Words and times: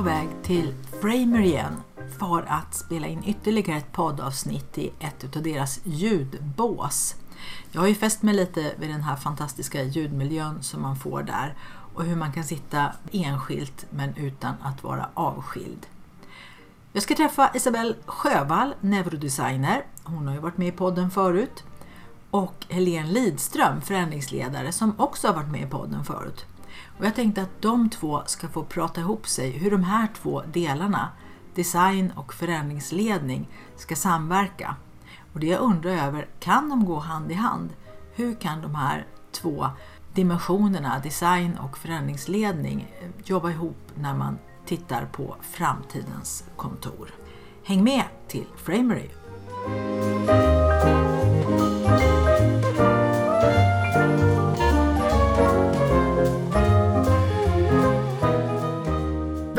På 0.00 0.04
väg 0.04 0.28
till 0.42 0.74
Framer 1.00 1.40
igen 1.40 1.82
för 2.18 2.42
att 2.48 2.74
spela 2.74 3.06
in 3.06 3.24
ytterligare 3.26 3.78
ett 3.78 3.92
poddavsnitt 3.92 4.78
i 4.78 4.92
ett 5.00 5.36
av 5.36 5.42
deras 5.42 5.80
ljudbås. 5.84 7.14
Jag 7.72 7.80
har 7.80 7.88
ju 7.88 7.94
fäst 7.94 8.22
mig 8.22 8.34
lite 8.34 8.74
vid 8.78 8.90
den 8.90 9.02
här 9.02 9.16
fantastiska 9.16 9.82
ljudmiljön 9.82 10.62
som 10.62 10.82
man 10.82 10.96
får 10.96 11.22
där 11.22 11.54
och 11.94 12.04
hur 12.04 12.16
man 12.16 12.32
kan 12.32 12.44
sitta 12.44 12.92
enskilt 13.12 13.86
men 13.90 14.16
utan 14.16 14.54
att 14.62 14.82
vara 14.82 15.08
avskild. 15.14 15.86
Jag 16.92 17.02
ska 17.02 17.14
träffa 17.14 17.50
Isabelle 17.54 17.94
Sjövall, 18.06 18.74
neurodesigner. 18.80 19.84
Hon 20.02 20.26
har 20.26 20.34
ju 20.34 20.40
varit 20.40 20.58
med 20.58 20.68
i 20.68 20.72
podden 20.72 21.10
förut. 21.10 21.64
Och 22.30 22.66
Helene 22.68 23.10
Lidström, 23.10 23.80
förändringsledare, 23.80 24.72
som 24.72 24.94
också 25.00 25.28
har 25.28 25.34
varit 25.34 25.52
med 25.52 25.62
i 25.62 25.70
podden 25.70 26.04
förut. 26.04 26.46
Och 27.00 27.06
jag 27.06 27.14
tänkte 27.14 27.42
att 27.42 27.62
de 27.62 27.90
två 27.90 28.22
ska 28.26 28.48
få 28.48 28.64
prata 28.64 29.00
ihop 29.00 29.28
sig 29.28 29.50
hur 29.50 29.70
de 29.70 29.84
här 29.84 30.08
två 30.22 30.42
delarna, 30.52 31.08
design 31.54 32.12
och 32.16 32.34
förändringsledning, 32.34 33.48
ska 33.76 33.96
samverka. 33.96 34.76
Och 35.32 35.40
det 35.40 35.46
jag 35.46 35.60
undrar 35.60 35.90
över, 35.90 36.28
kan 36.40 36.68
de 36.68 36.84
gå 36.84 36.98
hand 36.98 37.30
i 37.30 37.34
hand? 37.34 37.70
Hur 38.14 38.34
kan 38.34 38.62
de 38.62 38.74
här 38.74 39.06
två 39.32 39.66
dimensionerna, 40.14 40.98
design 40.98 41.58
och 41.58 41.78
förändringsledning, 41.78 42.94
eh, 43.00 43.08
jobba 43.24 43.50
ihop 43.50 43.78
när 43.94 44.14
man 44.14 44.38
tittar 44.66 45.08
på 45.12 45.36
framtidens 45.40 46.44
kontor? 46.56 47.10
Häng 47.64 47.84
med 47.84 48.04
till 48.28 48.46
Framery! 48.56 49.08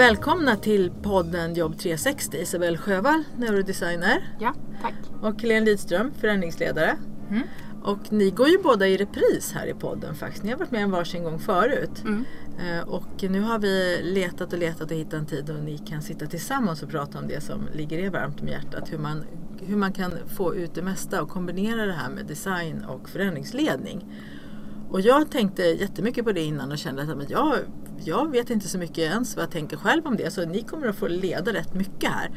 Välkomna 0.02 0.56
till 0.56 0.92
podden 1.02 1.56
Jobb 1.56 1.78
360, 1.78 2.38
Isabelle 2.38 2.78
Sjövall, 2.78 3.24
neurodesigner. 3.38 4.36
Ja, 4.40 4.54
tack. 4.82 4.94
Och 5.22 5.42
Helene 5.42 5.66
Lidström, 5.66 6.12
förändringsledare. 6.20 6.98
Mm. 7.30 7.42
Och 7.84 8.12
ni 8.12 8.30
går 8.30 8.48
ju 8.48 8.58
båda 8.58 8.88
i 8.88 8.98
repris 8.98 9.52
här 9.56 9.68
i 9.68 9.74
podden 9.74 10.16
faktiskt. 10.16 10.44
Ni 10.44 10.52
har 10.52 10.58
varit 10.58 10.72
med 10.72 10.84
en 10.84 10.92
varsin 10.92 11.24
gång 11.24 11.40
förut. 11.40 12.04
Mm. 12.04 12.26
Eh, 12.60 12.88
Och 12.90 13.24
nu 13.24 13.42
har 13.42 13.60
vi 13.60 14.02
letat 14.04 14.54
och 14.54 14.60
letat 14.60 14.92
och 14.92 14.98
hittat 14.98 15.14
en 15.14 15.26
tid 15.26 15.46
då 15.46 15.54
ni 15.54 15.78
kan 15.78 16.02
sitta 16.02 16.26
tillsammans 16.26 16.84
och 16.84 16.90
prata 16.90 17.20
om 17.20 17.28
det 17.28 17.42
som 17.42 17.68
ligger 17.74 18.00
er 18.00 18.10
varmt 18.10 18.42
om 18.42 18.48
hjärtat. 18.48 18.92
Hur 18.92 18.98
man, 18.98 19.24
hur 19.60 19.76
man 19.76 19.94
kan 19.94 20.14
få 20.38 20.56
ut 20.56 20.76
det 20.76 20.82
mesta 20.82 21.22
och 21.22 21.30
kombinera 21.30 21.86
det 21.86 21.94
här 21.94 22.10
med 22.10 22.26
design 22.26 22.86
och 22.86 23.10
förändringsledning. 23.10 24.06
Och 24.92 25.02
jag 25.02 25.32
tänkte 25.32 25.64
jättemycket 25.64 26.26
på 26.26 26.32
det 26.32 26.42
innan 26.42 26.72
och 26.72 26.78
kände 26.78 27.02
att 27.02 27.18
men 27.18 27.26
jag, 27.30 27.56
jag 28.04 28.32
vet 28.32 28.50
inte 28.50 28.68
så 28.68 28.78
mycket 28.78 28.98
ens 28.98 29.36
vad 29.36 29.44
jag 29.44 29.52
tänker 29.52 29.78
själv 29.78 30.08
om 30.08 30.18
det 30.18 30.32
så 30.32 30.46
ni 30.46 30.62
kommer 30.62 30.88
att 30.88 30.96
få 30.96 31.08
leda 31.08 31.54
rätt 31.54 31.74
mycket 31.74 32.10
här. 32.10 32.32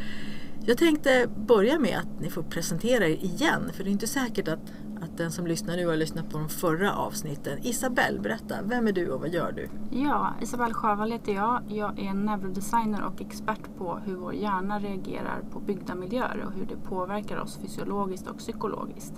Jag 0.67 0.79
tänkte 0.79 1.29
börja 1.37 1.79
med 1.79 1.99
att 1.99 2.21
ni 2.21 2.31
får 2.31 2.43
presentera 2.43 3.07
er 3.07 3.25
igen 3.25 3.71
för 3.73 3.85
det 3.85 3.91
är 3.91 3.93
inte 3.93 4.07
säkert 4.07 4.49
att, 4.49 4.73
att 5.01 5.17
den 5.17 5.33
som 5.33 5.47
lyssnar 5.47 5.77
nu 5.77 5.87
har 5.87 5.97
lyssnat 5.97 6.31
på 6.31 6.39
de 6.39 6.49
förra 6.49 6.95
avsnitten. 6.95 7.59
Isabelle, 7.63 8.21
berätta, 8.21 8.55
vem 8.65 8.87
är 8.87 8.93
du 8.93 9.11
och 9.11 9.21
vad 9.21 9.29
gör 9.29 9.53
du? 9.53 9.69
Ja, 9.99 10.35
Isabelle 10.43 10.75
Sjövall 10.75 11.13
heter 11.13 11.33
jag. 11.33 11.63
Jag 11.69 11.99
är 11.99 12.15
neurodesigner 12.15 13.05
och 13.05 13.21
expert 13.21 13.77
på 13.79 14.01
hur 14.05 14.17
vår 14.17 14.35
hjärna 14.35 14.79
reagerar 14.79 15.43
på 15.53 15.61
byggda 15.61 15.95
miljöer 15.95 16.45
och 16.47 16.53
hur 16.53 16.67
det 16.67 16.77
påverkar 16.89 17.37
oss 17.37 17.59
fysiologiskt 17.63 18.27
och 18.27 18.39
psykologiskt. 18.39 19.15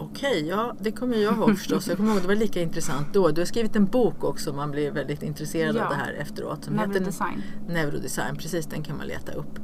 Okej, 0.00 0.48
ja 0.48 0.74
det 0.80 0.92
kommer 0.92 1.16
jag 1.16 1.34
ihåg 1.36 1.58
förstås. 1.58 1.88
Jag 1.88 1.96
kommer 1.96 2.12
ihåg 2.12 2.22
det 2.22 2.28
var 2.28 2.34
lika 2.34 2.60
intressant 2.62 3.06
då. 3.12 3.28
Du 3.28 3.40
har 3.40 3.46
skrivit 3.46 3.76
en 3.76 3.84
bok 3.86 4.24
också, 4.24 4.52
man 4.52 4.70
blir 4.70 4.90
väldigt 4.90 5.22
intresserad 5.22 5.76
Ja. 5.76 5.84
av 5.84 5.90
det 5.90 5.96
här 5.96 6.12
efteråt. 6.12 6.64
Som 6.64 6.78
heter 6.78 6.88
Neurodesign. 6.92 7.42
Neurodesign, 7.68 8.36
precis 8.36 8.66
den 8.66 8.82
kan 8.82 8.96
man 8.96 9.06
leta 9.06 9.32
upp. 9.32 9.58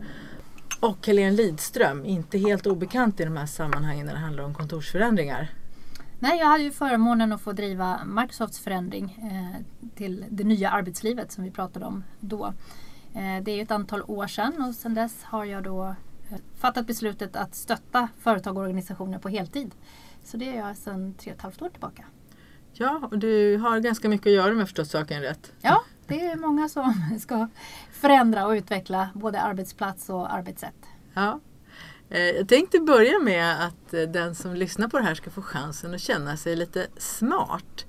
Och 0.80 1.06
Helene 1.06 1.36
Lidström, 1.36 2.04
inte 2.04 2.38
helt 2.38 2.66
obekant 2.66 3.20
i 3.20 3.24
de 3.24 3.36
här 3.36 3.46
sammanhangen 3.46 4.06
när 4.06 4.12
det 4.12 4.18
handlar 4.18 4.44
om 4.44 4.54
kontorsförändringar. 4.54 5.48
Nej, 6.18 6.38
jag 6.38 6.46
hade 6.46 6.62
ju 6.64 6.70
förmånen 6.70 7.32
att 7.32 7.40
få 7.40 7.52
driva 7.52 8.04
Microsofts 8.04 8.58
förändring 8.60 9.18
eh, 9.32 9.62
till 9.96 10.24
det 10.30 10.44
nya 10.44 10.70
arbetslivet 10.70 11.32
som 11.32 11.44
vi 11.44 11.50
pratade 11.50 11.86
om 11.86 12.04
då. 12.20 12.46
Eh, 13.14 13.42
det 13.42 13.50
är 13.50 13.56
ju 13.56 13.62
ett 13.62 13.70
antal 13.70 14.02
år 14.02 14.26
sedan 14.26 14.64
och 14.68 14.74
sedan 14.74 14.94
dess 14.94 15.22
har 15.24 15.44
jag 15.44 15.62
då 15.64 15.84
eh, 16.30 16.36
fattat 16.56 16.86
beslutet 16.86 17.36
att 17.36 17.54
stötta 17.54 18.08
företag 18.18 18.56
och 18.56 18.62
organisationer 18.62 19.18
på 19.18 19.28
heltid. 19.28 19.70
Så 20.26 20.36
det 20.36 20.44
gör 20.44 20.54
jag 20.68 20.76
sedan 20.76 21.14
tre 21.14 21.32
och 21.32 21.36
ett 21.36 21.42
halvt 21.42 21.62
år 21.62 21.68
tillbaka. 21.68 22.04
Ja, 22.72 23.08
och 23.10 23.18
du 23.18 23.56
har 23.56 23.78
ganska 23.80 24.08
mycket 24.08 24.26
att 24.26 24.32
göra 24.32 24.52
om 24.52 24.58
jag 24.58 24.68
förstått 24.68 24.88
saken 24.90 25.22
rätt. 25.22 25.52
Ja, 25.60 25.82
det 26.06 26.26
är 26.26 26.36
många 26.36 26.68
som 26.68 26.94
ska 27.20 27.48
förändra 27.92 28.46
och 28.46 28.50
utveckla 28.52 29.08
både 29.14 29.40
arbetsplats 29.40 30.08
och 30.08 30.32
arbetssätt. 30.34 30.74
Ja. 31.14 31.40
Eh, 32.10 32.20
Jag 32.20 32.48
tänkte 32.48 32.80
börja 32.80 33.18
med 33.18 33.66
att 33.66 33.94
eh, 33.94 34.02
den 34.02 34.34
som 34.34 34.54
lyssnar 34.54 34.88
på 34.88 34.98
det 34.98 35.04
här 35.04 35.14
ska 35.14 35.30
få 35.30 35.42
chansen 35.42 35.94
att 35.94 36.00
känna 36.00 36.36
sig 36.36 36.56
lite 36.56 36.86
smart. 36.98 37.86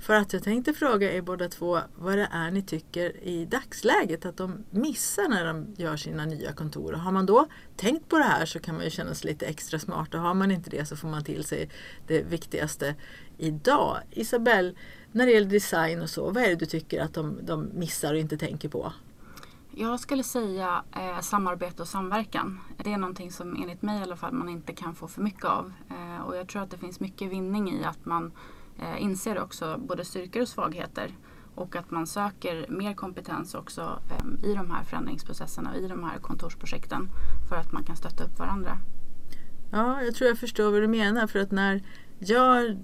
För 0.00 0.14
att 0.14 0.32
jag 0.32 0.42
tänkte 0.42 0.72
fråga 0.72 1.12
er 1.12 1.22
båda 1.22 1.48
två 1.48 1.78
vad 1.96 2.18
det 2.18 2.28
är 2.32 2.50
ni 2.50 2.62
tycker 2.62 3.24
i 3.24 3.44
dagsläget 3.44 4.26
att 4.26 4.36
de 4.36 4.64
missar 4.70 5.28
när 5.28 5.46
de 5.46 5.74
gör 5.76 5.96
sina 5.96 6.26
nya 6.26 6.52
kontor. 6.52 6.92
Och 6.92 7.00
har 7.00 7.12
man 7.12 7.26
då 7.26 7.46
tänkt 7.76 8.08
på 8.08 8.18
det 8.18 8.24
här 8.24 8.46
så 8.46 8.60
kan 8.60 8.74
man 8.74 8.84
ju 8.84 8.90
känna 8.90 9.14
sig 9.14 9.30
lite 9.30 9.46
extra 9.46 9.78
smart 9.78 10.14
och 10.14 10.20
har 10.20 10.34
man 10.34 10.50
inte 10.50 10.70
det 10.70 10.86
så 10.86 10.96
får 10.96 11.08
man 11.08 11.24
till 11.24 11.44
sig 11.44 11.70
det 12.06 12.22
viktigaste 12.22 12.94
idag. 13.38 13.98
Isabelle, 14.10 14.74
när 15.12 15.26
det 15.26 15.32
gäller 15.32 15.50
design 15.50 16.02
och 16.02 16.10
så, 16.10 16.30
vad 16.30 16.42
är 16.42 16.48
det 16.48 16.56
du 16.56 16.66
tycker 16.66 17.00
att 17.00 17.14
de, 17.14 17.38
de 17.42 17.70
missar 17.74 18.12
och 18.12 18.20
inte 18.20 18.38
tänker 18.38 18.68
på? 18.68 18.92
Jag 19.70 20.00
skulle 20.00 20.22
säga 20.22 20.84
eh, 20.96 21.20
samarbete 21.20 21.82
och 21.82 21.88
samverkan. 21.88 22.60
Det 22.84 22.92
är 22.92 22.98
någonting 22.98 23.32
som 23.32 23.62
enligt 23.62 23.82
mig 23.82 24.00
i 24.00 24.02
alla 24.02 24.16
fall 24.16 24.32
man 24.32 24.48
inte 24.48 24.72
kan 24.72 24.94
få 24.94 25.08
för 25.08 25.22
mycket 25.22 25.44
av. 25.44 25.72
Eh, 25.90 26.26
och 26.26 26.36
jag 26.36 26.48
tror 26.48 26.62
att 26.62 26.70
det 26.70 26.78
finns 26.78 27.00
mycket 27.00 27.30
vinning 27.30 27.72
i 27.72 27.84
att 27.84 28.04
man 28.06 28.32
eh, 28.80 29.02
inser 29.02 29.38
också 29.38 29.78
både 29.78 30.04
styrkor 30.04 30.42
och 30.42 30.48
svagheter. 30.48 31.10
Och 31.54 31.76
att 31.76 31.90
man 31.90 32.06
söker 32.06 32.66
mer 32.68 32.94
kompetens 32.94 33.54
också 33.54 34.02
eh, 34.10 34.50
i 34.50 34.54
de 34.54 34.70
här 34.70 34.84
förändringsprocesserna 34.84 35.70
och 35.70 35.76
i 35.76 35.88
de 35.88 36.04
här 36.04 36.18
kontorsprojekten. 36.18 37.08
För 37.48 37.56
att 37.56 37.72
man 37.72 37.84
kan 37.84 37.96
stötta 37.96 38.24
upp 38.24 38.38
varandra. 38.38 38.78
Ja, 39.70 40.02
jag 40.02 40.14
tror 40.14 40.28
jag 40.28 40.38
förstår 40.38 40.70
vad 40.70 40.82
du 40.82 40.88
menar. 40.88 41.26
För 41.26 41.38
att 41.38 41.50
när 41.50 41.82
jag 42.18 42.70
eh, 42.70 42.76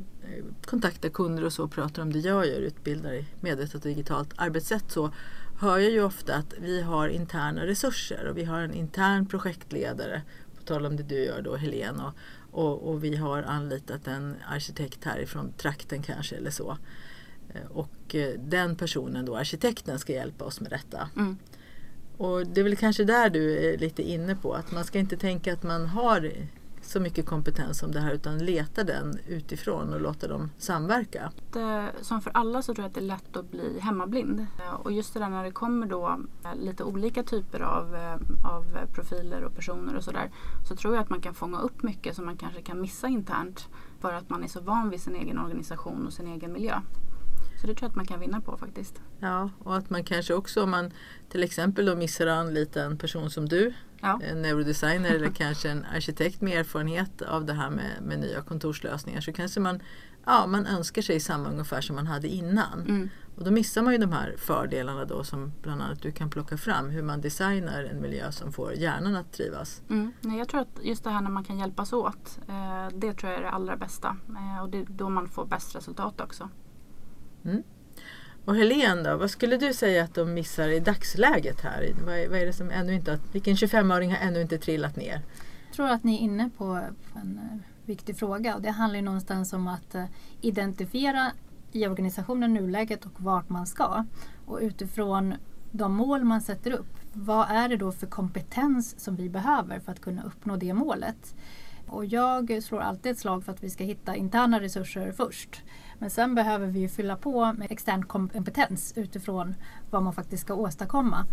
kontaktar 0.67 1.09
kunder 1.09 1.45
och 1.45 1.53
så 1.53 1.65
och 1.65 1.73
pratar 1.73 2.03
om 2.03 2.13
det 2.13 2.19
jag 2.19 2.47
gör, 2.47 2.61
utbildar 2.61 3.13
i 3.13 3.27
medvetet 3.41 3.75
och 3.75 3.81
digitalt 3.81 4.35
arbetssätt 4.37 4.91
så 4.91 5.11
hör 5.59 5.79
jag 5.79 5.91
ju 5.91 6.05
ofta 6.05 6.35
att 6.35 6.55
vi 6.59 6.83
har 6.83 7.09
interna 7.09 7.67
resurser 7.67 8.27
och 8.27 8.39
vi 8.39 8.45
har 8.45 8.61
en 8.61 8.75
intern 8.75 9.27
projektledare, 9.27 10.23
på 10.57 10.63
tal 10.63 10.87
om 10.87 10.97
det 10.97 11.03
du 11.03 11.25
gör 11.25 11.43
då 11.43 11.57
Helene, 11.57 12.03
och, 12.05 12.13
och, 12.57 12.89
och 12.89 13.05
vi 13.05 13.17
har 13.17 13.43
anlitat 13.43 14.07
en 14.07 14.37
arkitekt 14.49 15.05
härifrån 15.05 15.53
trakten 15.57 16.03
kanske 16.03 16.37
eller 16.37 16.51
så. 16.51 16.79
Eh, 17.55 17.71
Och 17.71 18.15
eh, 18.15 18.41
den 18.41 18.77
personen 18.77 19.25
då, 19.25 19.37
arkitekten, 19.37 19.99
ska 19.99 20.13
hjälpa 20.13 20.45
oss 20.45 20.61
med 20.61 20.71
detta. 20.71 21.09
Mm. 21.17 21.39
Och 22.17 22.47
det 22.47 22.61
är 22.61 22.65
väl 22.65 22.77
kanske 22.77 23.05
där 23.05 23.31
du 23.31 23.59
är 23.59 23.79
lite 23.79 24.03
inne 24.03 24.37
på 24.37 24.53
att 24.53 24.73
man 24.73 24.85
ska 24.85 24.99
inte 24.99 25.17
tänka 25.17 25.53
att 25.53 25.63
man 25.63 25.87
har 25.87 26.33
så 26.89 27.01
mycket 27.01 27.27
kompetens 27.27 27.83
om 27.83 27.93
det 27.93 28.01
här 28.01 28.13
utan 28.13 28.39
leta 28.39 28.85
den 28.85 29.19
utifrån 29.29 29.93
och 29.93 30.01
låta 30.01 30.29
dem 30.29 30.51
samverka. 30.59 31.33
Det, 31.53 31.93
som 32.01 32.21
för 32.21 32.31
alla 32.35 32.63
så 32.63 32.75
tror 32.75 32.85
jag 32.85 32.89
att 32.89 32.95
det 32.95 33.01
är 33.01 33.03
lätt 33.03 33.37
att 33.37 33.51
bli 33.51 33.81
hemmablind. 33.81 34.47
Och 34.83 34.93
just 34.93 35.15
det 35.15 35.21
där 35.21 35.29
när 35.29 35.45
det 35.45 35.51
kommer 35.51 35.87
då 35.87 36.21
eh, 36.45 36.55
lite 36.55 36.85
olika 36.85 37.23
typer 37.23 37.61
av, 37.61 37.95
eh, 37.95 38.15
av 38.53 38.87
profiler 38.95 39.45
och 39.45 39.55
personer 39.55 39.97
och 39.97 40.05
sådär. 40.05 40.31
Så 40.69 40.77
tror 40.77 40.95
jag 40.95 41.03
att 41.03 41.11
man 41.11 41.21
kan 41.21 41.35
fånga 41.35 41.59
upp 41.59 41.83
mycket 41.83 42.17
som 42.17 42.27
man 42.27 42.37
kanske 42.37 42.63
kan 42.63 42.81
missa 42.81 43.09
internt. 43.09 43.69
För 44.01 44.13
att 44.13 44.31
man 44.31 44.45
är 44.45 44.49
så 44.49 44.61
van 44.61 44.91
vid 44.91 45.01
sin 45.01 45.15
egen 45.15 45.39
organisation 45.39 46.07
och 46.07 46.13
sin 46.13 46.27
egen 46.27 46.53
miljö. 46.53 46.81
Så 47.61 47.67
det 47.67 47.75
tror 47.75 47.83
jag 47.83 47.91
att 47.91 47.97
man 47.97 48.07
kan 48.07 48.21
vinna 48.21 48.41
på 48.41 48.57
faktiskt. 48.57 49.01
Ja, 49.21 49.51
och 49.59 49.77
att 49.77 49.91
man 49.91 50.05
kanske 50.05 50.35
också 50.35 50.63
om 50.63 50.71
man 50.71 50.91
till 51.29 51.43
exempel 51.43 51.87
då 51.87 51.97
missar 51.97 52.27
att 52.27 52.47
anlita 52.47 52.83
en 52.83 52.99
person 52.99 53.31
som 53.31 53.49
du, 53.49 53.75
Ja. 54.01 54.21
en 54.23 54.43
neurodesigner 54.43 55.11
eller 55.11 55.31
kanske 55.31 55.71
en 55.71 55.85
arkitekt 55.85 56.41
med 56.41 56.61
erfarenhet 56.61 57.23
av 57.23 57.45
det 57.45 57.53
här 57.53 57.71
med, 57.71 58.03
med 58.03 58.19
nya 58.19 58.43
kontorslösningar 58.43 59.21
så 59.21 59.33
kanske 59.33 59.61
man, 59.61 59.81
ja, 60.27 60.47
man 60.47 60.67
önskar 60.67 61.03
sig 61.03 61.21
samma 61.21 61.49
ungefär 61.49 61.81
som 61.81 61.97
man 61.97 62.07
hade 62.07 62.29
innan. 62.29 62.81
Mm. 62.81 63.09
Och 63.37 63.45
då 63.45 63.51
missar 63.51 63.83
man 63.83 63.93
ju 63.93 63.99
de 63.99 64.13
här 64.13 64.35
fördelarna 64.39 65.05
då 65.05 65.25
som 65.25 65.53
bland 65.63 65.83
annat 65.83 66.03
du 66.03 66.13
kan 66.13 66.31
plocka 66.31 66.57
fram. 66.57 66.91
Hur 66.91 67.03
man 67.03 67.21
designar 67.21 67.85
en 67.85 68.01
miljö 68.01 68.33
som 68.33 68.53
får 68.53 68.73
hjärnan 68.73 69.17
att 69.17 69.33
trivas. 69.33 69.83
Mm. 69.91 70.13
Nej, 70.21 70.39
jag 70.39 70.49
tror 70.49 70.61
att 70.61 70.79
just 70.83 71.05
det 71.05 71.11
här 71.11 71.21
när 71.21 71.31
man 71.31 71.45
kan 71.45 71.59
hjälpas 71.59 71.93
åt. 71.93 72.39
Eh, 72.49 72.89
det 72.99 73.13
tror 73.13 73.33
jag 73.33 73.41
är 73.41 73.45
det 73.45 73.51
allra 73.51 73.77
bästa. 73.77 74.17
Eh, 74.29 74.63
och 74.63 74.71
det 74.71 74.79
är 74.79 74.87
då 74.89 75.09
man 75.09 75.29
får 75.29 75.47
bäst 75.47 75.77
resultat 75.77 76.21
också. 76.21 76.49
Mm. 77.45 77.63
Och 78.47 78.57
Helene 78.57 79.11
då, 79.11 79.17
vad 79.17 79.31
skulle 79.31 79.57
du 79.57 79.73
säga 79.73 80.05
att 80.05 80.15
de 80.15 80.35
missar 80.35 80.69
i 80.69 80.81
dagsläget 80.81 81.61
här? 81.61 81.95
Vad 82.07 82.29
vad 82.29 82.39
är 82.39 82.47
det 82.47 82.53
som 82.53 82.71
ännu 82.71 82.95
inte, 82.95 83.19
vilken 83.33 83.55
25-åring 83.55 84.11
har 84.11 84.19
ännu 84.19 84.41
inte 84.41 84.59
trillat 84.59 84.97
ner? 84.97 85.21
Jag 85.67 85.77
tror 85.77 85.89
att 85.89 86.05
ni 86.05 86.15
är 86.15 86.21
inne 86.21 86.51
på 86.57 86.65
en 87.15 87.41
eh, 87.43 87.59
viktig 87.85 88.19
fråga 88.19 88.55
och 88.55 88.63
det 88.63 88.71
handlar 88.71 88.97
ju 88.97 89.05
någonstans 89.05 89.53
om 89.53 89.69
att 89.69 89.95
eh, 89.95 90.05
identifiera 90.41 91.33
i 91.73 91.87
organisationen 91.87 92.55
nuläget 92.55 93.05
och 93.05 93.21
vart 93.21 93.49
man 93.49 93.67
ska. 93.67 94.05
Och 94.47 94.59
utifrån 94.63 95.35
de 95.73 95.95
mål 95.95 96.25
man 96.25 96.41
sätter 96.41 96.71
upp, 96.71 96.97
vad 97.13 97.51
är 97.51 97.69
det 97.69 97.77
då 97.77 97.93
för 97.93 98.07
kompetens 98.07 99.01
som 99.01 99.17
vi 99.17 99.29
behöver 99.29 99.81
för 99.81 99.93
att 99.93 100.01
kunna 100.01 100.23
uppnå 100.23 100.57
det 100.57 100.75
målet? 100.75 101.35
Och 101.87 102.05
jag 102.05 102.63
slår 102.63 102.81
alltid 102.81 103.13
ett 103.13 103.19
slag 103.19 103.45
för 103.45 103.53
att 103.53 103.65
vi 103.65 103.71
ska 103.71 103.85
hitta 103.85 104.17
interna 104.17 104.61
resurser 104.61 105.13
först. 105.13 105.63
Men 105.99 106.11
sen 106.11 106.35
behöver 106.35 106.67
vi 106.67 106.89
fylla 106.89 107.17
på 107.17 107.53
med 107.53 107.73
extern 107.73 108.05
kompetens 108.05 108.93
utifrån 108.97 109.55
vad 109.91 110.03
man 110.03 110.13
faktiskt 110.13 110.43
ska 110.43 110.55
åstadkomma. 110.55 111.27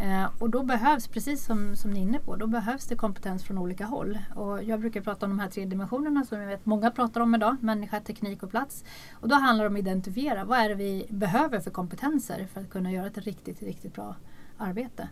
Eh, 0.00 0.26
och 0.38 0.50
då 0.50 0.62
behövs, 0.62 1.08
precis 1.08 1.44
som, 1.44 1.76
som 1.76 1.90
ni 1.90 2.00
är 2.00 2.02
inne 2.02 2.18
på, 2.18 2.36
då 2.36 2.46
behövs 2.46 2.86
det 2.86 2.96
kompetens 2.96 3.44
från 3.44 3.58
olika 3.58 3.84
håll. 3.84 4.18
Och 4.34 4.64
jag 4.64 4.80
brukar 4.80 5.00
prata 5.00 5.26
om 5.26 5.30
de 5.30 5.38
här 5.38 5.48
tre 5.48 5.64
dimensionerna 5.64 6.24
som 6.24 6.40
jag 6.40 6.46
vet 6.46 6.66
många 6.66 6.90
pratar 6.90 7.20
om 7.20 7.34
idag, 7.34 7.56
människa, 7.60 8.00
teknik 8.00 8.42
och 8.42 8.50
plats. 8.50 8.84
Och 9.12 9.28
då 9.28 9.34
handlar 9.34 9.64
det 9.64 9.68
om 9.68 9.74
att 9.74 9.80
identifiera 9.80 10.44
vad 10.44 10.58
är 10.58 10.68
det 10.68 10.74
vi 10.74 11.06
behöver 11.08 11.60
för 11.60 11.70
kompetenser 11.70 12.46
för 12.52 12.60
att 12.60 12.70
kunna 12.70 12.92
göra 12.92 13.06
ett 13.06 13.18
riktigt, 13.18 13.62
riktigt 13.62 13.94
bra 13.94 14.16
arbete. 14.58 15.08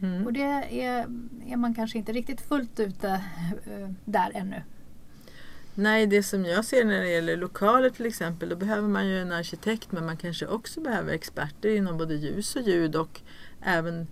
Mm. 0.00 0.26
Och 0.26 0.32
det 0.32 0.42
är, 0.42 1.06
är 1.46 1.56
man 1.56 1.74
kanske 1.74 1.98
inte 1.98 2.12
riktigt 2.12 2.40
fullt 2.40 2.80
ute 2.80 3.08
äh, 3.66 3.90
där 4.04 4.30
ännu. 4.34 4.62
Nej, 5.78 6.06
det 6.06 6.22
som 6.22 6.44
jag 6.44 6.64
ser 6.64 6.84
när 6.84 7.00
det 7.00 7.08
gäller 7.08 7.36
lokaler 7.36 7.90
till 7.90 8.06
exempel, 8.06 8.48
då 8.48 8.56
behöver 8.56 8.88
man 8.88 9.06
ju 9.06 9.18
en 9.18 9.32
arkitekt 9.32 9.92
men 9.92 10.06
man 10.06 10.16
kanske 10.16 10.46
också 10.46 10.80
behöver 10.80 11.12
experter 11.12 11.68
inom 11.68 11.98
både 11.98 12.14
ljus 12.14 12.56
och 12.56 12.62
ljud 12.62 12.96
och 12.96 13.20
även 13.62 14.06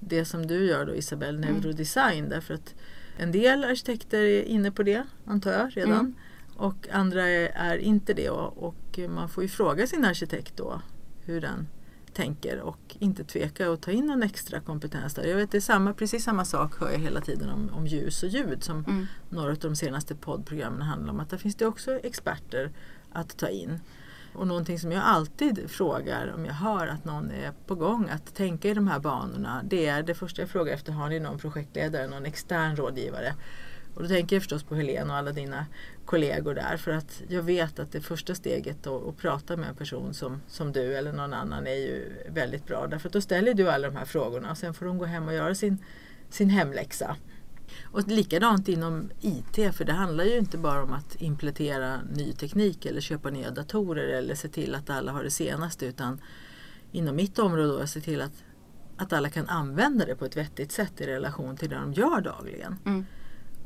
det 0.00 0.24
som 0.24 0.46
du 0.46 0.66
gör 0.66 0.86
då 0.86 0.94
Isabelle, 0.94 1.38
mm. 1.38 1.54
neurodesign. 1.54 2.28
Därför 2.28 2.54
att 2.54 2.74
en 3.16 3.32
del 3.32 3.64
arkitekter 3.64 4.18
är 4.18 4.42
inne 4.42 4.70
på 4.70 4.82
det, 4.82 5.06
antar 5.24 5.52
jag 5.52 5.76
redan. 5.76 6.00
Mm. 6.00 6.14
Och 6.56 6.88
andra 6.92 7.28
är, 7.28 7.50
är, 7.54 7.76
inte 7.76 8.14
det 8.14 8.30
och, 8.30 8.62
och, 8.62 8.98
man 9.08 9.28
får 9.28 9.42
ju 9.42 9.48
fråga 9.48 9.86
sin 9.86 10.04
arkitekt 10.04 10.56
då 10.56 10.82
hur 11.24 11.40
den 11.40 11.66
tänker 12.18 12.60
och 12.60 12.96
inte 12.98 13.24
tveka 13.24 13.70
att 13.70 13.82
ta 13.82 13.90
in 13.90 14.06
någon 14.06 14.22
extra 14.22 14.60
kompetens 14.60 15.14
där. 15.14 15.24
Jag 15.24 15.36
vet, 15.36 15.50
det 15.50 15.58
är 15.58 15.60
samma, 15.60 15.92
precis 15.94 16.24
samma 16.24 16.44
sak 16.44 16.80
hör 16.80 16.90
jag 16.90 16.98
hela 16.98 17.20
tiden 17.20 17.50
om, 17.50 17.70
om 17.74 17.86
ljus 17.86 18.22
och 18.22 18.28
ljud 18.28 18.64
som 18.64 18.84
mm. 18.84 19.06
några 19.28 19.50
av 19.50 19.58
de 19.58 19.76
senaste 19.76 20.14
poddprogrammen 20.14 20.82
handlar 20.82 21.12
om. 21.12 21.20
Att 21.20 21.30
där 21.30 21.36
finns 21.38 21.54
det 21.54 21.66
också 21.66 21.98
experter 21.98 22.70
att 23.12 23.36
ta 23.36 23.48
in. 23.48 23.80
Och 24.34 24.46
någonting 24.46 24.78
som 24.78 24.92
jag 24.92 25.02
alltid 25.04 25.70
frågar 25.70 26.32
om 26.34 26.44
jag 26.44 26.54
hör 26.54 26.86
att 26.86 27.04
någon 27.04 27.30
är 27.30 27.52
på 27.66 27.74
gång 27.74 28.08
att 28.08 28.34
tänka 28.34 28.68
i 28.68 28.74
de 28.74 28.88
här 28.88 28.98
banorna. 28.98 29.62
Det 29.64 29.86
är 29.86 30.02
det 30.02 30.14
första 30.14 30.42
jag 30.42 30.50
frågar 30.50 30.74
efter, 30.74 30.92
har 30.92 31.08
ni 31.08 31.20
någon 31.20 31.38
projektledare, 31.38 32.08
någon 32.08 32.26
extern 32.26 32.76
rådgivare? 32.76 33.34
Och 33.94 34.02
då 34.02 34.08
tänker 34.08 34.36
jag 34.36 34.42
förstås 34.42 34.62
på 34.62 34.74
Helene 34.74 35.12
och 35.12 35.18
alla 35.18 35.32
dina 35.32 35.66
kollegor 36.08 36.54
där 36.54 36.76
för 36.76 36.90
att 36.90 37.22
jag 37.28 37.42
vet 37.42 37.78
att 37.78 37.92
det 37.92 38.00
första 38.00 38.34
steget 38.34 38.86
att 38.86 39.16
prata 39.16 39.56
med 39.56 39.68
en 39.68 39.74
person 39.74 40.14
som, 40.14 40.40
som 40.48 40.72
du 40.72 40.96
eller 40.96 41.12
någon 41.12 41.32
annan 41.32 41.66
är 41.66 41.74
ju 41.74 42.22
väldigt 42.28 42.66
bra. 42.66 42.86
Därför 42.86 43.08
att 43.08 43.12
då 43.12 43.20
ställer 43.20 43.54
du 43.54 43.70
alla 43.70 43.90
de 43.90 43.96
här 43.96 44.04
frågorna 44.04 44.50
och 44.50 44.58
sen 44.58 44.74
får 44.74 44.86
de 44.86 44.98
gå 44.98 45.04
hem 45.04 45.28
och 45.28 45.34
göra 45.34 45.54
sin, 45.54 45.78
sin 46.30 46.50
hemläxa. 46.50 47.16
Och 47.84 48.08
likadant 48.08 48.68
inom 48.68 49.10
IT, 49.20 49.74
för 49.74 49.84
det 49.84 49.92
handlar 49.92 50.24
ju 50.24 50.38
inte 50.38 50.58
bara 50.58 50.82
om 50.82 50.92
att 50.92 51.22
implementera 51.22 52.00
ny 52.12 52.32
teknik 52.32 52.86
eller 52.86 53.00
köpa 53.00 53.30
nya 53.30 53.50
datorer 53.50 54.08
eller 54.08 54.34
se 54.34 54.48
till 54.48 54.74
att 54.74 54.90
alla 54.90 55.12
har 55.12 55.24
det 55.24 55.30
senaste 55.30 55.86
utan 55.86 56.20
inom 56.92 57.16
mitt 57.16 57.38
område 57.38 57.82
att 57.82 57.90
se 57.90 58.00
till 58.00 58.20
att, 58.20 58.44
att 58.96 59.12
alla 59.12 59.30
kan 59.30 59.48
använda 59.48 60.06
det 60.06 60.14
på 60.14 60.24
ett 60.24 60.36
vettigt 60.36 60.72
sätt 60.72 61.00
i 61.00 61.06
relation 61.06 61.56
till 61.56 61.70
det 61.70 61.76
de 61.76 61.92
gör 61.92 62.20
dagligen. 62.20 62.78
Mm. 62.86 63.04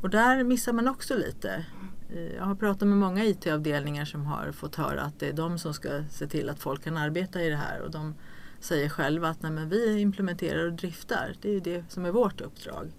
Och 0.02 0.10
där 0.10 0.44
missar 0.44 0.72
man 0.72 0.88
också 0.88 1.16
lite. 1.16 1.64
Eh, 2.14 2.34
jag 2.36 2.44
har 2.44 2.54
pratat 2.54 2.88
med 2.88 2.98
många 2.98 3.24
IT-avdelningar 3.24 4.04
som 4.04 4.26
har 4.26 4.52
fått 4.52 4.76
höra 4.76 5.02
att 5.02 5.20
det 5.20 5.28
är 5.28 5.32
de 5.32 5.58
som 5.58 5.74
ska 5.74 6.04
se 6.10 6.26
till 6.26 6.48
att 6.48 6.58
folk 6.58 6.84
kan 6.84 6.96
arbeta 6.96 7.42
i 7.42 7.48
det 7.48 7.56
här 7.56 7.80
och 7.80 7.90
de 7.90 8.14
säger 8.60 8.88
själva 8.88 9.28
att 9.28 9.42
nej, 9.42 9.52
men 9.52 9.68
vi 9.68 10.00
implementerar 10.00 10.66
och 10.66 10.72
driftar. 10.72 11.34
Det 11.40 11.48
är 11.48 11.52
ju 11.52 11.60
det 11.60 11.84
som 11.88 12.04
är 12.04 12.10
vårt 12.10 12.40
uppdrag 12.40 12.92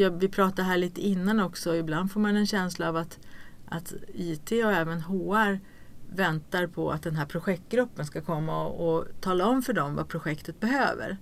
jag, 0.00 0.10
vi 0.10 0.28
pratade 0.28 0.62
här 0.62 0.76
lite 0.76 1.00
innan 1.00 1.40
också, 1.40 1.76
ibland 1.76 2.12
får 2.12 2.20
man 2.20 2.36
en 2.36 2.46
känsla 2.46 2.88
av 2.88 2.96
att, 2.96 3.18
att 3.68 3.94
IT 4.14 4.52
och 4.52 4.72
även 4.72 5.00
HR 5.00 5.60
väntar 6.14 6.66
på 6.66 6.90
att 6.90 7.02
den 7.02 7.16
här 7.16 7.26
projektgruppen 7.26 8.06
ska 8.06 8.20
komma 8.20 8.66
och, 8.66 8.96
och 8.96 9.06
tala 9.20 9.46
om 9.46 9.62
för 9.62 9.72
dem 9.72 9.94
vad 9.94 10.08
projektet 10.08 10.60
behöver. 10.60 11.16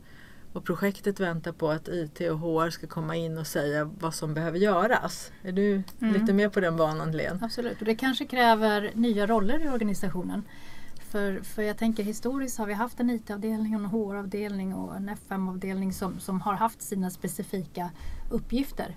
Och 0.54 0.64
projektet 0.64 1.20
väntar 1.20 1.52
på 1.52 1.70
att 1.70 1.88
IT 1.88 2.20
och 2.20 2.38
HR 2.38 2.70
ska 2.70 2.86
komma 2.86 3.16
in 3.16 3.38
och 3.38 3.46
säga 3.46 3.84
vad 3.84 4.14
som 4.14 4.34
behöver 4.34 4.58
göras. 4.58 5.32
Är 5.42 5.52
du 5.52 5.82
mm. 6.00 6.14
lite 6.14 6.32
mer 6.32 6.48
på 6.48 6.60
den 6.60 6.76
banan 6.76 7.12
Len? 7.12 7.38
Absolut, 7.42 7.78
och 7.78 7.84
det 7.84 7.94
kanske 7.94 8.24
kräver 8.24 8.90
nya 8.94 9.26
roller 9.26 9.64
i 9.64 9.68
organisationen. 9.68 10.42
För, 11.10 11.40
för 11.40 11.62
jag 11.62 11.78
tänker 11.78 12.02
historiskt 12.02 12.58
har 12.58 12.66
vi 12.66 12.72
haft 12.72 13.00
en 13.00 13.10
IT-avdelning, 13.10 13.72
en 13.72 13.84
HR-avdelning 13.84 14.74
och 14.74 14.96
en 14.96 15.08
FM-avdelning 15.08 15.92
som, 15.92 16.20
som 16.20 16.40
har 16.40 16.54
haft 16.54 16.82
sina 16.82 17.10
specifika 17.10 17.90
uppgifter. 18.30 18.96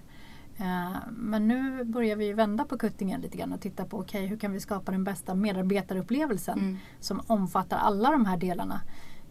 Eh, 0.58 0.98
men 1.12 1.48
nu 1.48 1.84
börjar 1.84 2.16
vi 2.16 2.34
vända 2.34 2.66
på 2.66 2.78
kuttingen 2.78 3.22
lite 3.22 3.38
grann 3.38 3.54
och 3.54 3.62
titta 3.62 3.86
på 3.86 3.98
okay, 3.98 4.26
hur 4.26 4.38
kan 4.38 4.52
vi 4.52 4.60
skapa 4.60 4.92
den 4.92 5.04
bästa 5.04 5.36
medarbetarupplevelsen 5.36 6.60
mm. 6.60 6.78
som 7.00 7.22
omfattar 7.28 7.78
alla 7.78 8.12
de 8.12 8.26
här 8.26 8.38
delarna. 8.38 8.82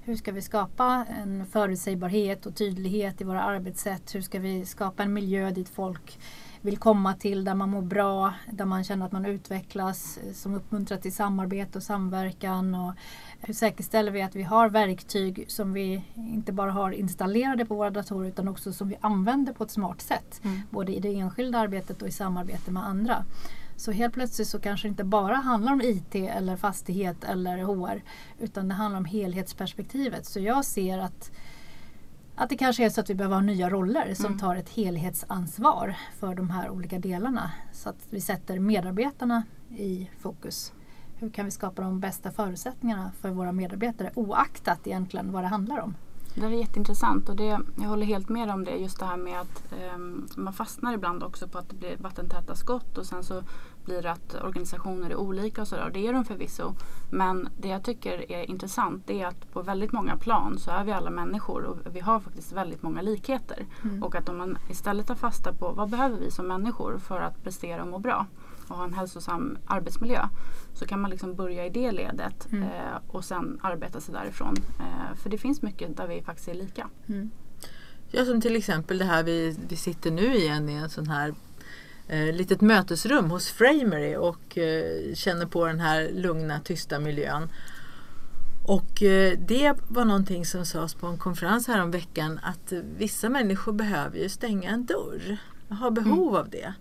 Hur 0.07 0.17
ska 0.17 0.33
vi 0.33 0.43
skapa 0.43 1.07
en 1.09 1.47
förutsägbarhet 1.47 2.47
och 2.47 2.57
tydlighet 2.57 3.21
i 3.21 3.25
våra 3.25 3.43
arbetssätt? 3.43 4.15
Hur 4.15 4.21
ska 4.21 4.39
vi 4.39 4.67
skapa 4.67 5.03
en 5.03 5.13
miljö 5.13 5.51
dit 5.51 5.69
folk 5.69 6.19
vill 6.61 6.79
komma 6.79 7.15
till, 7.15 7.45
där 7.45 7.55
man 7.55 7.71
mår 7.71 7.83
bra, 7.83 8.35
där 8.51 8.65
man 8.65 8.85
känner 8.85 9.07
att 9.07 9.13
man 9.13 9.27
utvecklas, 9.27 10.19
som 10.35 10.55
uppmuntrar 10.55 10.99
till 10.99 11.15
samarbete 11.15 11.79
och 11.79 11.83
samverkan. 11.83 12.75
Och 12.75 12.93
hur 13.41 13.55
säkerställer 13.55 14.13
vi 14.13 14.23
att 14.23 14.37
vi 14.37 14.43
har 14.43 14.69
verktyg 14.69 15.45
som 15.49 15.73
vi 15.73 16.03
inte 16.15 16.53
bara 16.53 16.71
har 16.71 16.91
installerade 16.91 17.67
på 17.67 17.75
våra 17.75 17.91
datorer 17.91 18.29
utan 18.29 18.49
också 18.49 18.73
som 18.73 18.89
vi 18.89 18.97
använder 19.01 19.53
på 19.53 19.65
ett 19.65 19.71
smart 19.71 20.01
sätt. 20.01 20.41
Mm. 20.45 20.61
Både 20.71 20.95
i 20.95 21.01
det 21.01 21.15
enskilda 21.19 21.59
arbetet 21.59 22.03
och 22.03 22.09
i 22.09 22.13
samarbete 22.13 22.71
med 22.71 22.87
andra. 22.87 23.25
Så 23.77 23.93
helt 23.93 24.15
plötsligt 24.15 24.49
så 24.49 24.61
kanske 24.61 24.89
det 24.89 24.91
inte 24.91 25.05
bara 25.05 25.35
handlar 25.35 25.73
om 25.73 25.81
IT 25.81 26.15
eller 26.15 26.57
fastighet 26.57 27.25
eller 27.25 27.59
HR 27.59 28.03
utan 28.39 28.69
det 28.69 28.75
handlar 28.75 28.99
om 28.99 29.05
helhetsperspektivet. 29.05 30.27
Så 30.27 30.41
jag 30.41 30.65
ser 30.65 30.99
att 30.99 31.31
att 32.39 32.49
det 32.49 32.57
kanske 32.57 32.85
är 32.85 32.91
så 32.91 33.01
att 33.01 33.11
vi 33.11 33.15
behöver 33.15 33.35
ha 33.35 33.43
nya 33.43 33.71
roller 33.71 34.15
som 34.15 34.27
mm. 34.27 34.39
tar 34.39 34.57
ett 34.57 34.69
helhetsansvar 34.69 35.97
för 36.19 36.35
de 36.35 36.51
här 36.51 36.71
olika 36.71 36.99
delarna. 36.99 37.51
Så 37.73 37.89
att 37.89 38.07
vi 38.11 38.21
sätter 38.21 38.59
medarbetarna 38.59 39.43
i 39.71 40.11
fokus. 40.19 40.73
Hur 41.15 41.31
kan 41.31 41.45
vi 41.45 41.51
skapa 41.51 41.83
de 41.83 42.01
bästa 42.01 42.31
förutsättningarna 42.31 43.13
för 43.21 43.31
våra 43.31 43.53
medarbetare 43.53 44.11
oaktat 44.15 44.87
egentligen 44.87 45.33
vad 45.33 45.45
det 45.45 45.49
handlar 45.49 45.79
om? 45.79 45.95
Det 46.39 46.47
är 46.47 46.51
jätteintressant 46.51 47.29
och 47.29 47.37
det, 47.37 47.61
jag 47.77 47.89
håller 47.89 48.07
helt 48.07 48.29
med 48.29 48.51
om 48.51 48.65
det. 48.65 48.77
Just 48.77 48.99
det 48.99 49.07
här 49.07 49.17
med 49.17 49.41
att 49.41 49.65
um, 49.95 50.29
man 50.37 50.53
fastnar 50.53 50.95
ibland 50.95 51.23
också 51.23 51.49
på 51.49 51.59
att 51.59 51.69
det 51.69 51.77
blir 51.77 51.97
vattentäta 51.97 52.55
skott 52.55 52.99
och 52.99 53.07
sen 53.07 53.25
så 53.25 53.43
blir 53.85 54.03
det 54.03 54.13
att 54.13 54.35
organisationer 54.45 55.11
är 55.11 55.17
olika 55.17 55.61
och 55.61 55.69
sådär. 55.69 55.91
Det 55.95 56.07
är 56.07 56.13
de 56.13 56.25
förvisso. 56.25 56.75
Men 57.11 57.49
det 57.61 57.69
jag 57.69 57.83
tycker 57.83 58.33
är 58.33 58.51
intressant 58.51 59.03
det 59.07 59.23
är 59.23 59.27
att 59.27 59.53
på 59.53 59.63
väldigt 59.63 59.93
många 59.93 60.17
plan 60.17 60.59
så 60.59 60.71
är 60.71 60.85
vi 60.85 60.93
alla 60.93 61.11
människor 61.11 61.65
och 61.65 61.79
vi 61.93 62.01
har 62.01 62.21
faktiskt 62.21 62.53
väldigt 62.53 62.83
många 62.83 63.03
likheter. 63.03 63.67
Mm. 63.85 64.03
Och 64.03 64.15
att 64.15 64.29
om 64.29 64.39
man 64.39 64.59
istället 64.71 65.07
tar 65.07 65.15
fasta 65.15 65.53
på 65.53 65.73
vad 65.73 65.91
behöver 65.91 66.19
vi 66.19 66.31
som 66.31 66.47
människor 66.47 66.99
för 66.99 67.21
att 67.21 67.43
prestera 67.45 67.83
och 67.83 67.89
må 67.89 67.99
bra 67.99 68.27
och 68.69 68.77
ha 68.77 68.85
en 68.85 68.95
hälsosam 68.95 69.59
arbetsmiljö 69.67 70.29
så 70.75 70.87
kan 70.87 71.01
man 71.01 71.11
liksom 71.11 71.35
börja 71.35 71.67
i 71.67 71.71
det 71.71 71.93
ledet 71.93 72.53
mm. 72.53 72.63
eh, 72.63 72.99
och 73.09 73.25
sen 73.25 73.61
arbeta 73.63 74.01
sig 74.01 74.15
därifrån. 74.15 74.55
Eh, 74.79 75.17
för 75.17 75.31
det 75.31 75.39
finns 75.39 75.63
mycket 75.63 75.97
där 75.97 76.07
vi 76.07 76.23
faktiskt 76.23 76.49
är 76.49 76.55
lika. 76.55 76.89
Mm. 77.07 77.31
Ja, 78.11 78.25
som 78.25 78.41
till 78.41 78.57
exempel 78.57 78.99
det 78.99 79.05
här 79.05 79.23
vi, 79.23 79.57
vi 79.69 79.77
sitter 79.77 80.11
nu 80.11 80.35
igen 80.35 80.69
i 80.69 80.73
en 80.73 80.91
sån 80.91 81.07
här 81.07 81.35
eh, 82.09 82.35
litet 82.35 82.61
mötesrum 82.61 83.31
hos 83.31 83.49
Framery 83.49 84.17
och 84.17 84.59
eh, 84.59 85.15
känner 85.15 85.47
på 85.47 85.67
den 85.67 85.81
här 85.81 86.11
lugna, 86.13 86.61
tysta 86.61 86.99
miljön. 86.99 87.49
Och 88.67 89.03
eh, 89.03 89.39
det 89.39 89.75
var 89.89 90.05
någonting 90.05 90.47
som 90.47 90.67
sades 90.67 90.95
på 90.95 91.07
en 91.07 91.19
konferens 91.19 91.67
här 91.67 91.83
om 91.83 91.91
veckan 91.91 92.41
att 92.43 92.73
vissa 92.99 93.29
människor 93.29 93.73
behöver 93.73 94.19
ju 94.19 94.29
stänga 94.29 94.71
en 94.71 94.87
dörr. 94.87 95.37
Har 95.69 95.91
behov 95.91 96.29
mm. 96.29 96.35
av 96.35 96.51
det. 96.51 96.75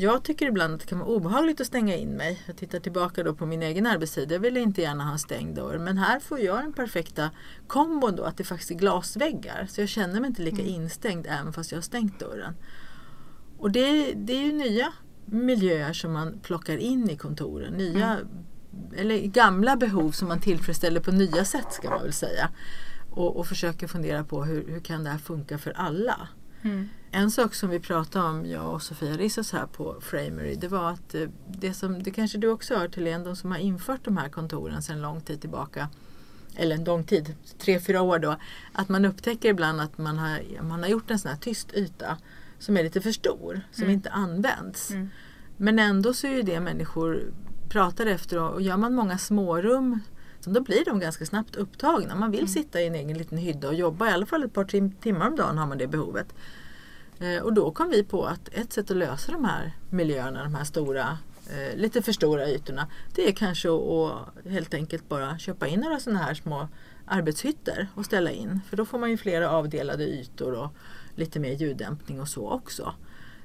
Jag 0.00 0.22
tycker 0.22 0.46
ibland 0.46 0.74
att 0.74 0.80
det 0.80 0.86
kan 0.86 0.98
vara 0.98 1.08
obehagligt 1.08 1.60
att 1.60 1.66
stänga 1.66 1.96
in 1.96 2.08
mig. 2.10 2.42
Jag 2.46 2.56
tittar 2.56 2.80
tillbaka 2.80 3.22
då 3.22 3.34
på 3.34 3.46
min 3.46 3.62
egen 3.62 3.86
arbetstid. 3.86 4.32
Jag 4.32 4.38
vill 4.40 4.56
inte 4.56 4.82
gärna 4.82 5.04
ha 5.04 5.12
en 5.12 5.18
stängd 5.18 5.56
dörr. 5.56 5.78
Men 5.78 5.98
här 5.98 6.20
får 6.20 6.40
jag 6.40 6.58
den 6.58 6.72
perfekta 6.72 7.30
kombon 7.66 8.16
då 8.16 8.22
att 8.22 8.36
det 8.36 8.44
faktiskt 8.44 8.70
är 8.70 8.74
glasväggar. 8.74 9.66
Så 9.70 9.80
jag 9.80 9.88
känner 9.88 10.20
mig 10.20 10.28
inte 10.28 10.42
lika 10.42 10.62
Mm. 10.62 10.74
instängd 10.74 11.26
även 11.26 11.52
fast 11.52 11.72
jag 11.72 11.76
har 11.76 11.82
stängt 11.82 12.20
dörren. 12.20 12.54
Och 13.58 13.70
det, 13.70 14.12
det 14.12 14.32
är 14.32 14.42
ju 14.46 14.52
nya 14.52 14.92
miljöer 15.26 15.92
som 15.92 16.12
man 16.12 16.38
plockar 16.42 16.76
in 16.76 17.10
i 17.10 17.16
kontoren. 17.16 17.72
Nya, 17.72 18.06
Mm. 18.12 18.26
eller 18.96 19.18
gamla 19.18 19.76
behov 19.76 20.10
som 20.10 20.28
man 20.28 20.40
tillfredsställer 20.40 21.00
på 21.00 21.10
nya 21.10 21.44
sätt 21.44 21.72
ska 21.72 21.90
man 21.90 22.02
väl 22.02 22.12
säga. 22.12 22.48
Och, 23.10 23.36
och 23.36 23.46
försöker 23.46 23.86
fundera 23.88 24.24
på 24.24 24.44
hur, 24.44 24.68
hur 24.68 24.80
kan 24.80 25.04
det 25.04 25.10
här 25.10 25.18
funka 25.18 25.58
för 25.58 25.70
alla? 25.70 26.28
Mm. 26.62 26.88
En 27.10 27.30
sak 27.30 27.54
som 27.54 27.70
vi 27.70 27.80
pratade 27.80 28.28
om, 28.28 28.46
jag 28.46 28.74
och 28.74 28.82
Sofia 28.82 29.16
Rissos 29.16 29.52
här 29.52 29.66
på 29.66 29.96
Framery, 30.00 30.54
det 30.54 30.68
var 30.68 30.90
att 30.90 31.14
eh, 31.14 31.28
det 31.48 31.74
som, 31.74 32.02
det 32.02 32.10
kanske 32.10 32.38
du 32.38 32.48
också 32.48 32.74
har 32.74 32.80
hört 32.80 32.96
Helene, 32.96 33.24
de 33.24 33.36
som 33.36 33.50
har 33.50 33.58
infört 33.58 34.04
de 34.04 34.16
här 34.16 34.28
kontoren 34.28 34.82
sedan 34.82 35.02
lång 35.02 35.20
tid 35.20 35.40
tillbaka, 35.40 35.88
eller 36.56 36.76
en 36.76 36.84
lång 36.84 37.04
tid, 37.04 37.34
tre, 37.58 37.80
fyra 37.80 38.02
år 38.02 38.18
då, 38.18 38.36
att 38.72 38.88
man 38.88 39.04
upptäcker 39.04 39.48
ibland 39.48 39.80
att 39.80 39.98
man 39.98 40.18
har, 40.18 40.62
man 40.62 40.82
har 40.82 40.88
gjort 40.88 41.10
en 41.10 41.18
sån 41.18 41.30
här 41.30 41.38
tyst 41.38 41.72
yta 41.72 42.18
som 42.58 42.76
är 42.76 42.82
lite 42.82 43.00
för 43.00 43.12
stor, 43.12 43.60
som 43.72 43.82
Mm. 43.84 43.94
inte 43.94 44.10
används. 44.10 44.90
Mm. 44.90 45.08
Men 45.56 45.78
ändå 45.78 46.14
så 46.14 46.26
är 46.26 46.30
ju 46.30 46.42
det 46.42 46.60
människor 46.60 47.32
pratar 47.68 48.06
efter 48.06 48.38
och 48.38 48.62
gör 48.62 48.76
man 48.76 48.94
många 48.94 49.18
smårum 49.18 50.00
så 50.48 50.54
då 50.54 50.60
blir 50.60 50.84
de 50.84 51.00
ganska 51.00 51.26
snabbt 51.26 51.56
upptagna. 51.56 52.14
Man 52.14 52.30
vill 52.30 52.40
Mm. 52.40 52.48
sitta 52.48 52.80
i 52.80 52.86
en 52.86 52.94
egen 52.94 53.18
liten 53.18 53.38
hydda 53.38 53.68
och 53.68 53.74
jobba 53.74 54.08
i 54.08 54.12
alla 54.12 54.26
fall 54.26 54.44
ett 54.44 54.52
par 54.54 54.64
tim- 54.64 54.90
timmar 55.00 55.28
om 55.28 55.36
dagen 55.36 55.58
har 55.58 55.66
man 55.66 55.78
det 55.78 55.86
behovet. 55.86 56.34
Eh, 57.20 57.42
och 57.42 57.52
då 57.52 57.70
kom 57.70 57.88
vi 57.90 58.04
på 58.04 58.24
att 58.24 58.48
ett 58.52 58.72
sätt 58.72 58.90
att 58.90 58.96
lösa 58.96 59.32
de 59.32 59.44
här 59.44 59.72
miljöerna, 59.90 60.42
de 60.42 60.54
här 60.54 60.64
stora, 60.64 61.18
eh, 61.50 61.76
lite 61.76 62.02
för 62.02 62.12
stora 62.12 62.48
ytorna, 62.50 62.86
det 63.14 63.28
är 63.28 63.32
kanske 63.32 63.68
att, 63.68 64.46
helt 64.50 64.74
enkelt 64.74 65.08
bara 65.08 65.38
köpa 65.38 65.66
in 65.66 65.80
några 65.80 66.00
sådana 66.00 66.20
här 66.22 66.34
små 66.34 66.68
arbetshytter 67.06 67.88
och 67.94 68.04
ställa 68.04 68.30
in. 68.30 68.60
För 68.68 68.76
då 68.76 68.84
får 68.84 68.98
man 68.98 69.10
ju 69.10 69.16
flera 69.16 69.50
avdelade 69.50 70.04
ytor 70.04 70.52
och 70.54 70.68
lite 71.14 71.40
mer 71.40 71.52
ljuddämpning 71.52 72.20
och 72.20 72.28
så 72.28 72.50
också. 72.50 72.94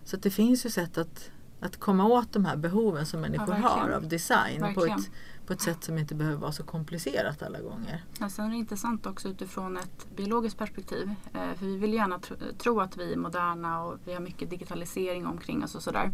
Så 0.05 0.17
det 0.17 0.29
finns 0.29 0.65
ju 0.65 0.69
sätt 0.69 0.97
att, 0.97 1.29
att 1.59 1.77
komma 1.79 2.05
åt 2.05 2.33
de 2.33 2.45
här 2.45 2.55
behoven 2.55 3.05
som 3.05 3.21
människor 3.21 3.45
verkligen. 3.47 3.71
har 3.71 3.89
av 3.89 4.07
design 4.07 4.59
på 4.59 4.65
Verkligen. 4.65 4.99
ett, 4.99 5.09
på 5.47 5.53
ett 5.53 5.61
sätt 5.61 5.83
som 5.83 5.97
inte 5.97 6.15
behöver 6.15 6.37
vara 6.37 6.51
så 6.51 6.63
komplicerat 6.63 7.43
alla 7.43 7.59
gånger. 7.59 8.03
Ja, 8.19 8.29
sen 8.29 8.45
är 8.45 8.49
det 8.49 8.55
intressant 8.55 9.05
också 9.05 9.29
utifrån 9.29 9.77
ett 9.77 10.15
biologiskt 10.15 10.57
perspektiv. 10.57 11.15
Eh, 11.33 11.57
för 11.57 11.65
vi 11.65 11.77
vill 11.77 11.93
gärna 11.93 12.19
tro, 12.19 12.35
tro 12.57 12.79
att 12.79 12.97
vi 12.97 13.13
är 13.13 13.17
moderna 13.17 13.83
och 13.83 13.97
vi 14.05 14.13
har 14.13 14.21
mycket 14.21 14.49
digitalisering 14.49 15.27
omkring 15.27 15.63
oss 15.63 15.75
och 15.75 15.83
sådär. 15.83 16.11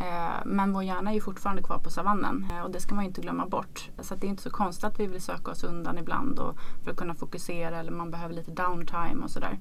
Eh, 0.00 0.44
men 0.44 0.72
vår 0.72 0.82
hjärna 0.82 1.10
är 1.10 1.14
ju 1.14 1.20
fortfarande 1.20 1.62
kvar 1.62 1.78
på 1.78 1.90
savannen 1.90 2.46
eh, 2.50 2.60
och 2.60 2.70
det 2.70 2.80
ska 2.80 2.94
man 2.94 3.04
ju 3.04 3.08
inte 3.08 3.20
glömma 3.20 3.46
bort. 3.46 3.90
Så 4.00 4.14
att 4.14 4.20
det 4.20 4.26
är 4.26 4.28
inte 4.28 4.42
så 4.42 4.50
konstigt 4.50 4.84
att 4.84 5.00
vi 5.00 5.06
vill 5.06 5.22
söka 5.22 5.50
oss 5.50 5.64
undan 5.64 5.98
ibland 5.98 6.38
och 6.38 6.58
för 6.84 6.90
att 6.90 6.96
kunna 6.96 7.14
fokusera 7.14 7.78
eller 7.78 7.92
man 7.92 8.10
behöver 8.10 8.34
lite 8.34 8.50
downtime 8.50 9.24
och 9.24 9.30
sådär. 9.30 9.58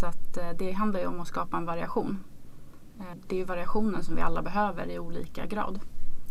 Så 0.00 0.06
att 0.06 0.36
eh, 0.36 0.50
det 0.58 0.72
handlar 0.72 1.00
ju 1.00 1.06
om 1.06 1.20
att 1.20 1.28
skapa 1.28 1.56
en 1.56 1.64
variation. 1.64 2.18
Eh, 2.98 3.16
det 3.28 3.36
är 3.36 3.38
ju 3.38 3.44
variationen 3.44 4.04
som 4.04 4.16
vi 4.16 4.22
alla 4.22 4.42
behöver 4.42 4.90
i 4.90 4.98
olika 4.98 5.46
grad. 5.46 5.80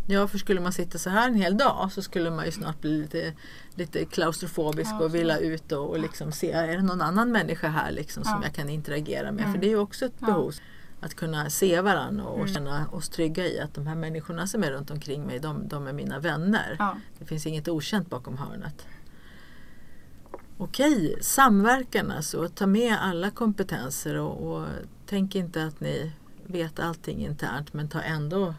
Ja, 0.06 0.28
för 0.28 0.38
skulle 0.38 0.60
man 0.60 0.72
sitta 0.72 0.98
så 0.98 1.10
här 1.10 1.28
en 1.28 1.34
hel 1.34 1.56
dag 1.58 1.92
så 1.92 2.02
skulle 2.02 2.30
man 2.30 2.44
ju 2.44 2.52
snart 2.52 2.80
bli 2.80 2.98
lite, 3.00 3.32
lite 3.74 4.04
klaustrofobisk 4.04 4.90
Ja, 4.92 5.04
och 5.04 5.14
vilja 5.14 5.38
ut 5.38 5.72
och, 5.72 5.90
och 5.90 5.98
liksom 5.98 6.32
se, 6.32 6.52
är 6.52 6.66
det 6.76 6.82
någon 6.82 7.00
annan 7.00 7.32
människa 7.32 7.68
här 7.68 7.90
liksom 7.92 8.24
som 8.24 8.32
Ja. 8.42 8.46
jag 8.46 8.54
kan 8.54 8.68
interagera 8.70 9.32
med? 9.32 9.40
Mm. 9.40 9.52
För 9.52 9.60
det 9.60 9.66
är 9.66 9.70
ju 9.70 9.78
också 9.78 10.04
ett 10.06 10.12
Ja. 10.18 10.26
behov. 10.26 10.54
Att 11.00 11.14
kunna 11.14 11.50
se 11.50 11.80
varandra 11.80 12.24
och 12.24 12.40
Mm. 12.40 12.54
känna 12.54 12.88
oss 12.88 13.08
trygga 13.08 13.46
i 13.46 13.60
att 13.60 13.74
de 13.74 13.86
här 13.86 13.94
människorna 13.94 14.46
som 14.46 14.64
är 14.64 14.70
runt 14.70 14.90
omkring 14.90 15.26
mig, 15.26 15.38
de, 15.38 15.68
de 15.68 15.86
är 15.86 15.92
mina 15.92 16.18
vänner. 16.18 16.76
Ja. 16.78 16.96
Det 17.18 17.24
finns 17.24 17.46
inget 17.46 17.68
okänt 17.68 18.10
bakom 18.10 18.38
hörnet. 18.38 18.86
Okej, 20.58 21.16
samverkan 21.20 22.10
alltså. 22.10 22.48
Ta 22.48 22.66
med 22.66 22.96
alla 23.00 23.30
kompetenser 23.30 24.14
och, 24.16 24.52
och 24.56 24.66
tänk 25.06 25.34
inte 25.34 25.64
att 25.64 25.80
ni 25.80 26.12
vet 26.46 26.80
allting 26.80 27.24
internt 27.26 27.72
men 27.72 27.88
ta 27.88 28.00
ändå 28.00 28.54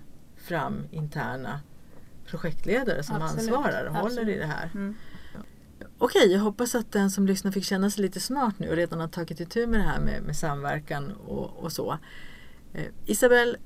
fram 0.45 0.87
interna 0.91 1.59
projektledare 2.25 3.03
som 3.03 3.15
Absolut, 3.15 3.53
ansvarar 3.53 3.85
och 3.85 3.95
håller 3.95 4.09
i 4.09 4.19
absolut. 4.19 4.39
det 4.39 4.45
här. 4.45 4.69
Mm. 4.73 4.95
Okej, 5.97 6.31
jag 6.31 6.39
hoppas 6.39 6.75
att 6.75 6.91
den 6.91 7.11
som 7.11 7.27
lyssnar 7.27 7.51
fick 7.51 7.63
känna 7.63 7.89
sig 7.89 8.01
lite 8.01 8.19
smart 8.19 8.59
nu 8.59 8.69
och 8.69 8.75
redan 8.75 8.99
har 8.99 9.07
tagit 9.07 9.39
itu 9.39 9.67
med 9.67 9.79
det 9.79 9.83
här 9.83 9.99
med, 9.99 10.23
med 10.23 10.37
samverkan 10.37 11.11
och, 11.11 11.63
och 11.63 11.71
så. 11.71 11.97
Eh, 12.73 12.85
Isabel, 13.05 13.57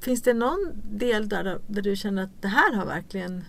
finns 0.00 0.22
det 0.22 0.34
någon 0.34 0.72
del 0.84 1.28
där, 1.28 1.60
där 1.66 1.82
du 1.82 1.96
känner 1.96 2.22
att 2.22 2.42
det 2.42 2.48
här 2.48 2.74
har 2.74 2.86
verkligen 2.86 3.44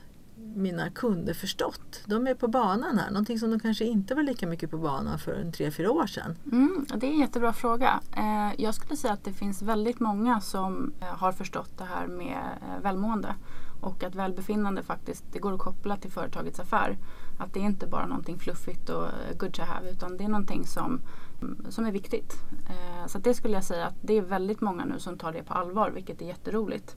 mina 0.55 0.89
kunder 0.89 1.33
förstått? 1.33 2.01
De 2.05 2.27
är 2.27 2.33
på 2.33 2.47
banan 2.47 2.97
här, 2.97 3.11
någonting 3.11 3.39
som 3.39 3.51
de 3.51 3.59
kanske 3.59 3.85
inte 3.85 4.15
var 4.15 4.23
lika 4.23 4.47
mycket 4.47 4.71
på 4.71 4.77
banan 4.77 5.19
för 5.19 5.33
en 5.33 5.51
tre, 5.51 5.71
fyra 5.71 5.91
år 5.91 6.07
sedan. 6.07 6.35
Mm, 6.51 6.85
det 6.95 7.07
är 7.07 7.11
en 7.11 7.19
jättebra 7.19 7.53
fråga. 7.53 7.99
Eh, 8.17 8.61
jag 8.61 8.75
skulle 8.75 8.97
säga 8.97 9.13
att 9.13 9.23
det 9.23 9.33
finns 9.33 9.61
väldigt 9.61 9.99
många 9.99 10.41
som 10.41 10.93
eh, 10.99 11.07
har 11.07 11.31
förstått 11.31 11.77
det 11.77 11.83
här 11.83 12.07
med 12.07 12.37
eh, 12.61 12.83
välmående 12.83 13.35
och 13.81 14.03
att 14.03 14.15
välbefinnande 14.15 14.83
faktiskt 14.83 15.23
det 15.31 15.39
går 15.39 15.53
att 15.53 15.59
koppla 15.59 15.97
till 15.97 16.11
företagets 16.11 16.59
affär. 16.59 16.97
Att 17.39 17.53
det 17.53 17.59
är 17.59 17.63
inte 17.63 17.87
bara 17.87 18.05
någonting 18.05 18.39
fluffigt 18.39 18.89
och 18.89 19.07
good 19.37 19.53
to 19.53 19.61
have 19.61 19.91
utan 19.91 20.17
det 20.17 20.23
är 20.23 20.27
någonting 20.27 20.65
som, 20.65 21.01
mm, 21.41 21.65
som 21.69 21.85
är 21.85 21.91
viktigt. 21.91 22.33
Så 23.07 23.17
det 23.17 23.33
skulle 23.33 23.53
jag 23.53 23.63
säga 23.63 23.87
att 23.87 23.95
det 24.01 24.17
är 24.17 24.21
väldigt 24.21 24.61
många 24.61 24.85
nu 24.85 24.99
som 24.99 25.17
tar 25.17 25.31
det 25.31 25.43
på 25.43 25.53
allvar 25.53 25.91
vilket 25.91 26.21
är 26.21 26.25
jätteroligt. 26.25 26.95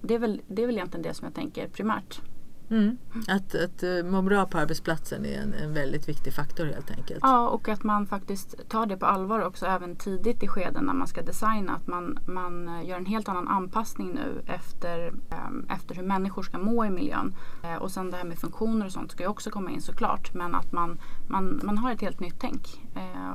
Det 0.00 0.14
är 0.14 0.18
väl, 0.18 0.42
det 0.46 0.62
är 0.62 0.66
väl 0.66 0.76
egentligen 0.76 1.02
det 1.02 1.14
som 1.14 1.24
jag 1.24 1.34
tänker 1.34 1.68
primärt. 1.68 2.20
Mm. 2.70 2.98
Att, 3.28 3.54
att 3.54 3.82
eh, 3.82 4.02
må 4.04 4.22
bra 4.22 4.46
på 4.46 4.58
arbetsplatsen 4.58 5.26
är 5.26 5.42
en, 5.42 5.54
en 5.54 5.74
väldigt 5.74 6.08
viktig 6.08 6.32
faktor 6.34 6.64
helt 6.66 6.90
enkelt. 6.90 7.18
Ja, 7.22 7.48
och 7.48 7.68
att 7.68 7.82
man 7.84 8.06
faktiskt 8.06 8.68
tar 8.68 8.86
det 8.86 8.96
på 8.96 9.06
allvar 9.06 9.40
också 9.40 9.66
även 9.66 9.96
tidigt 9.96 10.42
i 10.42 10.48
skeden 10.48 10.84
när 10.84 10.94
man 10.94 11.06
ska 11.06 11.22
designa. 11.22 11.72
Att 11.72 11.86
man, 11.86 12.18
man 12.26 12.68
eh, 12.68 12.88
gör 12.88 12.96
en 12.96 13.06
helt 13.06 13.28
annan 13.28 13.48
anpassning 13.48 14.12
nu 14.14 14.42
efter, 14.46 15.12
ehm, 15.30 15.66
efter 15.70 15.94
hur 15.94 16.02
människor 16.02 16.42
ska 16.42 16.58
må 16.58 16.84
i 16.84 16.90
miljön. 16.90 17.34
Eh, 17.64 17.74
och 17.74 17.90
sen 17.90 18.10
det 18.10 18.16
här 18.16 18.24
med 18.24 18.38
funktioner 18.38 18.86
och 18.86 18.92
sånt 18.92 19.10
ska 19.10 19.22
ju 19.22 19.28
också 19.28 19.50
komma 19.50 19.70
in 19.70 19.80
såklart. 19.82 20.34
Men 20.34 20.54
att 20.54 20.72
man, 20.72 21.00
man, 21.28 21.60
man 21.64 21.78
har 21.78 21.92
ett 21.92 22.00
helt 22.00 22.20
nytt 22.20 22.36
tänk. 22.38 22.86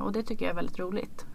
Och 0.03 0.11
det 0.11 0.23
tycker 0.23 0.45
jag 0.45 0.51
är 0.51 0.55
väldigt 0.55 0.79
roligt. 0.79 1.25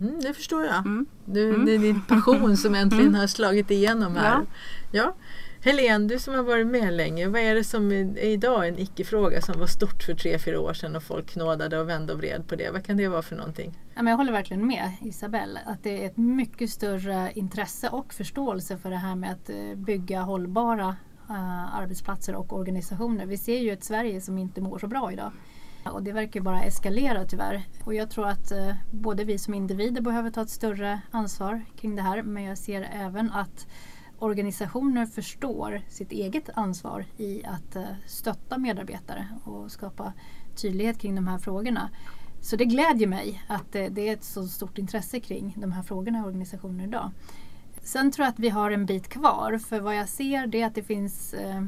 Mm, 0.00 0.20
det 0.20 0.34
förstår 0.34 0.64
jag. 0.64 0.76
Mm. 0.76 1.06
Du, 1.24 1.48
Mm. 1.48 1.66
Det 1.66 1.74
är 1.74 1.78
din 1.78 2.00
passion 2.00 2.56
som 2.56 2.74
äntligen 2.74 3.06
Mm. 3.08 3.20
har 3.20 3.26
slagit 3.26 3.70
igenom 3.70 4.16
här. 4.16 4.32
Ja. 4.32 4.42
Ja. 4.90 5.14
Helene, 5.66 6.08
du 6.08 6.18
som 6.18 6.34
har 6.34 6.42
varit 6.42 6.66
med 6.66 6.92
länge, 6.92 7.28
vad 7.28 7.40
är 7.40 7.54
det 7.54 7.64
som 7.64 7.92
är 7.92 8.18
idag 8.18 8.68
en 8.68 8.78
icke-fråga 8.78 9.40
som 9.40 9.60
var 9.60 9.66
stort 9.66 10.02
för 10.02 10.14
tre, 10.14 10.38
fyra 10.38 10.60
år 10.60 10.72
sedan 10.72 10.96
och 10.96 11.02
folk 11.02 11.30
knådade 11.30 11.78
och 11.78 11.88
vände 11.88 12.12
och 12.12 12.18
vred 12.18 12.48
på 12.48 12.56
det? 12.56 12.70
Vad 12.70 12.84
kan 12.84 12.96
det 12.96 13.08
vara 13.08 13.22
för 13.22 13.36
någonting? 13.36 13.78
Jag 13.94 14.16
håller 14.16 14.32
verkligen 14.32 14.66
med 14.66 14.92
Isabelle 15.00 15.60
att 15.66 15.82
det 15.82 16.02
är 16.02 16.06
ett 16.06 16.16
mycket 16.16 16.70
större 16.70 17.32
intresse 17.34 17.88
och 17.88 18.14
förståelse 18.14 18.78
för 18.78 18.90
det 18.90 18.96
här 18.96 19.14
med 19.14 19.32
att 19.32 19.50
eh, 19.50 19.74
bygga 19.76 20.20
hållbara 20.20 20.96
eh, 21.28 21.76
arbetsplatser 21.76 22.34
och 22.34 22.52
organisationer. 22.52 23.26
Vi 23.26 23.36
ser 23.36 23.58
ju 23.58 23.72
ett 23.72 23.84
Sverige 23.84 24.20
som 24.20 24.38
inte 24.38 24.60
mår 24.60 24.78
så 24.78 24.86
bra 24.86 25.12
idag. 25.12 25.32
Och 25.84 26.02
det 26.02 26.12
verkar 26.12 26.40
ju 26.40 26.44
bara 26.44 26.62
eskalera 26.62 27.24
tyvärr. 27.24 27.62
Och 27.84 27.94
jag 27.94 28.10
tror 28.10 28.28
att 28.28 28.52
eh, 28.52 28.74
både 28.90 29.24
vi 29.24 29.38
som 29.38 29.54
individer 29.54 30.00
behöver 30.00 30.30
ta 30.30 30.42
ett 30.42 30.50
större 30.50 31.00
ansvar 31.10 31.64
kring 31.80 31.96
det 31.96 32.02
här 32.02 32.22
men 32.22 32.42
jag 32.44 32.58
ser 32.58 32.90
även 32.92 33.32
att 33.32 33.66
organisationer 34.18 35.06
förstår 35.06 35.80
sitt 35.88 36.12
eget 36.12 36.50
ansvar 36.54 37.04
i 37.16 37.44
att 37.44 37.76
eh, 37.76 37.82
stötta 38.06 38.58
medarbetare 38.58 39.28
och 39.44 39.70
skapa 39.70 40.12
tydlighet 40.56 40.98
kring 40.98 41.14
de 41.14 41.28
här 41.28 41.38
frågorna. 41.38 41.90
Så 42.40 42.56
det 42.56 42.64
glädjer 42.64 43.08
mig 43.08 43.42
att 43.48 43.74
eh, 43.74 43.84
det, 43.90 44.08
är 44.08 44.12
ett 44.12 44.24
så 44.24 44.48
stort 44.48 44.78
intresse 44.78 45.20
kring 45.20 45.54
de 45.56 45.72
här 45.72 45.82
frågorna 45.82 46.18
i 46.18 46.22
organisationer 46.22 46.84
idag. 46.84 47.10
Sen 47.82 48.10
tror 48.10 48.24
jag 48.24 48.32
att 48.32 48.38
vi 48.38 48.48
har 48.48 48.70
en 48.70 48.86
bit 48.86 49.08
kvar 49.08 49.58
för 49.58 49.80
vad 49.80 49.96
jag 49.96 50.08
ser 50.08 50.46
det 50.46 50.62
är 50.62 50.66
att 50.66 50.74
det 50.74 50.82
finns 50.82 51.34
eh, 51.34 51.62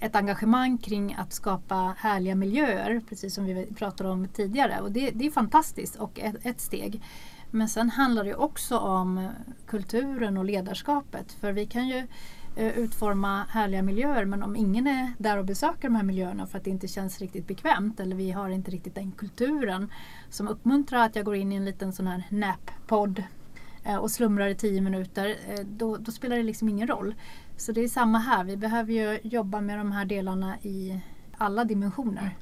ett 0.00 0.16
engagemang 0.16 0.78
kring 0.78 1.14
att 1.14 1.32
skapa 1.32 1.94
härliga 1.98 2.34
miljöer 2.34 3.02
precis 3.08 3.34
som 3.34 3.44
vi 3.44 3.66
pratade 3.66 4.10
om 4.10 4.28
tidigare 4.28 4.80
och 4.80 4.92
det, 4.92 5.10
det 5.10 5.26
är 5.26 5.30
fantastiskt 5.30 5.96
och 5.96 6.20
ett, 6.20 6.36
ett 6.42 6.60
steg. 6.60 7.02
Men 7.54 7.68
sen 7.68 7.90
handlar 7.90 8.24
det 8.24 8.34
också 8.34 8.78
om 8.78 9.28
kulturen 9.66 10.36
och 10.36 10.44
ledarskapet 10.44 11.32
för 11.32 11.52
vi 11.52 11.66
kan 11.66 11.88
ju 11.88 12.06
eh, 12.56 12.78
utforma 12.78 13.44
härliga 13.48 13.82
miljöer 13.82 14.24
men 14.24 14.42
om 14.42 14.56
ingen 14.56 14.86
är 14.86 15.12
där 15.18 15.38
och 15.38 15.44
besöker 15.44 15.82
de 15.88 15.94
här 15.96 16.02
miljöerna 16.02 16.46
för 16.46 16.58
att 16.58 16.64
det 16.64 16.70
inte 16.70 16.88
känns 16.88 17.18
riktigt 17.20 17.46
bekvämt 17.46 18.00
eller 18.00 18.16
vi 18.16 18.30
har 18.30 18.48
inte 18.48 18.70
riktigt 18.70 18.94
den 18.94 19.12
kulturen 19.12 19.90
som 20.30 20.48
uppmuntrar 20.48 21.04
att 21.04 21.16
jag 21.16 21.24
går 21.24 21.34
in 21.36 21.52
i 21.52 21.56
en 21.56 21.64
liten 21.64 21.92
sån 21.92 22.06
här 22.06 22.22
nap-podd 22.30 23.22
eh, 23.84 23.96
och 23.96 24.10
slumrar 24.10 24.46
i 24.48 24.54
tio 24.54 24.80
minuter, 24.80 25.36
eh, 25.48 25.60
då, 25.66 25.96
då 25.96 26.12
spelar 26.12 26.36
det 26.36 26.42
liksom 26.42 26.68
ingen 26.68 26.88
roll. 26.88 27.14
Så 27.56 27.72
det 27.72 27.80
är 27.84 27.88
samma 27.88 28.18
här, 28.18 28.44
vi 28.44 28.56
behöver 28.56 28.92
ju 28.92 29.20
jobba 29.22 29.60
med 29.60 29.78
de 29.78 29.92
här 29.92 30.04
delarna 30.04 30.58
i 30.62 31.00
alla 31.38 31.64
dimensioner. 31.64 32.36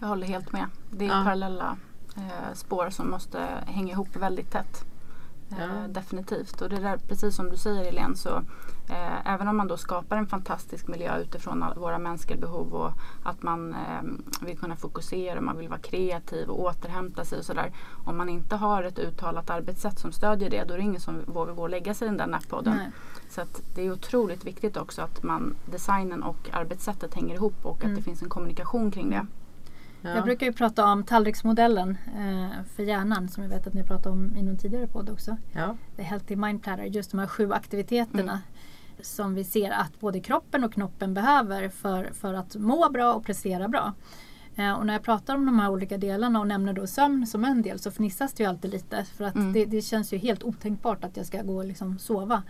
Jag 0.00 0.08
håller 0.08 0.26
helt 0.26 0.52
med. 0.52 0.66
Det 0.90 1.04
är 1.04 1.08
Ja. 1.08 1.22
parallella 1.24 1.76
eh, 2.16 2.54
spår 2.54 2.90
som 2.90 3.10
måste 3.10 3.48
hänga 3.66 3.92
ihop 3.92 4.16
väldigt 4.16 4.50
tätt. 4.50 4.84
Ja. 5.48 5.88
Definitivt. 5.88 6.62
Och 6.62 6.68
det 6.68 6.80
där, 6.80 6.96
precis 7.08 7.36
som 7.36 7.50
du 7.50 7.56
säger 7.56 7.84
Helene, 7.84 8.16
så 8.16 8.36
eh, 8.88 9.26
även 9.26 9.48
om 9.48 9.56
man 9.56 9.68
då 9.68 9.76
skapar 9.76 10.16
en 10.16 10.26
fantastisk 10.26 10.88
miljö 10.88 11.18
utifrån 11.18 11.64
våra 11.76 11.98
mänskliga 11.98 12.40
behov 12.40 12.74
och 12.74 12.92
att 13.22 13.42
man 13.42 13.74
eh, 13.74 14.02
vill 14.46 14.58
kunna 14.58 14.76
fokusera, 14.76 15.40
man 15.40 15.58
vill 15.58 15.68
vara 15.68 15.80
kreativ 15.80 16.48
och 16.48 16.60
återhämta 16.60 17.24
sig 17.24 17.38
och 17.38 17.44
sådär. 17.44 17.72
Om 18.04 18.16
man 18.16 18.28
inte 18.28 18.56
har 18.56 18.82
ett 18.82 18.98
uttalat 18.98 19.50
arbetssätt 19.50 19.98
som 19.98 20.12
stödjer 20.12 20.50
det, 20.50 20.64
då 20.64 20.74
är 20.74 20.78
det 20.78 20.84
ingen 20.84 21.00
som 21.00 21.20
vågar 21.26 21.54
gå 21.54 21.62
och 21.62 21.70
lägga 21.70 21.94
sig 21.94 22.06
i 22.06 22.08
den 22.08 22.18
där 22.18 22.26
nappodden. 22.26 22.78
Så 23.30 23.40
att 23.40 23.62
det 23.74 23.86
är 23.86 23.92
otroligt 23.92 24.44
viktigt 24.44 24.76
också 24.76 25.02
att 25.02 25.22
man, 25.22 25.56
designen 25.70 26.22
och 26.22 26.50
arbetssättet 26.52 27.14
hänger 27.14 27.34
ihop 27.34 27.54
och 27.62 27.76
att 27.76 27.84
mm. 27.84 27.96
det 27.96 28.02
finns 28.02 28.22
en 28.22 28.28
kommunikation 28.28 28.90
kring 28.90 29.10
det. 29.10 29.26
Ja. 30.04 30.14
Jag 30.14 30.24
brukar 30.24 30.46
ju 30.46 30.52
prata 30.52 30.84
om 30.84 31.04
tallriksmodellen 31.04 31.98
eh, 32.06 32.64
för 32.76 32.82
hjärnan 32.82 33.28
som 33.28 33.42
jag 33.42 33.50
vet 33.50 33.66
att 33.66 33.74
ni 33.74 33.84
pratade 33.84 34.10
om 34.10 34.36
i 34.36 34.42
någon 34.42 34.58
tidigare 34.58 34.86
podd 34.86 35.10
också. 35.10 35.36
Ja. 35.52 35.76
The 35.96 36.02
Healthy 36.02 36.36
Mind 36.36 36.62
Platter, 36.62 36.84
just 36.84 37.10
de 37.10 37.20
här 37.20 37.26
sju 37.26 37.52
aktiviteterna 37.52 38.22
mm. 38.22 38.38
som 39.00 39.34
vi 39.34 39.44
ser 39.44 39.70
att 39.70 40.00
både 40.00 40.20
kroppen 40.20 40.64
och 40.64 40.72
knoppen 40.72 41.14
behöver 41.14 41.68
för, 41.68 42.10
för 42.12 42.34
att 42.34 42.56
må 42.56 42.90
bra 42.90 43.14
och 43.14 43.24
prestera 43.24 43.68
bra. 43.68 43.92
Eh, 44.56 44.72
och 44.72 44.86
när 44.86 44.92
jag 44.92 45.02
pratar 45.02 45.34
om 45.34 45.46
de 45.46 45.58
här 45.58 45.70
olika 45.70 45.98
delarna 45.98 46.40
och 46.40 46.46
nämner 46.46 46.72
då 46.72 46.86
sömn 46.86 47.26
som 47.26 47.44
en 47.44 47.62
del 47.62 47.78
så 47.78 47.90
fnissas 47.90 48.32
det 48.32 48.42
ju 48.42 48.48
alltid 48.48 48.70
lite 48.70 49.04
för 49.04 49.24
att 49.24 49.34
mm. 49.34 49.52
det, 49.52 49.64
det, 49.64 49.82
känns 49.82 50.12
ju 50.12 50.18
helt 50.18 50.42
otänkbart 50.42 51.04
att 51.04 51.16
jag 51.16 51.26
ska 51.26 51.42
gå 51.42 51.56
och 51.56 51.64
liksom 51.64 51.98
sova 51.98 52.42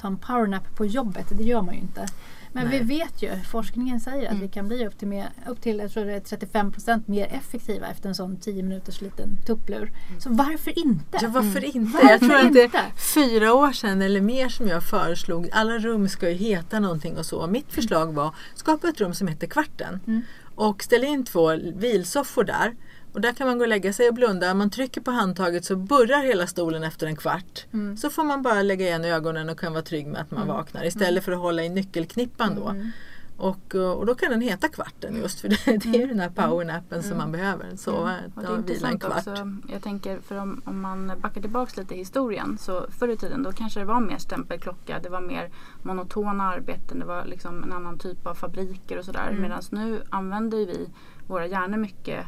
ta 0.00 0.06
en 0.06 0.16
powernap 0.16 0.76
på 0.76 0.86
jobbet. 0.86 1.26
Det 1.38 1.44
gör 1.44 1.62
man 1.62 1.74
ju 1.74 1.80
inte. 1.80 2.06
Men 2.52 2.66
Nej. 2.68 2.78
vi 2.78 2.98
vet 2.98 3.22
ju, 3.22 3.40
forskningen 3.50 4.00
säger 4.00 4.24
att 4.24 4.30
mm. 4.30 4.40
vi 4.40 4.48
kan 4.48 4.68
bli 4.68 4.86
upp 4.86 4.98
till, 4.98 5.08
mer, 5.08 5.28
upp 5.46 5.60
till 5.60 5.78
jag 5.78 5.92
tror 5.92 6.04
det 6.04 6.12
är 6.12 6.20
35% 6.20 7.02
mer 7.06 7.26
effektiva 7.26 7.86
efter 7.86 8.08
en 8.08 8.14
sån 8.14 8.36
10 8.36 8.62
minuters 8.62 9.00
liten 9.00 9.28
tupplur. 9.46 9.82
Mm. 10.08 10.20
Så 10.20 10.30
varför 10.32 10.78
inte? 10.78 11.18
Ja, 11.22 11.28
varför 11.28 11.58
mm. 11.58 11.70
inte? 11.74 11.92
Varför 11.92 12.10
jag 12.10 12.20
tror 12.20 12.36
att 12.36 12.52
det 12.52 12.78
är 12.78 13.14
fyra 13.14 13.54
år 13.54 13.72
sedan 13.72 14.02
eller 14.02 14.20
mer 14.20 14.48
som 14.48 14.68
jag 14.68 14.82
föreslog, 14.82 15.48
alla 15.52 15.78
rum 15.78 16.08
ska 16.08 16.30
ju 16.30 16.36
heta 16.36 16.80
någonting 16.80 17.16
och 17.16 17.26
så. 17.26 17.46
Mitt 17.46 17.72
förslag 17.72 18.12
var 18.14 18.34
skapa 18.54 18.88
ett 18.88 19.00
rum 19.00 19.14
som 19.14 19.28
heter 19.28 19.46
Kvarten. 19.46 20.00
Mm. 20.06 20.22
Och 20.54 20.82
ställ 20.82 21.04
in 21.04 21.24
två 21.24 21.56
vilsoffor 21.74 22.44
där. 22.44 22.74
Och 23.12 23.20
där 23.20 23.32
kan 23.32 23.46
man 23.46 23.58
gå 23.58 23.64
och 23.64 23.68
lägga 23.68 23.92
sig 23.92 24.08
och 24.08 24.14
blunda. 24.14 24.52
Om 24.52 24.58
man 24.58 24.70
trycker 24.70 25.00
på 25.00 25.10
handtaget 25.10 25.64
så 25.64 25.76
burrar 25.76 26.22
hela 26.22 26.46
stolen 26.46 26.84
efter 26.84 27.06
en 27.06 27.16
kvart. 27.16 27.66
Mm. 27.72 27.96
Så 27.96 28.10
får 28.10 28.24
man 28.24 28.42
bara 28.42 28.62
lägga 28.62 28.86
igen 28.86 29.04
ögonen 29.04 29.48
och 29.48 29.58
kan 29.58 29.72
vara 29.72 29.82
trygg 29.82 30.06
med 30.06 30.20
att 30.20 30.30
man 30.30 30.42
mm. 30.42 30.56
vaknar 30.56 30.84
istället 30.84 31.10
mm. 31.10 31.22
för 31.22 31.32
att 31.32 31.38
hålla 31.38 31.62
i 31.62 31.68
nyckelknippan 31.68 32.54
då. 32.54 32.68
Mm. 32.68 32.90
Och, 33.38 33.74
och 33.74 34.06
då 34.06 34.14
kan 34.14 34.30
den 34.30 34.40
heta 34.40 34.68
kvarten 34.68 35.16
just 35.16 35.40
för 35.40 35.48
det, 35.48 35.56
det 35.64 36.02
är 36.02 36.06
den 36.06 36.20
här 36.20 36.30
powernappen 36.30 37.02
som 37.02 37.18
man 37.18 37.32
behöver. 37.32 37.76
Sova, 37.76 38.14
och 38.34 38.70
vila 38.70 38.88
en 38.88 38.98
kvart. 38.98 39.16
Också, 39.16 39.52
jag 39.68 39.82
tänker 39.82 40.20
för 40.20 40.36
om, 40.38 40.62
om 40.64 40.80
man 40.80 41.12
backar 41.20 41.40
tillbaks 41.40 41.76
lite 41.76 41.94
i 41.94 41.98
historien 41.98 42.58
så 42.58 42.86
förr 42.98 43.08
i 43.08 43.16
tiden 43.16 43.42
då 43.42 43.52
kanske 43.52 43.80
det 43.80 43.86
var 43.86 44.00
mer 44.00 44.18
stämpelklocka, 44.18 44.98
det 45.02 45.08
var 45.08 45.20
mer 45.20 45.50
monotona 45.82 46.44
arbeten, 46.44 46.98
det 46.98 47.04
var 47.04 47.24
liksom 47.24 47.62
en 47.62 47.72
annan 47.72 47.98
typ 47.98 48.26
av 48.26 48.34
fabriker 48.34 48.98
och 48.98 49.04
sådär. 49.04 49.28
Mm. 49.28 49.42
Medan 49.42 49.62
nu 49.70 50.02
använder 50.10 50.58
vi 50.58 50.88
våra 51.26 51.46
hjärnor 51.46 51.78
mycket 51.78 52.18
eh, 52.18 52.26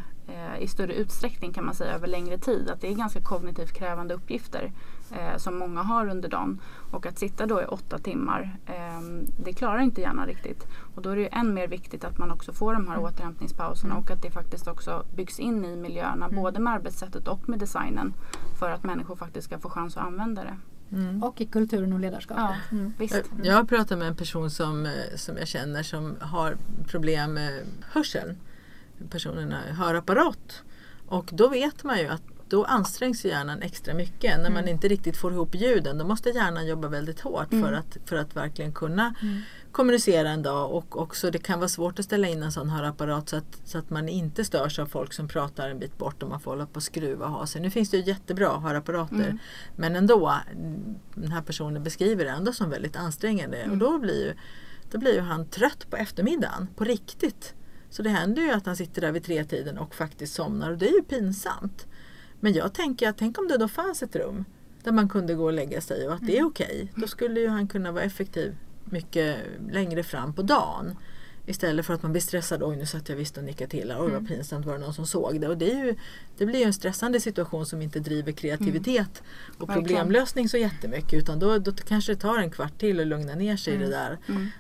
i 0.60 0.68
större 0.68 0.94
utsträckning 0.94 1.52
kan 1.52 1.64
man 1.64 1.74
säga 1.74 1.94
över 1.94 2.06
längre 2.06 2.38
tid. 2.38 2.70
Att 2.70 2.80
det 2.80 2.88
är 2.88 2.94
ganska 2.94 3.20
kognitivt 3.20 3.72
krävande 3.72 4.14
uppgifter 4.14 4.72
eh, 5.10 5.36
som 5.36 5.58
många 5.58 5.82
har 5.82 6.08
under 6.08 6.28
dagen. 6.28 6.60
Och 6.90 7.06
att 7.06 7.18
sitta 7.18 7.46
då 7.46 7.62
i 7.62 7.64
åtta 7.64 7.98
timmar, 7.98 8.56
eh, 8.66 9.00
det 9.44 9.52
klarar 9.52 9.78
inte 9.78 10.00
hjärnan 10.00 10.26
riktigt. 10.26 10.66
Och 10.94 11.02
då 11.02 11.10
är 11.10 11.16
det 11.16 11.22
ju 11.22 11.28
än 11.32 11.54
mer 11.54 11.68
viktigt 11.68 12.04
att 12.04 12.18
man 12.18 12.30
också 12.30 12.52
får 12.52 12.72
de 12.72 12.88
här 12.88 12.94
mm. 12.94 13.04
återhämtningspauserna 13.04 13.96
och 13.96 14.10
att 14.10 14.22
det 14.22 14.30
faktiskt 14.30 14.68
också 14.68 15.04
byggs 15.16 15.38
in 15.38 15.64
i 15.64 15.76
miljöerna, 15.76 16.26
mm. 16.26 16.42
både 16.42 16.60
med 16.60 16.72
arbetssättet 16.72 17.28
och 17.28 17.48
med 17.48 17.58
designen. 17.58 18.14
För 18.58 18.70
att 18.70 18.84
människor 18.84 19.16
faktiskt 19.16 19.46
ska 19.46 19.58
få 19.58 19.70
chans 19.70 19.96
att 19.96 20.06
använda 20.06 20.44
det. 20.44 20.56
Mm. 20.92 21.22
Och 21.22 21.40
i 21.40 21.46
kulturen 21.46 21.92
och 21.92 22.00
ledarskapet. 22.00 22.44
Ja, 22.70 22.76
mm. 22.76 22.92
visst. 22.98 23.22
Jag 23.42 23.54
har 23.54 23.64
pratat 23.64 23.98
med 23.98 24.08
en 24.08 24.16
person 24.16 24.50
som, 24.50 24.86
eh, 24.86 24.92
som 25.16 25.36
jag 25.36 25.48
känner 25.48 25.82
som 25.82 26.16
har 26.20 26.56
problem 26.86 27.32
med 27.32 27.64
hörseln 27.92 28.36
personerna 29.10 29.60
hörapparat. 29.60 30.62
Och 31.06 31.30
då 31.32 31.48
vet 31.48 31.84
man 31.84 31.98
ju 31.98 32.06
att 32.06 32.22
då 32.50 32.64
ansträngs 32.64 33.24
hjärnan 33.24 33.62
extra 33.62 33.94
mycket. 33.94 34.36
När 34.36 34.50
man 34.50 34.62
mm. 34.62 34.68
inte 34.68 34.88
riktigt 34.88 35.16
får 35.16 35.32
ihop 35.32 35.54
ljuden 35.54 35.98
då 35.98 36.06
måste 36.06 36.30
hjärnan 36.30 36.66
jobba 36.66 36.88
väldigt 36.88 37.20
hårt 37.20 37.52
mm. 37.52 37.64
för, 37.64 37.72
att, 37.72 37.96
för 38.04 38.16
att 38.16 38.36
verkligen 38.36 38.72
kunna 38.72 39.14
mm. 39.22 39.40
kommunicera 39.72 40.30
en 40.30 40.42
dag. 40.42 40.70
Och 40.70 41.00
också 41.00 41.30
det 41.30 41.38
kan 41.38 41.58
vara 41.58 41.68
svårt 41.68 41.98
att 41.98 42.04
ställa 42.04 42.28
in 42.28 42.42
en 42.42 42.52
sån 42.52 42.70
hörapparat 42.70 43.28
så 43.28 43.36
att, 43.36 43.60
så 43.64 43.78
att 43.78 43.90
man 43.90 44.08
inte 44.08 44.44
störs 44.44 44.78
av 44.78 44.86
folk 44.86 45.12
som 45.12 45.28
pratar 45.28 45.70
en 45.70 45.78
bit 45.78 45.98
bort 45.98 46.22
och 46.22 46.28
man 46.28 46.40
får 46.40 46.50
hålla 46.50 46.66
på 46.66 46.76
och 46.76 46.82
skruva 46.82 47.26
och 47.26 47.32
ha 47.32 47.46
sig. 47.46 47.62
Nu 47.62 47.70
finns 47.70 47.90
det 47.90 47.96
ju 47.96 48.02
jättebra 48.02 48.58
hörapparater 48.58 49.14
mm. 49.14 49.38
men 49.76 49.96
ändå, 49.96 50.34
den 51.14 51.32
här 51.32 51.42
personen 51.42 51.82
beskriver 51.82 52.24
det 52.24 52.30
ändå 52.30 52.52
som 52.52 52.70
väldigt 52.70 52.96
ansträngande. 52.96 53.58
Och 53.58 53.64
mm. 53.64 53.78
då 53.78 53.98
blir, 53.98 54.26
ju, 54.26 54.34
då 54.90 54.98
blir 54.98 55.14
ju 55.14 55.20
han 55.20 55.46
trött 55.46 55.90
på 55.90 55.96
eftermiddagen, 55.96 56.68
på 56.76 56.84
riktigt. 56.84 57.54
Så 57.90 58.02
det 58.02 58.10
händer 58.10 58.42
ju 58.42 58.50
att 58.50 58.66
han 58.66 58.76
sitter 58.76 59.00
där 59.00 59.12
vid 59.12 59.24
tre 59.24 59.44
tiden 59.44 59.78
och 59.78 59.94
faktiskt 59.94 60.34
somnar 60.34 60.70
och 60.70 60.78
det 60.78 60.88
är 60.88 60.94
ju 60.94 61.02
pinsamt. 61.02 61.86
Men 62.40 62.52
jag 62.52 62.74
tänker 62.74 63.08
att 63.08 63.18
tänk 63.18 63.38
om 63.38 63.48
det 63.48 63.56
då 63.56 63.68
fanns 63.68 64.02
ett 64.02 64.16
rum 64.16 64.44
där 64.82 64.92
man 64.92 65.08
kunde 65.08 65.34
gå 65.34 65.44
och 65.44 65.52
lägga 65.52 65.80
sig 65.80 66.08
och 66.08 66.14
att 66.14 66.26
det 66.26 66.32
är 66.32 66.38
mm. 66.38 66.48
okej. 66.48 66.66
Okay. 66.66 67.02
Då 67.02 67.06
skulle 67.06 67.40
ju 67.40 67.48
han 67.48 67.68
kunna 67.68 67.92
vara 67.92 68.04
effektiv 68.04 68.56
mycket 68.84 69.36
längre 69.70 70.02
fram 70.02 70.34
på 70.34 70.42
dagen. 70.42 70.96
Istället 71.46 71.86
för 71.86 71.94
att 71.94 72.02
man 72.02 72.12
blir 72.12 72.22
stressad. 72.22 72.62
Oj 72.62 72.76
nu 72.76 72.86
satt 72.86 73.08
jag 73.08 73.16
visst 73.16 73.38
och 73.38 73.44
nickade 73.44 73.70
till. 73.70 73.90
Oj 73.90 73.96
vad 73.96 74.08
mm. 74.08 74.26
pinsamt 74.26 74.66
var 74.66 74.72
det 74.72 74.78
någon 74.78 74.94
som 74.94 75.06
såg 75.06 75.40
det. 75.40 75.48
Och 75.48 75.58
det, 75.58 75.72
är 75.72 75.84
ju, 75.84 75.94
det 76.38 76.46
blir 76.46 76.58
ju 76.58 76.64
en 76.64 76.72
stressande 76.72 77.20
situation 77.20 77.66
som 77.66 77.82
inte 77.82 78.00
driver 78.00 78.32
kreativitet 78.32 79.22
mm. 79.22 79.62
och 79.62 79.68
problemlösning 79.68 80.48
så 80.48 80.56
jättemycket. 80.56 81.12
Utan 81.12 81.38
då, 81.38 81.58
då 81.58 81.72
kanske 81.72 82.12
det 82.12 82.20
tar 82.20 82.38
en 82.38 82.50
kvart 82.50 82.78
till 82.78 83.00
att 83.00 83.06
lugna 83.06 83.34
ner 83.34 83.56
sig 83.56 83.74
i 83.74 83.76
det 83.76 83.90
där. 83.90 84.18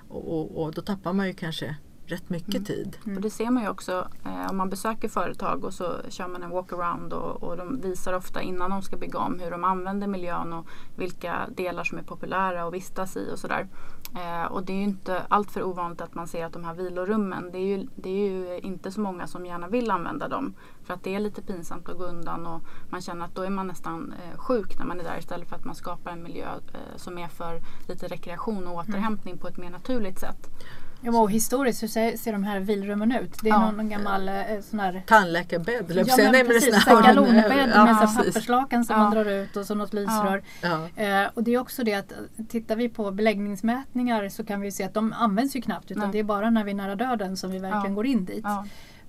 Och, 0.08 0.40
och, 0.40 0.62
och, 0.62 0.72
då 0.72 0.82
tappar 0.82 1.12
man 1.12 1.26
ju 1.26 1.34
kanske 1.34 1.76
rätt 2.10 2.30
mycket 2.30 2.54
mm. 2.54 2.64
tid. 2.64 2.96
Mm. 3.04 3.16
Och 3.16 3.22
det 3.22 3.30
ser 3.30 3.50
man 3.50 3.62
ju 3.62 3.68
också 3.68 4.08
eh, 4.24 4.50
om 4.50 4.56
man 4.56 4.70
besöker 4.70 5.08
företag 5.08 5.64
och 5.64 5.74
så 5.74 5.94
kör 6.08 6.28
man 6.28 6.42
en 6.42 6.50
walkaround 6.50 7.12
och, 7.12 7.42
och 7.42 7.56
de 7.56 7.80
visar 7.80 8.12
ofta 8.12 8.42
innan 8.42 8.70
de 8.70 8.82
ska 8.82 8.96
bygga 8.96 9.18
om 9.18 9.40
hur 9.40 9.50
de 9.50 9.64
använder 9.64 10.06
miljön 10.06 10.52
och 10.52 10.66
vilka 10.96 11.48
delar 11.56 11.84
som 11.84 11.98
är 11.98 12.02
populära 12.02 12.64
att 12.64 12.74
vistas 12.74 13.16
i 13.16 13.30
och 13.32 13.38
sådär. 13.38 13.68
Eh, 14.14 14.52
och 14.52 14.64
det 14.64 14.72
är 14.72 14.76
ju 14.76 14.82
inte 14.82 15.22
alltför 15.28 15.62
ovanligt 15.62 16.00
att 16.00 16.14
man 16.14 16.28
ser 16.28 16.44
att 16.44 16.52
de 16.52 16.64
här 16.64 16.74
vilorummen, 16.74 17.50
det 17.52 17.58
är, 17.58 17.76
ju, 17.76 17.86
det 17.96 18.10
är 18.10 18.30
ju 18.30 18.58
inte 18.58 18.90
så 18.90 19.00
många 19.00 19.26
som 19.26 19.46
gärna 19.46 19.68
vill 19.68 19.90
använda 19.90 20.28
dem. 20.28 20.54
För 20.84 20.94
att 20.94 21.02
det 21.02 21.14
är 21.14 21.20
lite 21.20 21.42
pinsamt 21.42 21.88
att 21.88 21.98
gå 21.98 22.04
undan 22.04 22.46
och 22.46 22.62
man 22.90 23.00
känner 23.00 23.24
att 23.24 23.34
då 23.34 23.42
är 23.42 23.50
man 23.50 23.66
nästan 23.66 24.12
eh, 24.12 24.38
sjuk 24.38 24.78
när 24.78 24.86
man 24.86 25.00
är 25.00 25.04
där 25.04 25.18
istället 25.18 25.48
för 25.48 25.56
att 25.56 25.64
man 25.64 25.74
skapar 25.74 26.10
en 26.10 26.22
miljö 26.22 26.46
eh, 26.46 26.96
som 26.96 27.18
är 27.18 27.28
för 27.28 27.60
lite 27.88 28.06
rekreation 28.08 28.66
och 28.66 28.74
återhämtning 28.74 29.32
mm. 29.32 29.38
på 29.38 29.48
ett 29.48 29.56
mer 29.56 29.70
naturligt 29.70 30.18
sätt. 30.18 30.50
Ja, 31.02 31.18
och 31.18 31.30
historiskt, 31.30 31.82
hur 31.82 31.88
ser, 31.88 32.16
ser 32.16 32.32
de 32.32 32.44
här 32.44 32.60
vilrummen 32.60 33.12
ut? 33.12 33.38
Det 33.42 33.48
är 33.48 33.52
ja. 33.52 33.70
någon, 33.70 33.88
gammal 33.88 34.28
eh, 34.28 34.34
sån 34.70 34.80
här... 34.80 35.02
Tandläkarbädd, 35.06 35.84
ja, 35.88 36.16
men 36.16 36.32
Nej, 36.32 36.44
precis, 36.44 36.86
en 36.86 37.02
galonbädd 37.02 37.70
ja, 37.74 37.84
med 37.84 38.08
så 38.08 38.16
papperslakan 38.16 38.84
som 38.84 38.96
ja. 38.96 39.02
man 39.02 39.12
drar 39.12 39.24
ut 39.24 39.56
och 39.56 39.66
så 39.66 39.74
något 39.74 39.92
lysrör. 39.92 40.42
Ja. 40.60 40.88
Eh, 40.96 41.28
och 41.34 41.44
det 41.44 41.54
är 41.54 41.58
också 41.58 41.84
det 41.84 41.94
att 41.94 42.12
tittar 42.48 42.76
vi 42.76 42.88
på 42.88 43.10
beläggningsmätningar 43.10 44.28
så 44.28 44.44
kan 44.44 44.60
vi 44.60 44.72
se 44.72 44.84
att 44.84 44.94
de 44.94 45.12
används 45.12 45.56
ju 45.56 45.60
knappt 45.60 45.90
utan 45.90 46.02
Nej. 46.02 46.12
det 46.12 46.18
är 46.18 46.24
bara 46.24 46.50
när 46.50 46.64
vi 46.64 46.70
är 46.70 46.74
nära 46.74 46.96
döden 46.96 47.36
som 47.36 47.50
vi 47.50 47.58
verkligen 47.58 47.94
går 47.94 48.06
in 48.06 48.24
dit. 48.24 48.44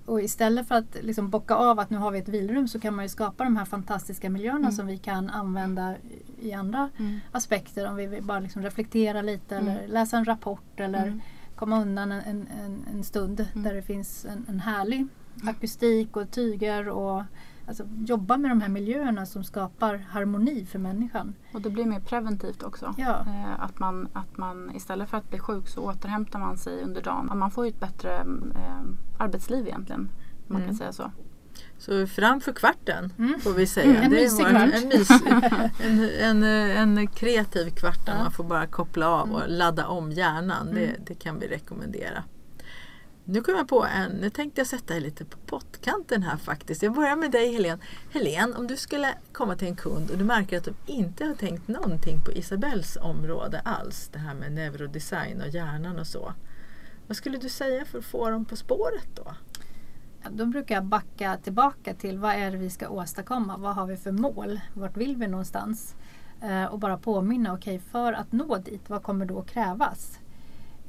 Och 0.06 0.22
istället 0.22 0.68
för 0.68 0.74
att 0.74 0.96
liksom 1.00 1.30
bocka 1.30 1.54
av 1.54 1.78
att 1.78 1.90
nu 1.90 1.96
har 1.96 2.10
vi 2.10 2.18
ett 2.18 2.28
vilrum 2.28 2.68
så 2.68 2.80
kan 2.80 2.94
man 2.94 3.04
ju 3.04 3.08
skapa 3.08 3.44
de 3.44 3.56
här 3.56 3.64
fantastiska 3.64 4.30
miljöerna 4.30 4.58
mm. 4.58 4.72
som 4.72 4.86
vi 4.86 4.98
kan 4.98 5.30
använda 5.30 5.94
i 6.40 6.52
andra 6.52 6.90
mm. 6.98 7.20
aspekter. 7.32 7.88
Om 7.88 7.96
vi 7.96 8.20
bara 8.20 8.40
liksom 8.40 8.62
reflektera 8.62 9.22
lite 9.22 9.56
mm. 9.56 9.68
eller 9.68 9.88
läsa 9.88 10.16
en 10.16 10.24
rapport 10.24 10.80
eller 10.80 11.02
mm 11.02 11.20
komma 11.62 11.80
undan 11.80 12.12
en, 12.12 12.48
en, 12.48 12.86
en 12.92 13.04
stund 13.04 13.40
mm. 13.40 13.64
där 13.64 13.74
det 13.74 13.82
finns 13.82 14.24
en, 14.24 14.46
en 14.48 14.60
härlig 14.60 15.06
akustik 15.46 16.16
och 16.16 16.30
tyger 16.30 16.88
och 16.88 17.22
alltså, 17.66 17.84
jobba 17.98 18.36
med 18.36 18.50
de 18.50 18.60
här 18.60 18.68
miljöerna 18.68 19.26
som 19.26 19.44
skapar 19.44 19.96
harmoni 19.96 20.66
för 20.66 20.78
människan. 20.78 21.34
Och 21.52 21.60
det 21.62 21.70
blir 21.70 21.84
mer 21.84 22.00
preventivt 22.00 22.62
också. 22.62 22.94
Ja. 22.98 23.20
Eh, 23.26 23.62
att, 23.62 23.78
man, 23.78 24.08
att 24.12 24.36
man 24.36 24.70
istället 24.74 25.08
för 25.08 25.16
att 25.16 25.30
bli 25.30 25.38
sjuk 25.38 25.68
så 25.68 25.80
återhämtar 25.82 26.38
man 26.38 26.58
sig 26.58 26.82
under 26.82 27.02
dagen. 27.02 27.38
Man 27.38 27.50
får 27.50 27.64
ju 27.64 27.70
ett 27.70 27.80
bättre 27.80 28.16
eh, 28.54 28.82
arbetsliv 29.18 29.66
egentligen. 29.66 30.08
Man 30.46 30.56
mm. 30.56 30.68
kan 30.68 30.76
säga 30.76 30.92
så. 30.92 31.10
Så 31.78 32.06
framför 32.06 32.52
kvarten 32.52 33.12
mm. 33.18 33.40
får 33.40 33.52
vi 33.52 33.66
säga. 33.66 33.90
Mm, 33.90 34.02
en 34.02 34.10
mysig 34.10 34.46
kvart. 34.46 34.74
En, 34.74 34.88
mys, 34.88 35.08
en, 36.20 36.42
en, 36.42 36.98
en, 36.98 37.06
kreativ 37.06 37.70
kvart 37.70 38.06
där 38.06 38.12
ja. 38.12 38.22
man 38.22 38.32
får 38.32 38.44
bara 38.44 38.66
koppla 38.66 39.08
av 39.08 39.32
och 39.32 39.44
mm. 39.44 39.58
ladda 39.58 39.86
om 39.86 40.12
hjärnan. 40.12 40.68
Mm. 40.68 40.74
Det, 40.74 40.96
det, 41.06 41.14
kan 41.14 41.38
vi 41.38 41.48
rekommendera. 41.48 42.24
Nu 43.24 43.40
kom 43.40 43.56
jag 43.56 43.68
på 43.68 43.84
en, 43.84 44.12
nu 44.12 44.30
tänkte 44.30 44.60
jag 44.60 44.68
sätta 44.68 44.94
dig 44.94 45.02
lite 45.02 45.24
på 45.24 45.38
pottkanten 45.46 46.22
här 46.22 46.36
faktiskt. 46.36 46.82
Jag 46.82 46.94
börjar 46.94 47.16
med 47.16 47.30
dig 47.30 47.52
Helene. 47.52 47.82
Helene, 48.12 48.54
om 48.56 48.66
du 48.66 48.76
skulle 48.76 49.14
komma 49.32 49.56
till 49.56 49.68
en 49.68 49.76
kund 49.76 50.10
och 50.10 50.18
du 50.18 50.24
märker 50.24 50.58
att 50.58 50.64
de 50.64 50.74
inte 50.86 51.24
har 51.24 51.34
tänkt 51.34 51.68
någonting 51.68 52.20
på 52.24 52.32
Isabells 52.32 52.96
område 53.00 53.60
alls. 53.64 54.08
Det 54.12 54.18
här 54.18 54.34
med 54.34 54.52
neurodesign 54.52 55.40
och 55.40 55.48
hjärnan 55.48 55.98
och 55.98 56.06
så. 56.06 56.32
Vad 57.06 57.16
skulle 57.16 57.38
du 57.38 57.48
säga 57.48 57.84
för 57.84 57.98
att 57.98 58.04
få 58.04 58.30
dem 58.30 58.44
på 58.44 58.56
spåret 58.56 59.08
då? 59.14 59.34
Då 60.30 60.46
brukar 60.46 60.74
jag 60.74 60.84
backa 60.84 61.36
tillbaka 61.36 61.94
till 61.94 62.18
vad 62.18 62.34
är 62.34 62.50
det 62.50 62.56
vi 62.56 62.70
ska 62.70 62.88
åstadkomma? 62.88 63.56
Vad 63.56 63.74
har 63.74 63.86
vi 63.86 63.96
för 63.96 64.12
mål? 64.12 64.60
Vart 64.74 64.96
vill 64.96 65.16
vi 65.16 65.26
någonstans? 65.26 65.94
eh, 66.42 66.64
och 66.64 66.78
bara 66.78 66.96
påminna, 66.96 67.52
okej 67.52 67.76
okay, 67.76 67.90
för 67.90 68.12
att 68.12 68.32
nå 68.32 68.56
dit, 68.56 68.90
vad 68.90 69.02
kommer 69.02 69.26
då 69.26 69.42
krävas? 69.42 70.18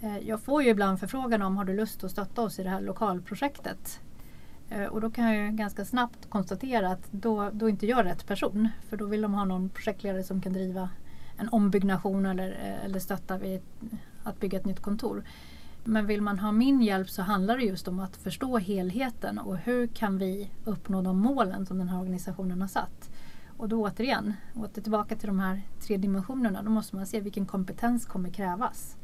Eh, 0.02 0.18
jag 0.18 0.42
får 0.42 0.64
ju 0.64 0.70
ibland 0.70 1.00
förfrågan 1.00 1.42
om, 1.42 1.58
har 1.58 1.66
du 1.66 1.74
lust 1.74 2.04
att 2.04 2.12
stötta 2.12 2.42
oss 2.42 2.60
i 2.60 2.64
det 2.64 2.70
här 2.70 2.82
lokalprojektet? 2.82 4.00
Eh, 4.70 4.86
och 4.86 5.02
då 5.02 5.12
kan 5.12 5.26
jag 5.26 5.46
ju 5.46 5.52
ganska 5.52 5.86
snabbt 5.86 6.30
konstatera 6.30 6.90
att 6.90 7.12
då, 7.12 7.50
då 7.54 7.66
är 7.66 7.70
inte 7.70 7.88
jag 7.88 8.06
rätt 8.06 8.28
person. 8.28 8.70
För 8.90 8.98
då 8.98 9.06
vill 9.06 9.22
de 9.22 9.34
ha 9.34 9.46
någon 9.46 9.70
projektledare 9.70 10.24
som 10.24 10.42
kan 10.42 10.54
driva 10.54 10.90
en 11.38 11.50
ombyggnation 11.50 12.26
eller, 12.26 12.52
eh, 12.52 12.86
eller 12.86 13.00
stötta 13.00 13.38
vid 13.38 13.62
att 14.24 14.40
bygga 14.40 14.60
ett 14.60 14.66
nytt 14.66 14.80
kontor. 14.80 15.24
Men 15.84 16.06
vill 16.06 16.22
man 16.22 16.40
ha 16.40 16.52
min 16.52 16.82
hjälp 16.82 17.10
så 17.10 17.22
handlar 17.22 17.58
det 17.58 17.64
just 17.64 17.88
om 17.88 18.00
att 18.00 18.18
förstå 18.18 18.58
helheten 18.58 19.40
och 19.40 19.58
hur 19.58 19.88
kan 19.88 20.18
vi 20.18 20.50
uppnå 20.66 21.02
de 21.02 21.20
målen 21.20 21.66
som 21.66 21.78
den 21.78 21.90
här 21.90 22.00
organisationen 22.00 22.62
har 22.62 22.68
satt. 22.68 23.10
Och 23.58 23.70
då 23.70 23.82
återigen, 23.82 24.34
åter 24.56 24.82
tillbaka 24.82 25.16
till 25.16 25.28
de 25.28 25.40
här 25.40 25.62
tre 25.82 25.98
dimensionerna, 25.98 26.62
då 26.64 26.70
måste 26.70 26.96
man 26.96 27.06
se 27.06 27.20
vilken 27.20 27.46
kompetens 27.46 28.06
kommer 28.06 28.30
krävas. 28.30 28.98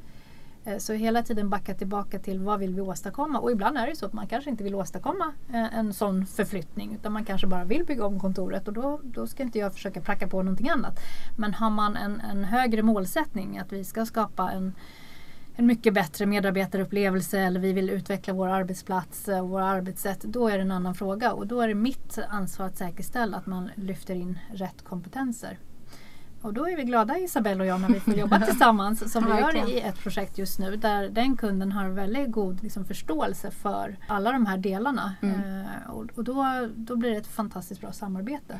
Eh, 0.65 0.77
så 0.77 0.93
hela 0.93 1.23
tiden 1.23 1.49
backa 1.49 1.73
tillbaka 1.73 2.19
till 2.19 2.39
vad 2.39 2.59
vill 2.59 2.73
vi 2.73 2.81
åstadkomma 2.81 3.39
och 3.39 3.51
ibland 3.51 3.77
är 3.77 3.87
det 3.87 3.95
så 3.95 4.05
att 4.05 4.13
man 4.13 4.27
kanske 4.27 4.49
inte 4.49 4.63
vill 4.63 4.75
åstadkomma 4.75 5.33
eh, 5.53 5.77
en 5.77 5.93
sån 5.93 6.25
förflyttning 6.25 6.95
utan 6.95 7.13
man 7.13 7.25
kanske 7.25 7.47
bara 7.47 7.63
vill 7.63 7.85
bygga 7.85 8.05
om 8.05 8.19
kontoret 8.19 8.67
och 8.67 8.73
då, 8.73 8.99
då 9.03 9.27
ska 9.27 9.43
inte 9.43 9.59
jag 9.59 9.73
försöka 9.73 10.01
pracka 10.01 10.27
på 10.27 10.43
någonting 10.43 10.69
annat. 10.69 10.99
Men 11.37 11.53
har 11.53 11.69
man 11.69 11.95
en, 11.95 12.21
en 12.21 12.43
högre 12.43 12.81
målsättning 12.81 13.57
att 13.57 13.73
vi 13.73 13.83
ska 13.83 14.05
skapa 14.05 14.51
en, 14.51 14.73
en 15.59 15.65
mycket 15.65 15.93
bättre 15.93 16.25
medarbetarupplevelse 16.25 17.39
eller 17.39 17.59
vi 17.59 17.73
vill 17.73 17.89
utveckla 17.89 18.33
vår 18.33 18.47
arbetsplats 18.47 19.27
och 19.27 19.49
våra 19.49 19.65
arbetssätt, 19.65 20.21
då 20.21 20.47
är 20.47 20.57
det 20.57 20.61
en 20.61 20.71
annan 20.71 20.95
fråga 20.95 21.33
och 21.33 21.47
då 21.47 21.61
är 21.61 21.67
det 21.67 21.75
mitt 21.75 22.19
ansvar 22.29 22.65
att 22.65 22.77
säkerställa 22.77 23.37
att 23.37 23.45
man 23.45 23.69
lyfter 23.75 24.15
in 24.15 24.39
rätt 24.53 24.83
kompetenser. 24.83 25.59
Och 26.41 26.53
då 26.53 26.69
är 26.69 26.75
vi 26.75 26.83
glada 26.83 27.17
Isabelle 27.17 27.61
och 27.61 27.67
jag 27.67 27.81
när 27.81 27.89
vi 27.89 27.99
får 27.99 28.13
jobba 28.13 28.39
tillsammans 28.45 29.11
som 29.11 29.25
vi 29.25 29.31
gör 29.31 29.69
i 29.69 29.79
ett 29.79 29.99
projekt 29.99 30.37
just 30.37 30.59
nu 30.59 30.75
där 30.75 31.09
den 31.09 31.37
kunden 31.37 31.71
har 31.71 31.89
väldigt 31.89 32.31
god 32.31 32.63
liksom, 32.63 32.85
förståelse 32.85 33.51
för 33.51 33.97
alla 34.07 34.31
de 34.31 34.45
här 34.45 34.57
delarna. 34.57 35.15
Mm. 35.21 35.39
Eh, 35.39 35.89
och, 35.89 36.05
och 36.15 36.23
då, 36.23 36.69
då 36.75 36.95
blir 36.95 37.11
det 37.11 37.17
ett 37.17 37.27
fantastiskt 37.27 37.81
bra 37.81 37.91
samarbete. 37.91 38.59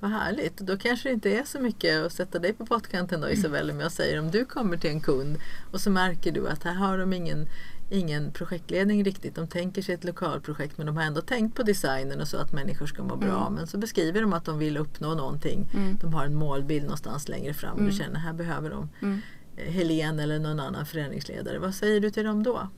Vad 0.00 0.10
härligt. 0.10 0.56
Då 0.56 0.76
kanske 0.76 1.08
det 1.08 1.12
inte 1.12 1.30
är 1.30 1.44
så 1.44 1.60
mycket 1.60 2.06
att 2.06 2.12
sätta 2.12 2.38
dig 2.38 2.52
på 2.52 2.66
pottkanten 2.66 3.20
då 3.20 3.30
Isabelle 3.30 3.72
om 3.72 3.80
jag 3.80 3.92
säger 3.92 4.20
om 4.20 4.30
du 4.30 4.44
kommer 4.44 4.76
till 4.76 4.90
en 4.90 5.00
kund 5.00 5.38
och 5.72 5.80
så 5.80 5.90
märker 5.90 6.32
du 6.32 6.48
att 6.48 6.62
här 6.62 6.74
har 6.74 6.98
de 6.98 7.12
ingen 7.12 7.48
ingen 7.90 8.32
projektledning 8.32 9.04
riktigt. 9.04 9.34
De 9.34 9.48
tänker 9.48 9.82
sig 9.82 9.94
ett 9.94 10.04
lokalprojekt 10.04 10.78
men 10.78 10.86
de 10.86 10.96
har 10.96 11.04
ändå 11.04 11.20
tänkt 11.20 11.56
på 11.56 11.62
designen 11.62 12.20
och 12.20 12.28
så 12.28 12.36
att 12.36 12.52
människor 12.52 12.86
ska 12.86 13.02
må 13.02 13.16
bra. 13.16 13.40
Mm. 13.40 13.54
Men 13.54 13.66
så 13.66 13.78
beskriver 13.78 14.20
de 14.20 14.32
att 14.32 14.44
de 14.44 14.58
vill 14.58 14.76
uppnå 14.76 15.14
någonting. 15.14 15.68
Mm. 15.74 15.96
De 16.00 16.14
har 16.14 16.26
en 16.26 16.34
målbild 16.34 16.84
någonstans 16.84 17.28
längre 17.28 17.54
fram 17.54 17.72
och 17.72 17.78
du 17.78 17.84
mm. 17.84 17.96
känner 17.96 18.20
här 18.20 18.32
behöver 18.32 18.70
de 18.70 18.88
mm. 19.02 19.20
Helen 19.56 20.18
eller 20.18 20.38
någon 20.38 20.60
annan 20.60 20.86
förändringsledare. 20.86 21.58
Vad 21.58 21.74
säger 21.74 22.00
du 22.00 22.10
till 22.10 22.24
dem 22.24 22.42
då? 22.42 22.68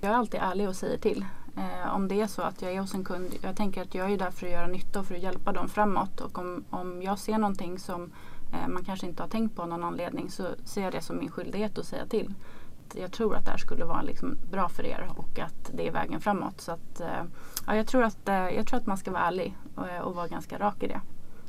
Jag 0.00 0.10
är 0.10 0.14
alltid 0.14 0.40
ärlig 0.42 0.68
och 0.68 0.76
säger 0.76 0.98
till. 0.98 1.24
Eh, 1.56 1.94
om 1.94 2.08
det 2.08 2.20
är 2.20 2.26
så 2.26 2.42
att 2.42 2.62
jag 2.62 2.72
är 2.72 2.80
hos 2.80 2.94
en 2.94 3.04
kund, 3.04 3.34
jag 3.42 3.56
tänker 3.56 3.82
att 3.82 3.94
jag 3.94 4.12
är 4.12 4.18
där 4.18 4.30
för 4.30 4.46
att 4.46 4.52
göra 4.52 4.66
nytta 4.66 5.00
och 5.00 5.06
för 5.06 5.14
att 5.14 5.22
hjälpa 5.22 5.52
dem 5.52 5.68
framåt. 5.68 6.20
Och 6.20 6.38
om, 6.38 6.64
om 6.70 7.02
jag 7.02 7.18
ser 7.18 7.38
någonting 7.38 7.78
som 7.78 8.12
eh, 8.52 8.68
man 8.68 8.84
kanske 8.84 9.06
inte 9.06 9.22
har 9.22 9.30
tänkt 9.30 9.56
på 9.56 9.62
av 9.62 9.68
någon 9.68 9.84
anledning 9.84 10.30
så 10.30 10.46
ser 10.64 10.82
jag 10.82 10.92
det 10.92 11.00
som 11.00 11.18
min 11.18 11.30
skyldighet 11.30 11.78
att 11.78 11.86
säga 11.86 12.06
till 12.06 12.34
jag 12.94 13.12
tror 13.12 13.36
att 13.36 13.44
det 13.44 13.50
här 13.50 13.58
skulle 13.58 13.84
vara 13.84 14.02
liksom 14.02 14.38
bra 14.50 14.68
för 14.68 14.86
er 14.86 15.10
och 15.16 15.38
att 15.38 15.70
det 15.74 15.88
är 15.88 15.92
vägen 15.92 16.20
framåt. 16.20 16.60
Så 16.60 16.72
att, 16.72 17.00
eh, 17.00 17.24
ja, 17.66 17.76
jag, 17.76 17.86
tror 17.86 18.02
att, 18.02 18.28
eh, 18.28 18.34
jag 18.34 18.66
tror 18.66 18.80
att 18.80 18.86
man 18.86 18.96
ska 18.96 19.10
vara 19.10 19.22
ärlig 19.22 19.56
och, 19.74 20.06
och 20.06 20.14
vara 20.14 20.28
ganska 20.28 20.58
rak 20.58 20.82
i 20.82 20.86
det. 20.86 21.00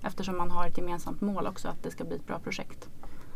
Eftersom 0.04 0.38
man 0.38 0.52
har 0.52 0.68
ett 0.68 0.78
gemensamt 0.78 1.22
mål 1.22 1.48
också 1.48 1.68
att 1.68 1.84
det 1.84 1.92
ska 1.92 2.04
bli 2.04 2.16
ett 2.16 2.28
bra 2.28 2.40
projekt. 2.40 2.90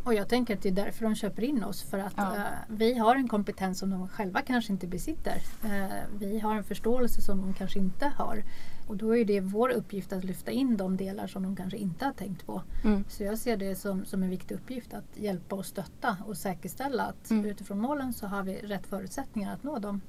Och 0.04 0.14
jag 0.14 0.30
tänker 0.30 0.56
att 0.56 0.62
det 0.62 0.70
är 0.70 0.74
därför 0.74 1.06
de 1.06 1.16
köper 1.16 1.44
in 1.44 1.64
oss. 1.64 1.82
För 1.82 1.98
att 1.98 2.14
ja. 2.18 2.24
uh, 2.24 2.44
vi 2.68 2.98
har 2.98 3.16
en 3.16 3.28
kompetens 3.28 3.80
som 3.80 3.90
de 3.90 4.08
själva 4.08 4.42
kanske 4.42 4.74
inte 4.74 4.88
besitter. 4.88 5.42
Uh, 5.66 6.20
vi 6.20 6.40
har 6.40 6.56
en 6.56 6.64
förståelse 6.64 7.22
som 7.22 7.42
de 7.42 7.54
kanske 7.54 7.80
inte 7.80 8.12
har. 8.18 8.44
Och 8.88 8.98
då 8.98 9.18
är 9.18 9.26
det 9.26 9.40
vår 9.40 9.70
uppgift 9.70 10.14
att 10.14 10.24
lyfta 10.24 10.52
in 10.52 10.78
de 10.78 10.98
delar 10.98 11.28
som 11.28 11.44
de 11.44 11.56
kanske 11.56 11.78
inte 11.78 12.06
har 12.06 12.14
tänkt 12.14 12.46
på. 12.46 12.62
Mm. 12.84 13.04
Så 13.10 13.24
jag 13.24 13.38
ser 13.38 13.58
det 13.58 13.76
som, 13.76 14.06
som 14.06 14.24
en 14.24 14.30
viktig 14.30 14.56
uppgift 14.56 14.94
att 14.94 15.18
hjälpa 15.18 15.56
och 15.56 15.66
stötta 15.66 16.18
och 16.26 16.38
säkerställa 16.38 17.04
att 17.04 17.30
mm. 17.30 17.46
utifrån 17.46 17.80
målen 17.80 18.14
så 18.14 18.28
har 18.28 18.44
vi 18.44 18.54
rätt 18.54 18.88
förutsättningar 18.88 19.54
att 19.54 19.64
nå 19.64 19.80
dem. 19.80 20.02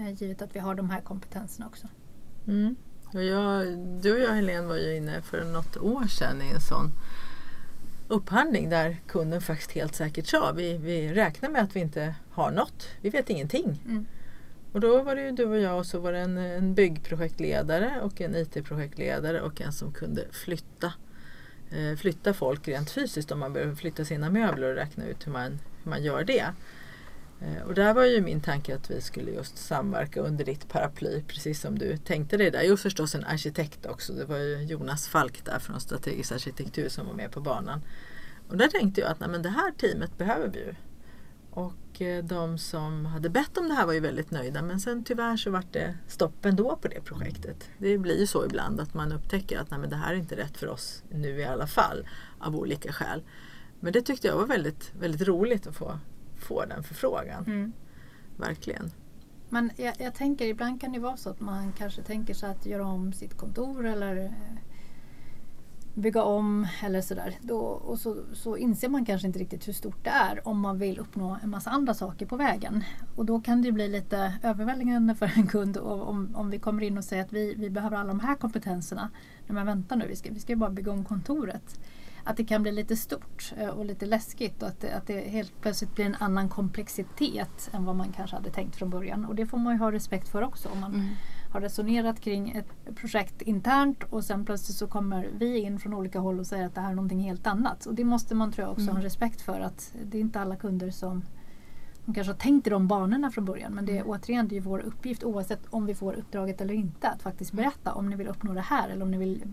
Uh, 0.00 0.12
givet 0.12 0.42
att 0.42 0.56
vi 0.56 0.60
har 0.60 0.74
de 0.74 0.90
här 0.90 1.00
kompetenserna 1.00 1.66
också. 1.66 1.88
Mm. 2.46 2.76
Och 3.14 3.24
jag, 3.24 3.78
du 3.78 4.12
och 4.12 4.20
jag 4.20 4.34
Helene 4.34 4.66
var 4.66 4.76
ju 4.76 4.96
inne 4.96 5.22
för 5.22 5.44
något 5.44 5.76
år 5.76 6.06
sedan 6.06 6.42
i 6.42 6.50
en 6.54 6.60
sån 6.60 6.92
upphandling 8.12 8.70
där 8.70 8.96
kunden 9.06 9.40
faktiskt 9.40 9.72
helt 9.72 9.94
säkert 9.94 10.26
sa 10.26 10.52
vi, 10.52 10.78
vi 10.78 11.14
räknar 11.14 11.50
med 11.50 11.62
att 11.62 11.76
vi 11.76 11.80
inte 11.80 12.14
har 12.30 12.50
något. 12.50 12.88
Vi 13.00 13.10
vet 13.10 13.30
ingenting. 13.30 13.80
Mm. 13.84 14.06
Och 14.72 14.80
då 14.80 15.02
var 15.02 15.16
det 15.16 15.22
ju 15.22 15.30
du 15.30 15.44
och 15.44 15.58
jag 15.58 15.78
och 15.78 15.86
så 15.86 15.98
var 15.98 16.12
det 16.12 16.18
en, 16.18 16.36
en 16.36 16.74
byggprojektledare 16.74 18.00
och 18.02 18.20
en 18.20 18.36
IT-projektledare 18.36 19.40
och 19.40 19.60
en 19.60 19.72
som 19.72 19.92
kunde 19.92 20.24
flytta, 20.32 20.92
eh, 21.70 21.96
flytta 21.96 22.34
folk 22.34 22.68
rent 22.68 22.90
fysiskt 22.90 23.32
om 23.32 23.38
man 23.38 23.52
behöver 23.52 23.74
flytta 23.74 24.04
sina 24.04 24.30
möbler 24.30 24.68
och 24.68 24.74
räkna 24.74 25.06
ut 25.06 25.26
hur 25.26 25.32
man, 25.32 25.58
hur 25.82 25.90
man 25.90 26.02
gör 26.02 26.24
det. 26.24 26.46
Eh, 27.42 27.62
och 27.62 27.74
där 27.74 27.94
var 27.94 28.04
ju 28.04 28.20
min 28.20 28.40
tanke 28.40 28.74
att 28.74 28.90
vi 28.90 29.00
skulle 29.00 29.30
just 29.30 29.58
samverka 29.58 30.20
under 30.20 30.44
ditt 30.44 30.68
paraply 30.68 31.22
precis 31.22 31.60
som 31.60 31.78
du 31.78 31.96
tänkte 31.96 32.36
dig 32.36 32.50
där. 32.50 32.62
Jo 32.62 32.76
förstås 32.76 33.14
en 33.14 33.24
arkitekt 33.24 33.86
också. 33.86 34.12
Det 34.12 34.24
var 34.24 34.38
ju 34.38 34.62
Jonas 34.62 35.08
Falk 35.08 35.44
där 35.44 35.58
från 35.58 35.80
Strategisk 35.80 36.32
arkitektur 36.32 36.88
som 36.88 37.06
var 37.06 37.14
med 37.14 37.30
på 37.30 37.40
banan. 37.40 37.80
Och 38.48 38.56
där 38.56 38.68
tänkte 38.68 39.00
jag 39.00 39.10
att 39.10 39.20
nej, 39.20 39.28
men 39.28 39.42
det 39.42 39.48
här 39.48 39.72
teamet 39.72 40.18
behöver 40.18 40.48
vi 40.48 40.58
ju. 40.58 40.74
Och 41.50 42.02
eh, 42.02 42.24
de 42.24 42.58
som 42.58 43.06
hade 43.06 43.28
bett 43.28 43.58
om 43.58 43.68
det 43.68 43.74
här 43.74 43.86
var 43.86 43.92
ju 43.92 44.00
väldigt 44.00 44.30
nöjda 44.30 44.62
men 44.62 44.80
sen 44.80 45.04
tyvärr 45.04 45.36
så 45.36 45.50
vart 45.50 45.72
det 45.72 45.94
stopp 46.08 46.44
ändå 46.44 46.76
på 46.76 46.88
det 46.88 47.00
projektet. 47.00 47.70
Det 47.78 47.98
blir 47.98 48.20
ju 48.20 48.26
så 48.26 48.44
ibland 48.44 48.80
att 48.80 48.94
man 48.94 49.12
upptäcker 49.12 49.58
att 49.58 49.70
nej, 49.70 49.80
men 49.80 49.90
det 49.90 49.96
här 49.96 50.12
är 50.12 50.18
inte 50.18 50.36
rätt 50.36 50.56
för 50.56 50.68
oss 50.68 51.02
nu 51.08 51.28
i 51.28 51.44
alla 51.44 51.66
fall 51.66 52.08
av 52.38 52.56
olika 52.56 52.92
skäl. 52.92 53.22
Men 53.80 53.92
det 53.92 54.02
tyckte 54.02 54.26
jag 54.26 54.36
var 54.36 54.46
väldigt, 54.46 54.92
väldigt 55.00 55.28
roligt 55.28 55.66
att 55.66 55.74
få 55.76 55.98
får 56.42 56.66
den 56.66 56.82
förfrågan. 56.82 57.44
Mm. 57.46 57.72
Verkligen. 58.36 58.90
Men 59.48 59.70
jag, 59.76 59.94
jag, 59.98 60.14
tänker 60.14 60.46
ibland 60.46 60.80
kan 60.80 60.92
det 60.92 60.98
vara 60.98 61.16
så 61.16 61.30
att 61.30 61.40
man 61.40 61.72
kanske 61.72 62.02
tänker 62.02 62.34
sig 62.34 62.50
att 62.50 62.66
göra 62.66 62.86
om 62.86 63.12
sitt 63.12 63.36
kontor 63.36 63.86
eller 63.86 64.16
eh, 64.16 64.30
bygga 65.94 66.22
om 66.22 66.66
eller 66.82 67.00
sådär. 67.00 67.38
Då, 67.40 67.58
och 67.58 67.98
så, 67.98 68.16
så 68.32 68.56
inser 68.56 68.88
man 68.88 69.04
kanske 69.04 69.26
inte 69.26 69.38
riktigt 69.38 69.68
hur 69.68 69.72
stort 69.72 70.04
det 70.04 70.10
är 70.10 70.48
om 70.48 70.60
man 70.60 70.78
vill 70.78 70.98
uppnå 70.98 71.38
en 71.42 71.50
massa 71.50 71.70
andra 71.70 71.94
saker 71.94 72.26
på 72.26 72.36
vägen. 72.36 72.84
Och 73.16 73.24
då 73.24 73.40
kan 73.40 73.62
det 73.62 73.72
bli 73.72 73.88
lite 73.88 74.34
överväldigande 74.42 75.14
för 75.14 75.32
en 75.36 75.46
kund 75.46 75.76
om, 75.76 76.36
om 76.36 76.50
vi 76.50 76.58
kommer 76.58 76.82
in 76.82 76.98
och 76.98 77.04
säger 77.04 77.22
att 77.22 77.32
vi, 77.32 77.54
vi 77.54 77.70
behöver 77.70 77.96
alla 77.96 78.08
de 78.08 78.20
här 78.20 78.34
kompetenserna. 78.34 79.10
Men 79.46 79.66
vänta 79.66 79.96
nu, 79.96 80.06
vi 80.08 80.16
ska, 80.16 80.32
vi 80.32 80.40
ska 80.40 80.52
ju 80.52 80.56
bara 80.56 80.70
bygga 80.70 80.92
om 80.92 81.04
kontoret 81.04 81.80
att 82.24 82.36
det 82.36 82.44
kan 82.44 82.62
bli 82.62 82.72
lite 82.72 82.96
stort 82.96 83.52
eh, 83.56 83.68
och 83.68 83.84
lite 83.84 84.06
läskigt 84.06 84.62
och 84.62 84.68
att 84.68 84.80
det, 84.80 84.92
att 84.92 85.06
det 85.06 85.20
helt 85.20 85.60
plötsligt 85.60 85.94
blir 85.94 86.04
en 86.04 86.14
annan 86.14 86.48
komplexitet 86.48 87.70
än 87.72 87.84
vad 87.84 87.96
man 87.96 88.12
kanske 88.12 88.36
hade 88.36 88.50
tänkt 88.50 88.76
från 88.76 88.90
början. 88.90 89.24
Och 89.24 89.34
det 89.34 89.46
får 89.46 89.58
man 89.58 89.72
ju 89.72 89.78
ha 89.78 89.92
respekt 89.92 90.28
för 90.28 90.42
också. 90.42 90.68
Om 90.68 90.80
man 90.80 90.94
mm. 90.94 91.08
har 91.50 91.60
resonerat 91.60 92.20
kring 92.20 92.50
ett 92.50 92.96
projekt 92.96 93.42
internt 93.42 94.02
och 94.02 94.24
sen 94.24 94.44
plötsligt 94.44 94.76
så 94.76 94.86
kommer 94.86 95.28
vi 95.38 95.58
in 95.58 95.78
från 95.78 95.94
olika 95.94 96.18
håll 96.18 96.40
och 96.40 96.46
säger 96.46 96.66
att 96.66 96.74
det 96.74 96.80
här 96.80 96.90
är 96.90 96.94
någonting 96.94 97.20
helt 97.20 97.46
annat. 97.46 97.86
Och 97.86 97.94
det 97.94 98.04
måste 98.04 98.34
man 98.34 98.52
tror 98.52 98.64
jag 98.64 98.72
också 98.72 98.82
mm. 98.82 98.96
ha 98.96 99.02
respekt 99.02 99.40
för 99.40 99.60
att 99.60 99.94
det 100.04 100.18
är 100.18 100.20
inte 100.20 100.40
alla 100.40 100.56
kunder 100.56 100.90
som 100.90 101.24
de 102.04 102.14
kanske 102.14 102.32
har 102.32 102.38
tänkt 102.38 102.66
i 102.66 102.70
de 102.70 102.88
banorna 102.88 103.30
från 103.30 103.44
början 103.44 103.74
men 103.74 103.86
det 103.86 103.92
är 103.92 104.00
mm. 104.00 104.10
återigen 104.10 104.48
det 104.48 104.56
är 104.56 104.60
vår 104.60 104.78
uppgift 104.78 105.24
oavsett 105.24 105.60
om 105.70 105.86
vi 105.86 105.94
får 105.94 106.12
uppdraget 106.12 106.60
eller 106.60 106.74
inte 106.74 107.08
att 107.08 107.22
faktiskt 107.22 107.52
berätta 107.52 107.92
om 107.92 108.10
ni 108.10 108.16
vill 108.16 108.28
uppnå 108.28 108.54
det 108.54 108.60
här 108.60 108.88
eller 108.88 109.02
om 109.02 109.10
ni 109.10 109.18
vill 109.18 109.44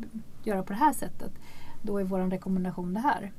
göra 0.43 0.63
på 0.63 0.73
det 0.73 0.79
här 0.79 0.93
sättet 0.93 1.32
då 1.81 1.97
är 1.97 2.03
vår 2.03 2.19
rekommendation 2.19 2.93
det 2.93 2.99
här. 2.99 3.31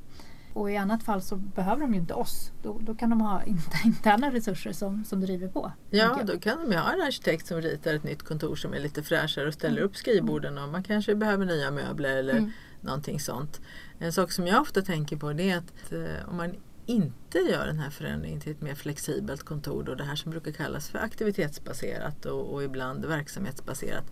Och 0.52 0.70
i 0.70 0.76
annat 0.76 1.02
fall 1.02 1.22
så 1.22 1.36
behöver 1.36 1.80
de 1.80 1.94
ju 1.94 2.00
inte 2.00 2.14
oss. 2.14 2.52
Då, 2.62 2.78
då 2.82 2.94
kan 2.94 3.10
de 3.10 3.20
ha 3.20 3.42
interna 3.84 4.32
resurser 4.32 4.72
som, 4.72 5.04
som 5.04 5.20
driver 5.20 5.48
på. 5.48 5.72
Ja, 5.90 6.20
då 6.24 6.38
kan 6.38 6.58
de 6.58 6.72
ju 6.72 6.78
ha 6.78 6.92
en 6.92 7.00
arkitekt 7.00 7.46
som 7.46 7.60
ritar 7.60 7.94
ett 7.94 8.04
nytt 8.04 8.22
kontor 8.22 8.56
som 8.56 8.74
är 8.74 8.80
lite 8.80 9.02
fräschare 9.02 9.48
och 9.48 9.54
ställer 9.54 9.76
mm. 9.76 9.84
upp 9.84 9.96
skrivborden 9.96 10.58
och 10.58 10.68
man 10.68 10.82
kanske 10.82 11.14
behöver 11.14 11.46
nya 11.46 11.70
möbler 11.70 12.16
eller 12.16 12.36
mm. 12.36 12.50
någonting 12.80 13.20
sånt. 13.20 13.60
En 13.98 14.12
sak 14.12 14.32
som 14.32 14.46
jag 14.46 14.60
ofta 14.60 14.82
tänker 14.82 15.16
på 15.16 15.32
det 15.32 15.50
är 15.50 15.58
att 15.58 15.92
eh, 15.92 16.28
om 16.28 16.36
man 16.36 16.54
inte 16.86 17.38
gör 17.38 17.66
den 17.66 17.78
här 17.78 17.90
förändringen 17.90 18.40
till 18.40 18.52
ett 18.52 18.60
mer 18.60 18.74
flexibelt 18.74 19.42
kontor, 19.42 19.82
då 19.82 19.94
det 19.94 20.04
här 20.04 20.16
som 20.16 20.30
brukar 20.30 20.52
kallas 20.52 20.88
för 20.88 20.98
aktivitetsbaserat 20.98 22.26
och, 22.26 22.52
och 22.52 22.62
ibland 22.64 23.04
verksamhetsbaserat, 23.04 24.04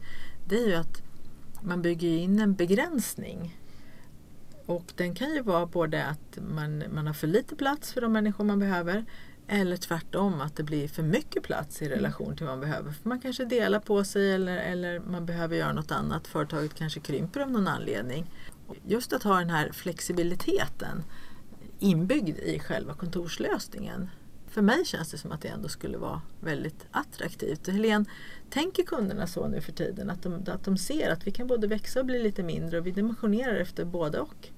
det 0.49 0.57
är 0.57 0.67
ju 0.67 0.75
att 0.75 1.03
man 1.63 1.83
bygger 1.83 2.09
in 2.09 2.41
en 2.41 2.55
begränsning 2.55 3.59
och 4.69 4.93
den 4.97 5.15
kan 5.15 5.35
ju 5.35 5.43
vara 5.43 5.67
både 5.67 6.05
att 6.05 6.39
man, 6.51 6.85
man 6.95 7.07
har 7.07 7.15
för 7.15 7.27
lite 7.27 7.57
plats 7.57 7.93
för 7.93 8.01
de 8.01 8.13
människor 8.13 8.45
man 8.45 8.59
behöver 8.59 9.05
eller 9.47 9.77
tvärtom 9.77 10.41
att 10.41 10.57
det 10.57 10.63
blir 10.63 10.89
för 10.89 11.03
mycket 11.03 11.43
plats 11.43 11.83
i 11.83 11.87
mm. 11.87 11.97
relation 11.97 12.37
till 12.37 12.47
vad 12.47 12.59
man 12.59 12.69
behöver. 12.69 12.93
För 12.93 13.09
man 13.09 13.21
kanske 13.21 13.45
delar 13.45 13.81
på 13.81 14.05
sig 14.05 14.33
eller, 14.33 14.57
eller 14.57 15.01
man 15.01 15.27
behöver 15.27 15.57
göra 15.57 15.73
något 15.73 15.91
annat. 15.91 16.27
Företaget 16.27 16.75
kanske 16.75 17.01
krymper 17.01 17.41
av 17.41 17.51
någon 17.51 17.69
anledning. 17.69 18.31
Just 18.87 19.13
att 19.13 19.23
ha 19.23 19.39
den 19.39 19.51
här 19.51 19.73
flexibiliteten 19.73 21.03
inbyggd 21.79 22.39
i 22.39 22.59
själva 22.59 22.95
kontorslösningen. 22.95 24.11
För 24.49 24.63
mig 24.63 24.85
känns 24.85 25.11
det 25.11 25.19
som 25.19 25.33
att 25.33 25.41
det 25.41 25.49
ändå 25.49 25.69
skulle 25.69 25.99
vara 25.99 26.23
väldigt 26.41 26.87
attraktivt. 26.91 27.67
Helene, 27.69 28.05
tänker 28.51 28.83
kunderna 28.83 29.27
så 29.27 29.49
nu 29.49 29.61
för 29.61 29.73
tiden? 29.73 30.11
Att 30.11 30.23
de, 30.23 30.45
att 30.47 30.65
de 30.65 30.79
ser 30.79 31.11
att 31.11 31.27
vi 31.27 31.31
kan 31.31 31.47
både 31.47 31.67
växa 31.67 32.01
och 32.01 32.07
bli 32.07 32.23
lite 32.23 32.43
mindre 32.43 32.79
och 32.79 32.87
vi 32.87 32.91
dimensionerar 32.91 33.55
efter 33.55 33.85
både 33.85 34.21
och? 34.21 34.51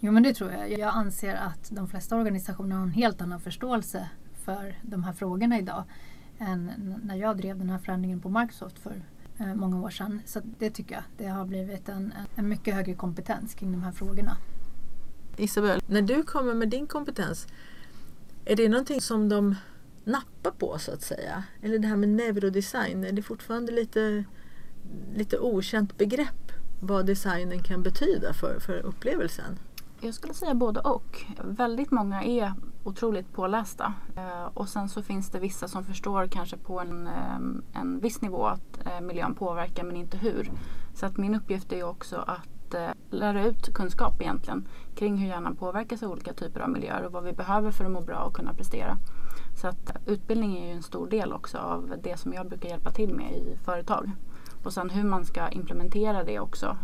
Jo 0.00 0.12
men 0.12 0.22
det 0.22 0.34
tror 0.34 0.52
jag. 0.52 0.78
Jag 0.78 0.94
anser 0.94 1.34
att 1.34 1.70
de 1.70 1.88
flesta 1.88 2.16
organisationer 2.16 2.76
har 2.76 2.82
en 2.82 2.90
helt 2.90 3.20
annan 3.20 3.40
förståelse 3.40 4.08
för 4.44 4.78
de 4.82 5.04
här 5.04 5.12
frågorna 5.12 5.58
idag 5.58 5.84
än 6.38 6.94
när 7.04 7.16
jag 7.16 7.36
drev 7.36 7.58
den 7.58 7.70
här 7.70 7.78
förändringen 7.78 8.20
på 8.20 8.28
Microsoft 8.28 8.78
för 8.78 9.02
eh, 9.38 9.54
många 9.54 9.82
år 9.82 9.90
sedan. 9.90 10.22
Så 10.26 10.40
det 10.58 10.70
tycker 10.70 10.94
jag. 10.94 11.04
Det 11.16 11.26
har 11.26 11.44
blivit 11.44 11.88
en, 11.88 12.12
en 12.36 12.48
mycket 12.48 12.74
högre 12.74 12.94
kompetens 12.94 13.54
kring 13.54 13.72
de 13.72 13.82
här 13.82 13.92
frågorna. 13.92 14.36
Isabel, 15.36 15.82
när 15.86 16.02
du 16.02 16.22
kommer 16.22 16.54
med 16.54 16.68
din 16.68 16.86
kompetens, 16.86 17.46
är 18.44 18.56
det 18.56 18.68
någonting 18.68 19.00
som 19.00 19.28
de 19.28 19.54
nappar 20.04 20.50
på 20.50 20.78
så 20.78 20.92
att 20.92 21.02
säga? 21.02 21.44
Eller 21.62 21.78
det 21.78 21.88
här 21.88 21.96
med 21.96 22.08
neurodesign, 22.08 23.04
är 23.04 23.12
det 23.12 23.22
fortfarande 23.22 23.72
lite, 23.72 24.24
lite 25.14 25.38
okänt 25.38 25.98
begrepp 25.98 26.52
vad 26.80 27.06
designen 27.06 27.62
kan 27.62 27.82
betyda 27.82 28.32
för, 28.32 28.60
för 28.60 28.78
upplevelsen? 28.78 29.58
Jag 30.00 30.14
skulle 30.14 30.34
säga 30.34 30.54
både 30.54 30.80
och. 30.80 31.24
Väldigt 31.44 31.90
många 31.90 32.22
är 32.22 32.52
otroligt 32.84 33.32
pålästa 33.32 33.94
eh, 34.16 34.44
och 34.54 34.68
sen 34.68 34.88
så 34.88 35.02
finns 35.02 35.30
det 35.30 35.38
vissa 35.38 35.68
som 35.68 35.84
förstår 35.84 36.26
kanske 36.26 36.56
på 36.56 36.80
en, 36.80 37.06
eh, 37.06 37.80
en 37.80 38.00
viss 38.00 38.20
nivå 38.20 38.46
att 38.46 38.86
eh, 38.86 39.00
miljön 39.00 39.34
påverkar 39.34 39.84
men 39.84 39.96
inte 39.96 40.18
hur. 40.18 40.50
Så 40.94 41.06
att 41.06 41.16
min 41.16 41.34
uppgift 41.34 41.72
är 41.72 41.76
ju 41.76 41.84
också 41.84 42.16
att 42.16 42.48
lära 43.10 43.46
ut 43.46 43.74
kunskap 43.74 44.20
egentligen 44.20 44.68
kring 44.94 45.16
hur 45.16 45.28
hjärnan 45.28 45.56
påverkas 45.56 46.02
av 46.02 46.10
olika 46.10 46.32
typer 46.32 46.60
av 46.60 46.70
miljöer 46.70 47.06
och 47.06 47.12
vad 47.12 47.24
vi 47.24 47.32
behöver 47.32 47.70
för 47.70 47.84
att 47.84 47.90
må 47.90 48.00
bra 48.00 48.18
och 48.18 48.34
kunna 48.34 48.54
prestera. 48.54 48.96
Så 49.60 49.68
att 49.68 49.96
utbildning 50.06 50.58
är 50.58 50.66
ju 50.66 50.72
en 50.72 50.82
stor 50.82 51.08
del 51.08 51.32
också 51.32 51.58
av 51.58 51.94
det 52.02 52.16
som 52.16 52.32
jag 52.32 52.48
brukar 52.48 52.68
hjälpa 52.68 52.90
till 52.90 53.14
med 53.14 53.32
i 53.32 53.58
företag. 53.64 54.10
Och 54.64 54.72
sen 54.72 54.90
hur 54.90 55.04
man 55.04 55.24
ska 55.24 55.48
implementera 55.48 56.24
det 56.24 56.40
också 56.40 56.76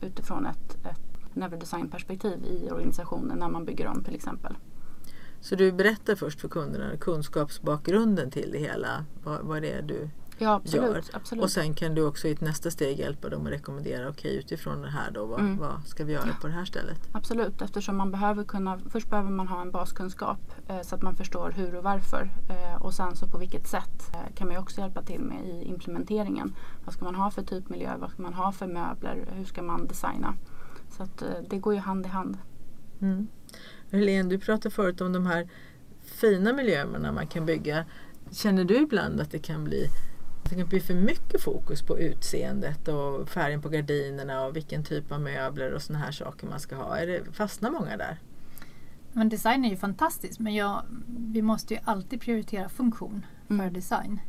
utifrån 0.00 0.46
ett, 0.46 0.86
ett 0.86 1.05
neurodesignperspektiv 1.36 2.44
i 2.44 2.70
organisationen 2.70 3.38
när 3.38 3.48
man 3.48 3.64
bygger 3.64 3.86
om 3.86 4.04
till 4.04 4.14
exempel. 4.14 4.56
Så 5.40 5.54
du 5.54 5.72
berättar 5.72 6.14
först 6.14 6.40
för 6.40 6.48
kunderna 6.48 6.96
kunskapsbakgrunden 6.96 8.30
till 8.30 8.50
det 8.52 8.58
hela, 8.58 9.04
vad, 9.24 9.40
vad 9.42 9.62
det 9.62 9.72
är 9.72 9.82
du 9.82 10.10
ja, 10.38 10.54
absolut, 10.54 10.86
gör. 10.86 11.02
Absolut. 11.12 11.44
Och 11.44 11.50
sen 11.50 11.74
kan 11.74 11.94
du 11.94 12.06
också 12.06 12.28
i 12.28 12.30
ett 12.30 12.40
nästa 12.40 12.70
steg 12.70 12.98
hjälpa 12.98 13.28
dem 13.28 13.46
att 13.46 13.52
rekommendera, 13.52 14.08
okej 14.08 14.30
okay, 14.30 14.38
utifrån 14.38 14.82
det 14.82 14.90
här 14.90 15.10
då, 15.10 15.26
vad, 15.26 15.40
mm. 15.40 15.58
vad, 15.58 15.86
ska 15.86 16.04
vi 16.04 16.12
göra 16.12 16.34
på 16.40 16.46
det 16.46 16.52
här 16.52 16.64
stället? 16.64 17.08
Absolut, 17.12 17.62
eftersom 17.62 17.96
man 17.96 18.10
behöver 18.10 18.44
kunna, 18.44 18.78
först 18.90 19.10
behöver 19.10 19.30
man 19.30 19.48
ha 19.48 19.62
en 19.62 19.70
baskunskap 19.70 20.38
eh, 20.68 20.80
så 20.82 20.94
att 20.94 21.02
man 21.02 21.16
förstår 21.16 21.50
hur 21.50 21.76
och 21.76 21.84
varför 21.84 22.30
eh, 22.48 22.82
och 22.82 22.94
sen 22.94 23.16
så 23.16 23.28
på 23.28 23.38
vilket 23.38 23.66
sätt 23.66 24.14
eh, 24.14 24.34
kan 24.34 24.48
man 24.48 24.56
också 24.56 24.80
hjälpa 24.80 25.02
till 25.02 25.20
med 25.20 25.46
i 25.46 25.64
implementeringen. 25.64 26.54
Vad 26.84 26.94
ska 26.94 27.04
man 27.04 27.14
ha 27.14 27.30
för 27.30 27.42
typmiljö, 27.42 27.96
vad 27.98 28.10
ska 28.10 28.22
man 28.22 28.34
ha 28.34 28.52
för 28.52 28.66
möbler, 28.66 29.28
hur 29.32 29.44
ska 29.44 29.62
man 29.62 29.86
designa? 29.86 30.34
Så 30.96 31.02
att 31.02 31.22
eh, 31.22 31.28
det 31.48 31.58
går 31.58 31.74
ju 31.74 31.80
hand 31.80 32.06
i 32.06 32.08
hand. 32.08 32.38
Mm. 33.00 33.26
Helene, 33.90 34.28
du 34.28 34.38
pratade 34.38 34.74
förut 34.74 35.00
om 35.00 35.12
de 35.12 35.26
här 35.26 35.48
fina 36.02 36.52
miljöerna 36.52 37.12
man 37.12 37.26
kan 37.26 37.46
bygga. 37.46 37.84
Känner 38.30 38.64
du 38.64 38.76
ibland 38.76 39.20
att 39.20 39.30
det 39.30 39.38
kan 39.38 39.64
bli 39.64 39.88
det 40.50 40.56
kan 40.56 40.68
bli 40.68 40.80
för 40.80 40.94
mycket 40.94 41.42
fokus 41.42 41.82
på 41.82 41.98
utseendet 41.98 42.88
och 42.88 43.28
färgen 43.28 43.62
på 43.62 43.68
gardinerna 43.68 44.44
och 44.44 44.56
vilken 44.56 44.84
typ 44.84 45.12
av 45.12 45.20
möbler 45.20 45.72
och 45.72 45.82
sådana 45.82 46.04
här 46.04 46.12
saker 46.12 46.46
man 46.46 46.60
ska 46.60 46.76
ha. 46.76 46.96
Är 46.96 47.06
det, 47.06 47.32
fastnar 47.32 47.70
många 47.70 47.96
där? 47.96 48.18
Men 49.12 49.28
design 49.28 49.64
är 49.64 49.70
ju 49.70 49.76
fantastiskt 49.76 50.40
men 50.40 50.54
jag, 50.54 50.82
vi 51.06 51.42
måste 51.42 51.74
ju 51.74 51.80
alltid 51.84 52.20
prioritera 52.20 52.68
funktion 52.68 53.26
för 53.46 53.54
mm. 53.54 53.72
design. 53.72 54.20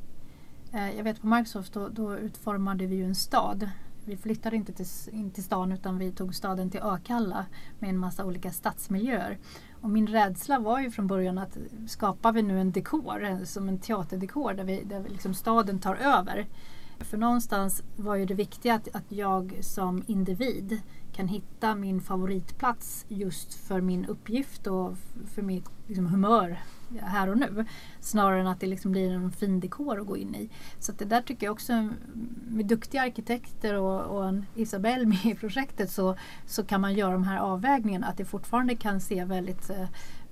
Eh, 0.74 0.98
jag 0.98 1.04
vet 1.04 1.22
på 1.22 1.28
Microsoft 1.28 1.74
då, 1.74 1.88
då 1.88 2.18
utformade 2.18 2.86
vi 2.86 2.96
ju 2.96 3.04
en 3.04 3.16
stad 3.16 3.70
vi 4.08 4.18
flyttade 4.18 4.56
inte 4.56 4.74
till, 4.74 4.86
in 5.12 5.32
till 5.32 5.44
stan 5.44 5.72
utan 5.72 5.98
vi 5.98 6.12
tog 6.12 6.36
staden 6.36 6.70
till 6.70 6.82
Akalla 6.82 7.46
med 7.80 7.90
en 7.90 7.98
massa 7.98 8.26
olika 8.26 8.52
stadsmiljöer. 8.52 9.38
Och 9.82 9.90
min 9.90 10.08
rädsla 10.08 10.60
var 10.60 10.80
ju 10.80 10.92
från 10.92 11.08
början 11.08 11.38
att 11.38 11.58
skapar 11.88 12.32
vi 12.32 12.42
nu 12.42 12.60
en 12.60 12.72
dekor, 12.72 13.46
som 13.46 13.70
en 13.70 13.80
teaterdekor 13.80 14.54
där, 14.54 14.64
vi, 14.64 14.84
där 14.84 15.00
vi 15.00 15.10
liksom 15.10 15.34
staden 15.34 15.80
tar 15.80 15.96
över. 15.96 16.48
För 17.00 17.18
någonstans 17.18 17.84
var 17.96 18.16
ju 18.16 18.26
det 18.26 18.34
viktiga 18.34 18.74
att, 18.74 18.88
att 18.96 19.12
jag 19.12 19.58
som 19.62 20.04
individ 20.08 20.82
kan 21.14 21.28
hitta 21.28 21.76
min 21.76 22.02
favoritplats 22.02 23.06
just 23.08 23.54
för 23.54 23.82
min 23.82 24.06
uppgift 24.06 24.68
och 24.68 24.98
för 25.26 25.42
mitt 25.42 25.70
liksom, 25.88 26.08
humör 26.08 26.60
här 27.02 27.30
och 27.30 27.38
nu. 27.38 27.66
Snarare 28.00 28.42
än 28.42 28.48
att 28.48 28.60
det 28.60 28.68
liksom 28.68 28.92
blir 28.92 29.12
en 29.12 29.32
fin 29.32 29.60
dekor 29.60 30.00
att 30.00 30.08
gå 30.08 30.18
in 30.18 30.36
i. 30.36 30.50
Så 30.80 30.92
det 30.92 31.06
där 31.06 31.22
tycker 31.22 31.48
jag 31.48 31.54
också, 31.54 31.90
med 32.48 32.66
duktiga 32.66 33.02
arkitekter 33.02 33.74
och, 33.74 34.02
och 34.02 34.28
en 34.28 34.46
Isabelle 34.56 35.06
med 35.06 35.26
i 35.26 35.36
projektet 35.36 35.92
så, 35.92 36.16
så 36.46 36.64
kan 36.64 36.82
man 36.82 36.94
göra 36.94 37.12
de 37.12 37.24
här 37.24 37.38
avvägningarna. 37.38 38.08
Att 38.08 38.18
det 38.18 38.26
fortfarande 38.26 38.76
kan 38.76 39.02
se 39.02 39.26
väldigt 39.26 39.70
eh, 39.70 39.88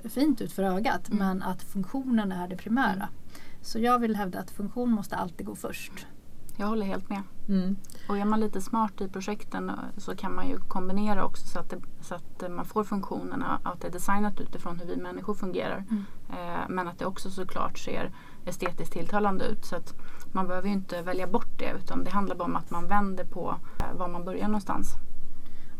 fint 0.09 0.41
ut 0.41 0.51
för 0.51 0.63
ögat 0.63 1.09
mm. 1.09 1.19
men 1.27 1.43
att 1.43 1.63
funktionen 1.63 2.31
är 2.31 2.47
det 2.47 2.57
primära. 2.57 2.93
Mm. 2.93 3.09
Så 3.61 3.79
jag 3.79 3.99
vill 3.99 4.15
hävda 4.15 4.39
att 4.39 4.51
funktion 4.51 4.91
måste 4.91 5.15
alltid 5.15 5.45
gå 5.45 5.55
först. 5.55 6.07
Jag 6.57 6.67
håller 6.67 6.85
helt 6.85 7.09
med. 7.09 7.21
Mm. 7.49 7.75
Och 8.09 8.17
är 8.17 8.25
man 8.25 8.39
lite 8.39 8.61
smart 8.61 9.01
i 9.01 9.07
projekten 9.07 9.69
eh, 9.69 9.75
så 9.97 10.15
kan 10.15 10.35
man 10.35 10.47
ju 10.47 10.59
kombinera 10.59 11.25
också 11.25 11.47
så 11.47 11.59
att, 11.59 11.69
det, 11.69 11.77
så 12.01 12.15
att 12.15 12.43
eh, 12.43 12.49
man 12.49 12.65
får 12.65 12.83
funktionerna, 12.83 13.59
att 13.63 13.81
det 13.81 13.87
är 13.87 13.91
designat 13.91 14.39
utifrån 14.39 14.79
hur 14.79 14.85
vi 14.85 14.97
människor 15.01 15.33
fungerar. 15.33 15.83
Mm. 15.89 16.05
Eh, 16.29 16.69
men 16.69 16.88
att 16.88 16.99
det 16.99 17.05
också 17.05 17.29
såklart 17.29 17.77
ser 17.77 18.11
estetiskt 18.45 18.93
tilltalande 18.93 19.45
ut. 19.45 19.65
Så 19.65 19.75
att 19.75 19.93
man 20.31 20.47
behöver 20.47 20.67
ju 20.67 20.73
inte 20.73 21.01
välja 21.01 21.27
bort 21.27 21.59
det 21.59 21.73
utan 21.83 22.03
det 22.03 22.11
handlar 22.11 22.35
bara 22.35 22.45
om 22.45 22.55
att 22.55 22.71
man 22.71 22.88
vänder 22.88 23.25
på 23.25 23.55
eh, 23.79 23.97
var 23.97 24.07
man 24.07 24.23
börjar 24.23 24.47
någonstans. 24.47 24.95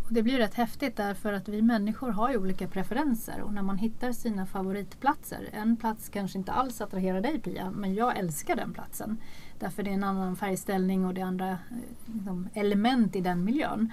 Och 0.06 0.14
det 0.14 0.24
blir 0.24 0.38
rätt 0.38 0.54
häftigt 0.54 0.96
därför 0.96 1.34
att 1.34 1.48
vi 1.48 1.62
människor 1.62 2.12
har 2.12 2.30
ju 2.30 2.38
olika 2.38 2.68
preferenser 2.68 3.42
och 3.42 3.54
när 3.54 3.62
man 3.62 3.78
hittar 3.78 4.12
sina 4.12 4.46
favoritplatser. 4.46 5.50
En 5.54 5.78
plats 5.78 6.10
kanske 6.10 6.38
inte 6.38 6.52
alls 6.52 6.82
attraherar 6.82 7.22
dig 7.22 7.40
Pia, 7.40 7.72
men 7.72 7.94
jag 7.94 8.18
älskar 8.18 8.56
den 8.56 8.74
platsen. 8.74 9.18
Därför 9.60 9.84
det 9.84 9.90
är 9.90 9.94
en 9.94 10.04
annan 10.04 10.36
färgställning 10.36 11.06
och 11.06 11.14
det 11.14 11.22
är 11.22 11.26
andra 11.26 11.50
eh, 11.50 11.58
liksom, 12.06 12.50
element 12.54 13.16
i 13.16 13.22
den 13.22 13.44
miljön. 13.44 13.92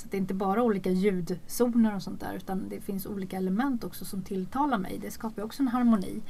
Så 0.00 0.08
det 0.10 0.16
är 0.16 0.20
inte 0.20 0.34
bara 0.34 0.62
olika 0.62 0.90
ljudzoner 0.90 1.94
och 1.94 2.02
sånt 2.02 2.20
där 2.20 2.34
utan 2.34 2.68
det 2.68 2.80
finns 2.80 3.06
olika 3.06 3.36
element 3.36 3.84
också 3.84 4.04
som 4.04 4.22
tilltalar 4.22 4.78
mig. 4.78 4.98
Det 5.02 5.10
skapar 5.10 5.42
också 5.42 5.62
en 5.62 5.68
harmoni. 5.68 6.22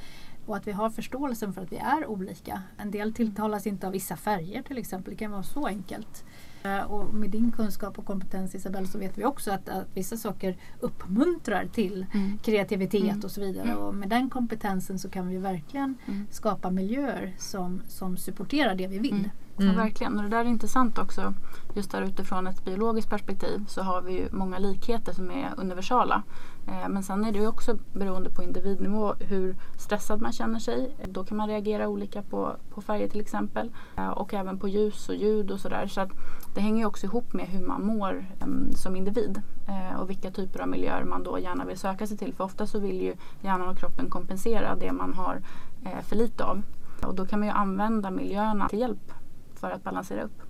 Och 0.47 0.57
att 0.57 0.67
vi 0.67 0.73
har 0.73 0.91
förståelsen 0.91 1.53
för 1.53 1.63
att 1.63 1.73
vi 1.73 1.77
är 1.77 2.07
olika. 2.07 2.63
En 2.79 2.91
del 2.91 3.15
tilltalas 3.15 3.67
inte 3.67 3.87
av 3.87 3.93
vissa 3.93 4.17
färger 4.17 4.63
till 4.63 4.79
exempel. 4.79 5.11
Det 5.11 5.17
kan 5.17 5.31
vara 5.31 5.43
så 5.43 5.67
enkelt. 5.67 6.25
Eh, 6.63 6.81
och 6.81 7.15
med 7.15 7.31
din 7.31 7.53
kunskap 7.53 7.99
och 7.99 8.07
kompetens 8.07 8.55
Isabelle 8.55 8.87
så 8.87 8.99
vet 8.99 9.19
vi 9.19 9.25
också 9.25 9.51
att, 9.51 9.69
att 9.69 9.87
vissa 9.95 10.17
saker 10.17 10.57
uppmuntrar 10.81 11.67
till 11.67 12.07
mm. 12.15 12.39
kreativitet 12.39 13.03
mm. 13.03 13.21
och 13.25 13.31
så 13.31 13.41
vidare. 13.41 13.69
Mm. 13.71 13.79
Och 13.79 13.95
med 13.95 14.09
den 14.09 14.31
kompetensen 14.31 14.99
så 14.99 15.11
kan 15.11 15.29
vi 15.29 15.37
verkligen 15.37 15.95
mm. 16.07 16.27
skapa 16.31 16.71
miljöer 16.71 17.35
som, 17.39 17.83
som 17.89 18.17
supporterar 18.17 18.75
det 18.75 18.87
vi 18.87 18.99
vill. 18.99 19.31
Mm. 19.61 19.75
Ja, 19.75 19.83
verkligen, 19.83 20.17
och 20.17 20.23
det 20.23 20.29
där 20.29 20.45
är 20.45 20.45
intressant 20.49 20.99
också. 20.99 21.35
Just 21.75 21.91
där 21.91 22.03
utifrån 22.03 22.47
ett 22.47 22.65
biologiskt 22.65 23.11
perspektiv 23.11 23.65
så 23.69 23.83
har 23.83 24.03
vi 24.03 24.13
ju 24.13 24.29
många 24.31 24.59
likheter 24.59 25.13
som 25.13 25.31
är 25.31 25.55
universala. 25.57 26.23
Eh, 26.67 26.89
men 26.89 27.03
sen 27.03 27.25
är 27.25 27.33
det 27.33 27.39
ju 27.39 27.47
också 27.47 27.79
beroende 27.93 28.31
på 28.31 28.43
individnivå 28.43 29.15
hur 29.19 29.57
stressad 29.79 30.21
man 30.21 30.33
känner 30.33 30.59
sig. 30.59 30.97
Då 31.05 31.25
kan 31.25 31.37
man 31.37 31.49
reagera 31.49 31.89
olika 31.89 32.23
på, 32.23 32.57
på 32.75 32.81
färger 32.81 33.09
till 33.09 33.21
exempel. 33.21 33.71
Eh, 33.97 34.09
och 34.09 34.35
även 34.35 34.59
på 34.59 34.69
ljus 34.69 35.09
och 35.09 35.15
ljud 35.15 35.51
och 35.51 35.61
sådär. 35.61 35.87
Så 35.87 36.09
det 36.55 36.61
hänger 36.61 36.79
ju 36.79 36.87
också 36.87 37.07
ihop 37.07 37.33
med 37.33 37.47
hur 37.47 37.67
man 37.67 37.87
mår 37.87 38.25
ehm, 38.41 38.73
som 38.73 38.97
individ. 38.97 39.43
Eh, 39.69 40.01
och 40.01 40.11
vilka 40.11 40.31
typer 40.31 40.61
av 40.61 40.69
miljöer 40.69 41.05
man 41.05 41.23
då 41.23 41.39
gärna 41.39 41.65
vill 41.65 41.79
söka 41.79 42.07
sig 42.07 42.17
till. 42.17 42.35
För 42.35 42.45
ofta 42.45 42.67
så 42.67 42.79
vill 42.79 43.03
ju 43.03 43.15
hjärnan 43.41 43.69
och 43.69 43.79
kroppen 43.79 44.11
kompensera 44.11 44.75
det 44.75 44.93
man 44.93 45.15
har 45.15 45.43
eh, 45.85 46.03
för 46.03 46.17
lite 46.17 46.45
av. 46.45 46.63
Och 47.07 47.15
då 47.15 47.27
kan 47.27 47.39
man 47.39 47.49
ju 47.49 47.55
använda 47.55 48.11
miljöerna 48.11 48.69
till 48.69 48.79
hjälp 48.79 49.13
för 49.61 49.71
att 49.71 49.85
balansera 49.85 50.23
upp. 50.23 50.43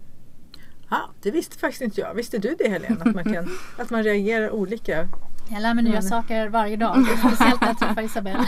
Ja, 0.91 1.11
det 1.23 1.31
visste 1.31 1.59
faktiskt 1.59 1.83
inte 1.83 2.01
jag. 2.01 2.15
Visste 2.15 2.39
du 2.39 2.55
det 2.59 2.69
Helene? 2.69 2.97
Att 3.01 3.15
man, 3.15 3.25
kan, 3.25 3.51
att 3.79 3.91
man 3.91 4.03
reagerar 4.03 4.51
olika? 4.51 5.09
Jag 5.53 5.63
lär 5.63 5.75
mig 5.75 5.85
nya 5.85 6.03
saker 6.03 6.49
varje 6.49 6.77
dag. 6.77 7.07
Speciellt 7.19 7.61
när 7.61 7.69
jag 7.69 7.79
träffar 7.79 8.03
Isabelle. 8.03 8.47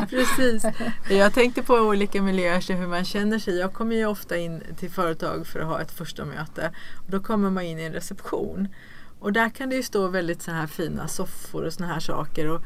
Precis. 0.10 0.64
Jag 1.10 1.34
tänkte 1.34 1.62
på 1.62 1.74
olika 1.74 2.22
miljöer, 2.22 2.74
hur 2.76 2.86
man 2.86 3.04
känner 3.04 3.38
sig. 3.38 3.58
Jag 3.58 3.72
kommer 3.72 3.96
ju 3.96 4.06
ofta 4.06 4.36
in 4.36 4.62
till 4.78 4.90
företag 4.90 5.46
för 5.46 5.60
att 5.60 5.66
ha 5.66 5.80
ett 5.80 5.92
första 5.92 6.24
möte. 6.24 6.72
Och 6.96 7.10
då 7.10 7.20
kommer 7.20 7.50
man 7.50 7.64
in 7.64 7.78
i 7.78 7.82
en 7.82 7.92
reception. 7.92 8.68
Och 9.18 9.32
där 9.32 9.50
kan 9.50 9.68
det 9.68 9.76
ju 9.76 9.82
stå 9.82 10.08
väldigt 10.08 10.42
så 10.42 10.50
här 10.50 10.66
fina 10.66 11.08
soffor 11.08 11.64
och 11.64 11.72
såna 11.72 11.86
här 11.86 12.00
saker. 12.00 12.48
Och 12.48 12.62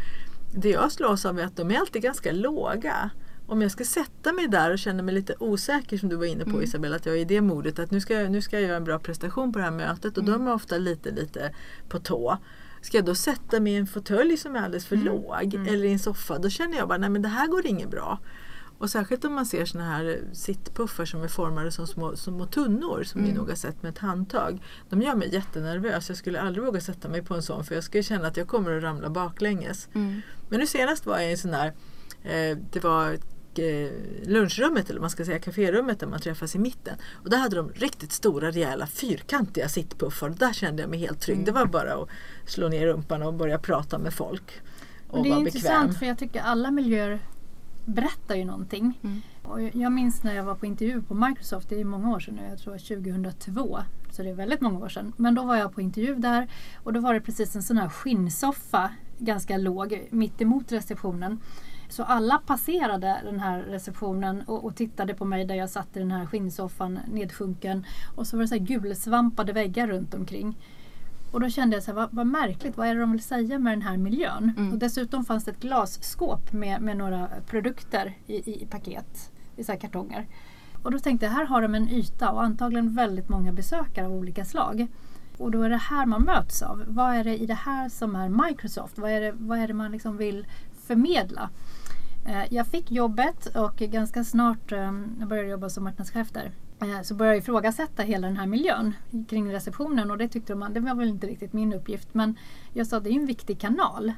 det 0.52 0.70
jag 0.70 0.92
slås 0.92 1.24
av 1.24 1.38
är 1.38 1.44
att 1.44 1.56
de 1.56 1.70
är 1.70 1.78
alltid 1.78 2.02
ganska 2.02 2.32
låga. 2.32 3.10
Om 3.46 3.62
jag 3.62 3.70
ska 3.70 3.84
sätta 3.84 4.32
mig 4.32 4.48
där 4.48 4.70
och 4.72 4.78
känna 4.78 5.02
mig 5.02 5.14
lite 5.14 5.34
osäker 5.40 5.98
som 5.98 6.08
du 6.08 6.16
var 6.16 6.24
inne 6.24 6.44
på 6.44 6.50
Mm. 6.50 6.62
Isabella, 6.62 6.96
att 6.96 7.06
jag 7.06 7.14
är 7.16 7.20
i 7.20 7.24
det 7.24 7.40
modet 7.40 7.78
att 7.78 7.90
nu 7.90 8.00
ska, 8.00 8.14
jag, 8.14 8.30
nu 8.30 8.42
ska 8.42 8.56
jag 8.56 8.68
göra 8.68 8.76
en 8.76 8.84
bra 8.84 8.98
prestation 8.98 9.52
på 9.52 9.58
det 9.58 9.64
här 9.64 9.70
mötet 9.72 10.18
och 10.18 10.24
då 10.24 10.32
är 10.32 10.36
Mm. 10.36 10.44
man 10.44 10.54
ofta 10.54 10.78
lite 10.78 11.10
lite 11.10 11.54
på 11.88 11.98
tå. 11.98 12.36
Ska 12.82 12.96
jag 12.98 13.04
då 13.06 13.14
sätta 13.14 13.60
mig 13.60 13.72
i 13.72 13.76
en 13.76 13.86
fåtölj 13.86 14.36
som 14.36 14.56
är 14.56 14.60
alldeles 14.60 14.86
för 14.86 14.96
Mm. 14.96 15.06
låg 15.06 15.54
Mm. 15.54 15.66
eller 15.74 15.84
i 15.84 15.92
en 15.92 15.98
soffa, 15.98 16.38
då 16.38 16.50
känner 16.50 16.76
jag 16.78 16.88
bara 16.88 16.98
nej 16.98 17.10
men 17.10 17.22
det 17.22 17.28
här 17.28 17.46
går 17.46 17.66
inget 17.66 17.90
bra. 17.90 18.18
Och 18.78 18.90
särskilt 18.90 19.24
om 19.24 19.32
man 19.34 19.46
ser 19.46 19.64
såna 19.64 19.84
här 19.84 20.20
sittpuffar 20.32 21.04
som 21.04 21.22
är 21.22 21.28
formade 21.28 21.72
som 21.72 21.86
små, 21.86 22.16
små 22.16 22.46
tunnor 22.46 23.02
som 23.02 23.20
ni 23.20 23.28
Mm. 23.28 23.38
nog 23.38 23.48
har 23.48 23.56
sett 23.56 23.82
med 23.82 23.90
ett 23.92 23.98
handtag. 23.98 24.62
De 24.90 25.02
gör 25.02 25.14
mig 25.14 25.34
jättenervös. 25.34 26.08
Jag 26.08 26.18
skulle 26.18 26.40
aldrig 26.40 26.64
våga 26.64 26.80
sätta 26.80 27.08
mig 27.08 27.22
på 27.22 27.34
en 27.34 27.42
sån 27.42 27.64
för 27.64 27.74
jag 27.74 27.84
skulle 27.84 28.02
känna 28.02 28.26
att 28.28 28.36
jag 28.36 28.48
kommer 28.48 28.76
att 28.76 28.82
ramla 28.82 29.10
baklänges. 29.10 29.88
Mm. 29.94 30.20
Men 30.48 30.60
nu 30.60 30.66
senast 30.66 31.06
var 31.06 31.18
jag 31.18 31.28
i 31.28 31.30
en 31.32 31.38
sån 31.38 31.54
här, 31.54 31.66
eh, 32.22 32.58
det 32.72 32.84
var 32.84 33.12
eh, 33.12 33.18
lunchrummet 34.22 34.90
eller 34.90 35.00
man 35.00 35.10
ska 35.10 35.24
säga 35.24 35.38
kaférummet 35.38 36.00
där 36.00 36.06
man 36.06 36.20
träffas 36.20 36.54
i 36.54 36.58
mitten. 36.58 36.96
Och 37.12 37.30
där 37.30 37.38
hade 37.38 37.56
de 37.56 37.68
riktigt 37.70 38.12
stora 38.12 38.50
rejäla 38.50 38.86
fyrkantiga 38.86 39.68
sittpuffar 39.68 40.28
och 40.30 40.36
där 40.36 40.52
kände 40.52 40.82
jag 40.82 40.90
mig 40.90 40.98
helt 40.98 41.20
trygg. 41.20 41.36
Mm. 41.36 41.44
Det 41.46 41.52
var 41.52 41.66
bara 41.66 41.94
att 41.94 42.08
slå 42.46 42.68
ner 42.68 42.86
rumpan 42.86 43.22
och 43.22 43.34
börja 43.34 43.58
prata 43.58 43.98
med 43.98 44.14
folk. 44.14 44.60
Och 45.08 45.14
Men 45.14 45.22
det 45.22 45.30
är 45.30 45.38
intressant 45.38 45.82
bekväm. 45.88 45.94
för 45.98 46.06
jag 46.06 46.18
tycker 46.18 46.40
alla 46.40 46.70
miljöer 46.70 47.18
berättar 47.84 48.34
ju 48.34 48.44
någonting. 48.44 48.98
Mm. 49.02 49.22
Och 49.42 49.62
jag- 49.62 49.74
jag 49.74 49.92
minns 49.92 50.22
när 50.22 50.34
jag 50.34 50.44
var 50.44 50.54
på 50.54 50.66
intervju 50.66 51.02
på 51.02 51.14
Microsoft, 51.14 51.68
det 51.68 51.80
är 51.80 51.84
många 51.84 52.14
år 52.14 52.20
sedan 52.20 52.34
nu, 52.34 52.42
jag 52.50 52.58
tror 52.58 52.78
2002. 52.78 53.78
Så 54.10 54.22
det 54.22 54.28
är 54.30 54.34
väldigt 54.34 54.60
många 54.60 54.78
år 54.78 54.88
sedan. 54.88 55.12
Men 55.16 55.34
då 55.34 55.42
var 55.44 55.56
jag 55.56 55.74
på 55.74 55.80
intervju 55.80 56.14
där 56.14 56.48
och 56.82 56.92
då 56.92 57.00
var 57.00 57.14
det 57.14 57.20
precis 57.20 57.56
en 57.56 57.62
sån 57.62 57.78
här 57.78 57.88
skinnsoffa, 57.88 58.90
ganska 59.18 59.56
låg, 59.56 60.08
mitt 60.10 60.40
emot 60.40 60.72
receptionen. 60.72 61.40
Så 61.94 62.02
alla 62.02 62.38
passerade 62.46 63.20
den 63.24 63.40
här 63.40 63.60
receptionen 63.60 64.42
och, 64.46 64.64
och 64.64 64.76
tittade 64.76 65.14
på 65.14 65.24
mig 65.24 65.44
där 65.44 65.54
jag 65.54 65.70
satt 65.70 65.96
i 65.96 65.98
den 65.98 66.10
här 66.10 66.26
skinnsoffan 66.26 66.98
nedsjunken. 67.12 67.86
Och 68.16 68.26
så 68.26 68.36
var 68.36 68.42
det 68.42 68.48
så 68.48 68.54
här 68.54 68.62
gulsvampade 68.62 69.52
väggar 69.52 69.86
runt 69.86 70.14
omkring. 70.14 70.56
Och 71.30 71.40
då 71.40 71.48
kände 71.50 71.76
jag 71.76 71.82
så 71.82 71.90
här, 71.90 71.96
vad, 71.96 72.08
vad 72.12 72.26
märkligt, 72.26 72.76
vad 72.76 72.86
är 72.86 72.94
det 72.94 73.00
de 73.00 73.12
vill 73.12 73.22
säga 73.22 73.58
med 73.58 73.72
den 73.72 73.82
här 73.82 73.96
miljön? 73.96 74.52
Mm. 74.56 74.72
Och 74.72 74.78
dessutom 74.78 75.24
fanns 75.24 75.44
det 75.44 75.50
ett 75.50 75.60
glasskåp 75.60 76.52
med, 76.52 76.82
med 76.82 76.96
några 76.96 77.28
produkter 77.46 78.14
i, 78.26 78.34
i, 78.34 78.62
i 78.62 78.66
paket, 78.66 79.30
i 79.56 79.64
så 79.64 79.72
här 79.72 79.78
kartonger. 79.78 80.26
Och 80.82 80.90
då 80.90 80.98
tänkte 80.98 81.26
jag, 81.26 81.32
här 81.32 81.44
har 81.44 81.62
de 81.62 81.74
en 81.74 81.88
yta 81.88 82.30
och 82.30 82.44
antagligen 82.44 82.94
väldigt 82.94 83.28
många 83.28 83.52
besökare 83.52 84.06
av 84.06 84.12
olika 84.12 84.44
slag. 84.44 84.86
Och 85.38 85.50
då 85.50 85.62
är 85.62 85.70
det 85.70 85.76
här 85.76 86.06
man 86.06 86.22
möts 86.22 86.62
av. 86.62 86.84
Vad 86.86 87.14
är 87.14 87.24
det 87.24 87.38
i 87.38 87.46
det 87.46 87.54
här 87.54 87.88
som 87.88 88.16
är 88.16 88.28
Microsoft? 88.48 88.98
Vad 88.98 89.10
är 89.10 89.20
det, 89.20 89.32
vad 89.38 89.58
är 89.58 89.68
det 89.68 89.74
man 89.74 89.92
liksom 89.92 90.16
vill 90.16 90.46
förmedla? 90.86 91.50
Eh, 92.26 92.44
jag 92.50 92.66
fick 92.66 92.90
jobbet 92.90 93.56
och 93.56 93.76
ganska 93.76 94.24
snart, 94.24 94.72
ehm, 94.72 95.16
jag 95.18 95.28
började 95.28 95.48
jobba 95.48 95.68
som 95.68 95.84
marknadschef 95.84 96.30
där, 96.32 96.52
eh, 96.80 97.02
så 97.02 97.14
började 97.14 97.36
jag 97.36 97.42
ifrågasätta 97.42 98.02
hela 98.02 98.26
den 98.26 98.36
här 98.36 98.46
miljön 98.46 98.92
kring 99.28 99.52
receptionen 99.52 100.10
och 100.10 100.18
det 100.18 100.28
tyckte 100.28 100.52
de 100.52 100.72
det 100.72 100.80
var 100.80 100.94
väl 100.94 101.08
inte 101.08 101.26
riktigt 101.26 101.52
min 101.52 101.72
uppgift 101.72 102.14
men 102.14 102.38
jag 102.72 102.86
sa 102.86 103.00
det 103.00 103.10
är 103.10 103.12
ju 103.12 103.20
en 103.20 103.26
viktig 103.26 103.60
kanal. 103.60 104.12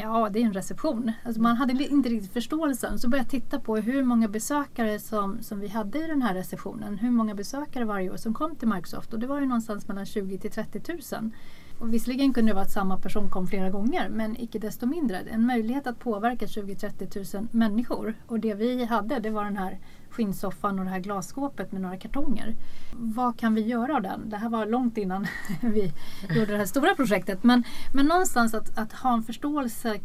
Ja, 0.00 0.28
det 0.32 0.38
är 0.38 0.44
en 0.44 0.52
reception. 0.52 1.12
Alltså 1.24 1.42
man 1.42 1.56
hade 1.56 1.84
inte 1.84 2.08
riktigt 2.08 2.32
förståelsen. 2.32 2.98
Så 2.98 3.08
började 3.08 3.24
jag 3.24 3.42
titta 3.42 3.60
på 3.60 3.76
hur 3.76 4.02
många 4.02 4.28
besökare 4.28 4.98
som, 4.98 5.42
som 5.42 5.60
vi 5.60 5.68
hade 5.68 6.04
i 6.04 6.06
den 6.06 6.22
här 6.22 6.34
receptionen. 6.34 6.98
Hur 6.98 7.10
många 7.10 7.34
besökare 7.34 7.84
varje 7.84 8.10
år 8.10 8.16
som 8.16 8.34
kom 8.34 8.56
till 8.56 8.68
Microsoft. 8.68 9.12
Och 9.12 9.18
det 9.18 9.26
var 9.26 9.40
ju 9.40 9.46
någonstans 9.46 9.88
mellan 9.88 10.06
20 10.06 10.38
till 10.38 10.50
30 10.50 10.82
000. 11.20 11.30
Och 11.78 11.94
visserligen 11.94 12.32
kunde 12.32 12.50
det 12.50 12.54
vara 12.54 12.64
att 12.64 12.70
samma 12.70 12.98
person 12.98 13.30
kom 13.30 13.46
flera 13.46 13.70
gånger 13.70 14.08
men 14.08 14.40
icke 14.40 14.58
desto 14.58 14.86
mindre. 14.86 15.18
En 15.18 15.46
möjlighet 15.46 15.86
att 15.86 15.98
påverka 15.98 16.46
20-30 16.46 17.36
000 17.36 17.48
människor. 17.50 18.14
Och 18.26 18.40
det 18.40 18.54
vi 18.54 18.84
hade 18.84 19.18
det 19.18 19.30
var 19.30 19.44
den 19.44 19.56
här 19.56 19.78
skinnsoffan 20.10 20.78
och 20.78 20.84
det 20.84 20.90
här 20.90 20.98
glasskåpet 20.98 21.72
med 21.72 21.82
några 21.82 21.96
kartonger. 21.96 22.56
Vad 22.92 23.38
kan 23.38 23.54
vi 23.54 23.60
göra 23.60 23.96
av 23.96 24.02
den? 24.02 24.30
Det 24.30 24.36
här 24.36 24.48
var 24.48 24.66
långt 24.66 24.98
innan 24.98 25.26
vi 25.62 25.92
gjorde 26.28 26.52
det 26.52 26.56
här 26.56 26.66
stora 26.66 26.94
projektet. 26.94 27.44
Men, 27.44 27.64
men 27.94 28.06
någonstans 28.06 28.54
att, 28.54 28.78
att 28.78 28.92
ha 28.92 29.14
en 29.14 29.22
förståelse 29.22 29.98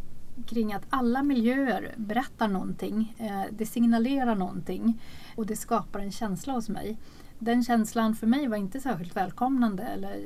kring 0.46 0.72
att 0.72 0.86
alla 0.90 1.22
miljöer 1.22 1.94
berättar 1.96 2.48
någonting. 2.48 3.14
Eh, 3.18 3.42
det 3.50 3.66
signalerar 3.66 4.34
någonting 4.34 5.00
och 5.36 5.46
det 5.46 5.56
skapar 5.56 6.00
en 6.00 6.12
känsla 6.12 6.52
hos 6.52 6.68
mig. 6.68 6.98
Den 7.38 7.64
känslan 7.64 8.14
för 8.14 8.26
mig 8.26 8.48
var 8.48 8.56
inte 8.56 8.80
särskilt 8.80 9.16
välkomnande 9.16 9.82
eller 9.82 10.22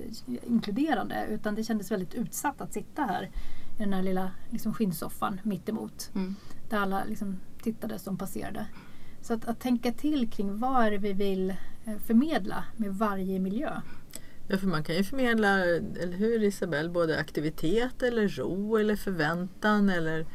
inkluderande 0.46 1.26
utan 1.30 1.54
det 1.54 1.64
kändes 1.64 1.90
väldigt 1.90 2.14
utsatt 2.14 2.60
att 2.60 2.72
sitta 2.72 3.02
här 3.02 3.30
i 3.76 3.82
den 3.82 3.92
här 3.92 4.02
lilla 4.02 4.30
liksom, 4.50 4.74
skinnsoffan 4.74 5.40
mitt 5.42 5.68
emot. 5.68 6.10
Mm. 6.14 6.34
Där 6.68 6.78
alla 6.78 7.04
liksom, 7.04 7.40
tittade 7.62 7.98
som 7.98 8.18
passerade. 8.18 8.66
Så 9.22 9.34
att, 9.34 9.44
att 9.44 9.60
tänka 9.60 9.92
till 9.92 10.30
kring 10.30 10.58
vad 10.58 10.86
är 10.86 10.90
det 10.90 10.98
vi 10.98 11.12
vill 11.12 11.50
eh, 11.84 11.98
förmedla 12.06 12.64
med 12.76 12.94
varje 12.94 13.38
miljö. 13.38 13.80
Ja, 14.48 14.58
för 14.58 14.66
man 14.66 14.84
kan 14.84 14.96
ju 14.96 15.04
förmedla, 15.04 15.64
eller 15.64 16.16
hur 16.16 16.42
Isabelle, 16.42 16.88
både 16.88 17.18
aktivitet 17.18 18.02
eller 18.02 18.28
ro 18.28 18.76
eller 18.76 18.96
förväntan 18.96 19.90
eller 19.90 20.26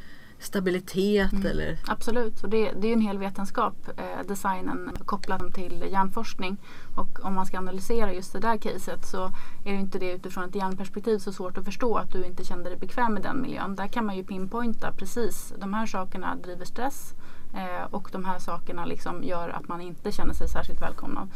stabilitet 0.43 1.34
Mm. 1.34 1.45
eller 1.45 1.77
Absolut, 1.88 2.43
och 2.43 2.49
det, 2.49 2.71
det 2.71 2.88
är 2.88 2.89
ju 2.89 2.93
en 2.93 3.01
hel 3.01 3.17
vetenskap, 3.17 3.75
eh, 3.97 4.27
designen 4.27 4.91
kopplat 5.06 5.53
till 5.53 5.86
hjärnforskning. 5.91 6.58
Och 6.95 7.25
om 7.25 7.34
man 7.34 7.45
ska 7.45 7.58
analysera 7.58 8.13
just 8.13 8.34
det 8.34 8.39
där 8.39 8.58
caset 8.58 9.06
så 9.06 9.25
är 9.65 9.71
det 9.71 9.79
inte 9.79 9.99
det 9.99 10.12
utifrån 10.12 10.43
ett 10.43 10.56
hjärnperspektiv 10.56 11.17
så 11.17 11.34
svårt 11.34 11.58
att 11.58 11.65
förstå 11.65 11.95
att 11.95 12.12
du 12.12 12.25
inte 12.25 12.43
kände 12.43 12.69
dig 12.69 12.79
bekväm 12.79 13.13
med 13.13 13.23
den 13.23 13.41
miljön. 13.41 13.75
Där 13.75 13.88
kan 13.88 14.06
man 14.06 14.17
ju 14.17 14.23
pinpointa 14.23 14.91
precis, 14.91 15.53
de 15.58 15.73
här 15.73 15.86
sakerna 15.86 16.36
driver 16.36 16.65
stress 16.65 17.13
eh, 17.53 17.93
och 17.93 18.10
de 18.12 18.25
här 18.25 18.39
sakerna 18.39 18.86
liksom 18.86 19.23
gör 19.23 19.49
att 19.49 19.67
man 19.67 19.82
inte 19.82 20.12
känner 20.12 20.34
sig 20.34 20.47
särskilt 20.47 20.82
välkomnad. 20.82 21.29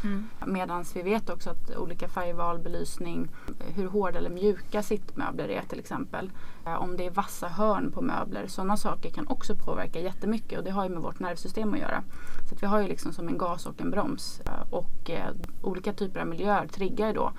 Medan 0.46 0.84
vi 0.94 1.02
vet 1.02 1.30
också 1.30 1.50
att 1.50 1.76
olika 1.76 2.08
färgval, 2.08 2.58
belysning, 2.58 3.28
hur 3.74 3.88
hårda 3.88 4.18
eller 4.18 4.30
mjuka 4.30 4.82
sittmöbler 4.82 5.48
är 5.48 5.62
till 5.62 5.78
exempel. 5.78 6.30
Om 6.76 6.96
det 6.96 7.06
är 7.06 7.10
vassa 7.10 7.48
hörn 7.48 7.92
på 7.92 8.02
möbler, 8.02 8.46
sådana 8.46 8.76
saker 8.76 9.10
kan 9.10 9.26
också 9.26 9.54
påverka 9.54 10.00
jättemycket 10.00 10.58
och 10.58 10.64
det 10.64 10.70
har 10.70 10.84
ju 10.84 10.90
med 10.90 11.02
vårt 11.02 11.20
nervsystem 11.20 11.74
att 11.74 11.80
göra. 11.80 12.02
Så 12.48 12.54
att 12.54 12.62
vi 12.62 12.66
har 12.66 12.82
ju 12.82 12.88
liksom 12.88 13.12
som 13.12 13.28
en 13.28 13.38
gas 13.38 13.66
och 13.66 13.80
en 13.80 13.90
broms 13.90 14.40
eh, 14.40 14.72
och 14.72 15.10
eh, 15.10 15.30
olika 15.62 15.92
typer 15.92 16.20
av 16.20 16.26
miljöer 16.26 16.66
triggar 16.66 17.06
ju 17.06 17.12
då 17.12 17.32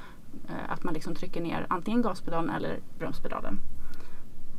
eh, 0.48 0.72
att 0.72 0.84
man 0.84 0.94
liksom 0.94 1.15
trycker 1.15 1.42
ner 1.42 1.65
antingen 1.70 2.02
gaspedalen 2.02 2.56
eller 2.56 2.80
bromspedalen. 2.98 3.60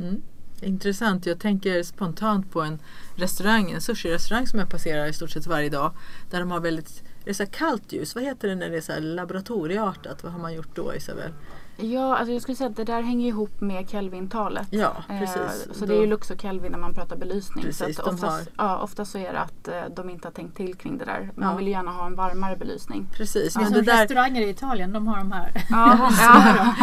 Mm. 0.00 0.22
Intressant. 0.62 1.26
Jag 1.26 1.40
tänker 1.40 1.82
spontant 1.82 2.52
på 2.52 2.60
en 2.60 2.78
restaurang, 3.14 3.70
en 3.70 3.80
sushi-restaurang 3.80 4.46
som 4.46 4.58
jag 4.58 4.68
passerar 4.68 5.06
i 5.06 5.12
stort 5.12 5.30
sett 5.30 5.46
varje 5.46 5.68
dag. 5.68 5.92
Där 6.30 6.40
de 6.40 6.50
har 6.50 6.60
väldigt 6.60 7.02
är 7.20 7.24
det 7.24 7.34
så 7.34 7.42
här 7.42 7.50
kallt 7.50 7.92
ljus. 7.92 8.14
Vad 8.14 8.24
heter 8.24 8.48
det 8.48 8.54
när 8.54 8.70
det 8.70 8.76
är 8.76 8.80
så 8.80 8.92
här 8.92 9.00
laboratorieartat? 9.00 10.22
Vad 10.22 10.32
har 10.32 10.40
man 10.40 10.54
gjort 10.54 10.76
då 10.76 10.94
Isabel? 10.94 11.32
Ja, 11.82 12.16
alltså 12.16 12.32
jag 12.32 12.42
skulle 12.42 12.56
säga 12.56 12.70
att 12.70 12.76
det 12.76 12.84
där 12.84 13.02
hänger 13.02 13.28
ihop 13.28 13.60
med 13.60 13.88
Kelvin-talet. 13.90 14.66
Ja, 14.70 14.96
Eh, 15.08 15.18
precis. 15.18 15.68
Så 15.72 15.80
Då- 15.80 15.86
det 15.86 15.94
är 15.94 16.00
ju 16.00 16.06
lux 16.06 16.30
och 16.30 16.40
Kelvin 16.40 16.72
när 16.72 16.78
man 16.78 16.94
pratar 16.94 17.16
belysning. 17.16 17.64
Precis, 17.64 17.96
så 17.96 18.02
att 18.02 18.06
de 18.08 18.14
oftast, 18.14 18.48
ja, 18.56 18.78
oftast 18.78 19.12
så 19.12 19.18
är 19.18 19.32
det 19.32 19.40
att 19.40 19.68
eh, 19.68 19.74
de 19.96 20.10
inte 20.10 20.26
har 20.28 20.32
tänkt 20.32 20.56
till 20.56 20.74
kring 20.74 20.98
det 20.98 21.04
där. 21.04 21.30
Man 21.36 21.50
Ja. 21.50 21.56
vill 21.56 21.66
ju 21.66 21.72
gärna 21.72 21.90
ha 21.90 22.06
en 22.06 22.14
varmare 22.14 22.56
belysning. 22.56 23.06
Precis, 23.12 23.54
Men 23.56 23.64
men 23.64 23.72
som 23.72 23.84
det 23.84 23.92
där, 23.92 24.00
restauranger 24.00 24.42
i 24.42 24.48
Italien, 24.50 24.92
de 24.92 25.06
har 25.06 25.16
de 25.16 25.32
här. 25.32 25.52
Ja, 25.70 26.10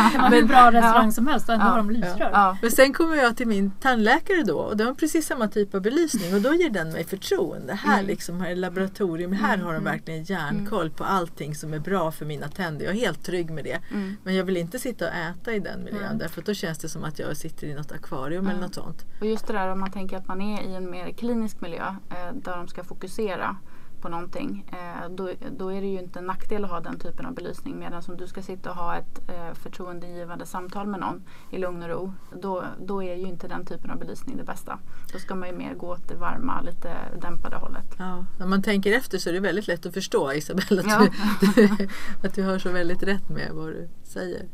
Det 0.08 0.12
kan 0.12 0.22
vara 0.22 0.30
hur 0.42 0.48
bra 0.48 0.72
restaurang 0.72 1.06
Ja. 1.06 1.12
som 1.12 1.28
helst 1.28 1.50
och 1.50 1.54
ändå 1.56 1.66
Ja. 1.66 1.70
har 1.70 1.78
de 1.78 1.90
lysrör. 1.92 2.30
ja. 2.34 2.58
Men 2.62 2.72
sen 2.72 2.94
kommer 2.94 3.16
jag 3.16 3.38
till 3.38 3.48
min 3.48 3.72
tandläkare 3.72 4.44
då 4.44 4.58
och 4.58 4.78
de 4.78 4.84
har 4.84 4.94
precis 4.94 5.28
samma 5.28 5.48
typ 5.48 5.76
av 5.76 5.82
belysning 5.82 6.34
och 6.36 6.42
då 6.42 6.54
ger 6.54 6.70
den 6.70 6.92
mig 6.92 7.04
förtroende. 7.04 7.74
Här 7.74 7.94
Mm. 7.94 8.08
liksom 8.08 8.42
här 8.42 8.50
är 8.52 8.56
laboratorium, 8.56 9.32
här 9.34 9.54
Mm, 9.54 9.66
har 9.66 9.74
de 9.74 9.80
mm. 9.82 9.92
verkligen 9.94 10.24
järnkoll 10.24 10.90
på 10.90 11.04
allting 11.04 11.56
som 11.56 11.74
är 11.74 11.80
bra 11.80 12.12
för 12.12 12.26
mina 12.26 12.48
tänder. 12.48 12.86
Jag 12.86 12.96
är 12.96 13.00
helt 13.00 13.24
trygg 13.26 13.50
med 13.52 13.64
det. 13.64 13.80
Mm. 13.92 14.18
Men 14.24 14.36
jag 14.36 14.44
vill 14.44 14.58
inte 14.58 14.80
sitta 14.88 15.08
och 15.08 15.14
äta 15.14 15.54
i 15.54 15.60
den 15.60 15.84
miljön 15.84 16.04
Mm. 16.06 16.18
därför 16.18 16.42
att 16.42 16.46
då 16.46 16.54
känns 16.54 16.78
det 16.78 16.90
som 16.90 17.04
att 17.04 17.20
jag 17.20 17.38
sitter 17.38 17.68
i 17.68 17.74
något 17.76 17.92
akvarium 17.92 18.44
eller 18.46 18.52
Mm. 18.56 18.62
något 18.66 18.76
sånt. 18.76 19.06
Och 19.20 19.26
just 19.28 19.48
det 19.48 19.54
där 19.54 19.68
om 19.72 19.80
man 19.80 19.92
tänker 19.92 20.18
att 20.18 20.28
man 20.28 20.42
är 20.42 20.62
i 20.62 20.76
en 20.76 20.92
mer 20.92 21.12
klinisk 21.12 21.62
miljö 21.62 21.86
eh, 22.10 22.34
där 22.34 22.58
de 22.58 22.68
ska 22.68 22.84
fokusera 22.84 23.58
på 24.02 24.10
någonting. 24.10 24.66
Eh, 24.72 25.10
då, 25.10 25.30
då 25.58 25.74
är 25.74 25.82
det 25.82 25.88
ju 25.88 26.00
inte 26.00 26.20
en 26.20 26.26
nackdel 26.26 26.64
att 26.66 26.72
ha 26.72 26.80
den 26.80 27.00
typen 27.00 27.26
av 27.26 27.34
belysning. 27.34 27.80
Medan 27.80 28.04
om 28.08 28.18
du 28.18 28.28
ska 28.28 28.42
sitta 28.42 28.70
och 28.70 28.76
ha 28.76 28.96
ett 28.96 29.30
eh, 29.30 29.54
förtroendegivande 29.54 30.46
samtal 30.46 30.88
med 30.88 31.00
någon 31.00 31.24
i 31.52 31.58
lugn 31.58 31.84
och 31.84 31.90
ro. 31.90 32.14
Då, 32.42 32.64
då 32.86 33.04
är 33.04 33.16
ju 33.16 33.28
inte 33.28 33.48
den 33.48 33.66
typen 33.66 33.92
av 33.92 34.00
belysning 34.00 34.38
det 34.38 34.44
bästa. 34.44 34.80
Då 35.14 35.20
ska 35.20 35.36
man 35.36 35.50
ju 35.50 35.56
mer 35.56 35.74
gå 35.74 35.88
åt 35.88 36.08
det 36.08 36.16
varma, 36.16 36.62
lite 36.62 36.96
dämpade 37.22 37.56
hållet. 37.56 37.96
Ja, 37.98 38.26
när 38.40 38.48
man 38.48 38.62
tänker 38.64 38.92
efter 38.92 39.18
så 39.18 39.30
är 39.30 39.34
det 39.34 39.40
väldigt 39.40 39.68
lätt 39.68 39.86
att 39.86 39.94
förstå 39.94 40.34
Isabella 40.34 40.82
att, 40.82 40.88
Ja. 40.88 41.08
du, 41.56 41.88
att 42.28 42.36
du 42.36 42.44
har 42.44 42.60
så 42.60 42.72
väldigt 42.72 43.04
rätt 43.04 43.30
med 43.30 43.52
vad 43.54 43.68
du 43.68 43.90
säger. 44.04 44.46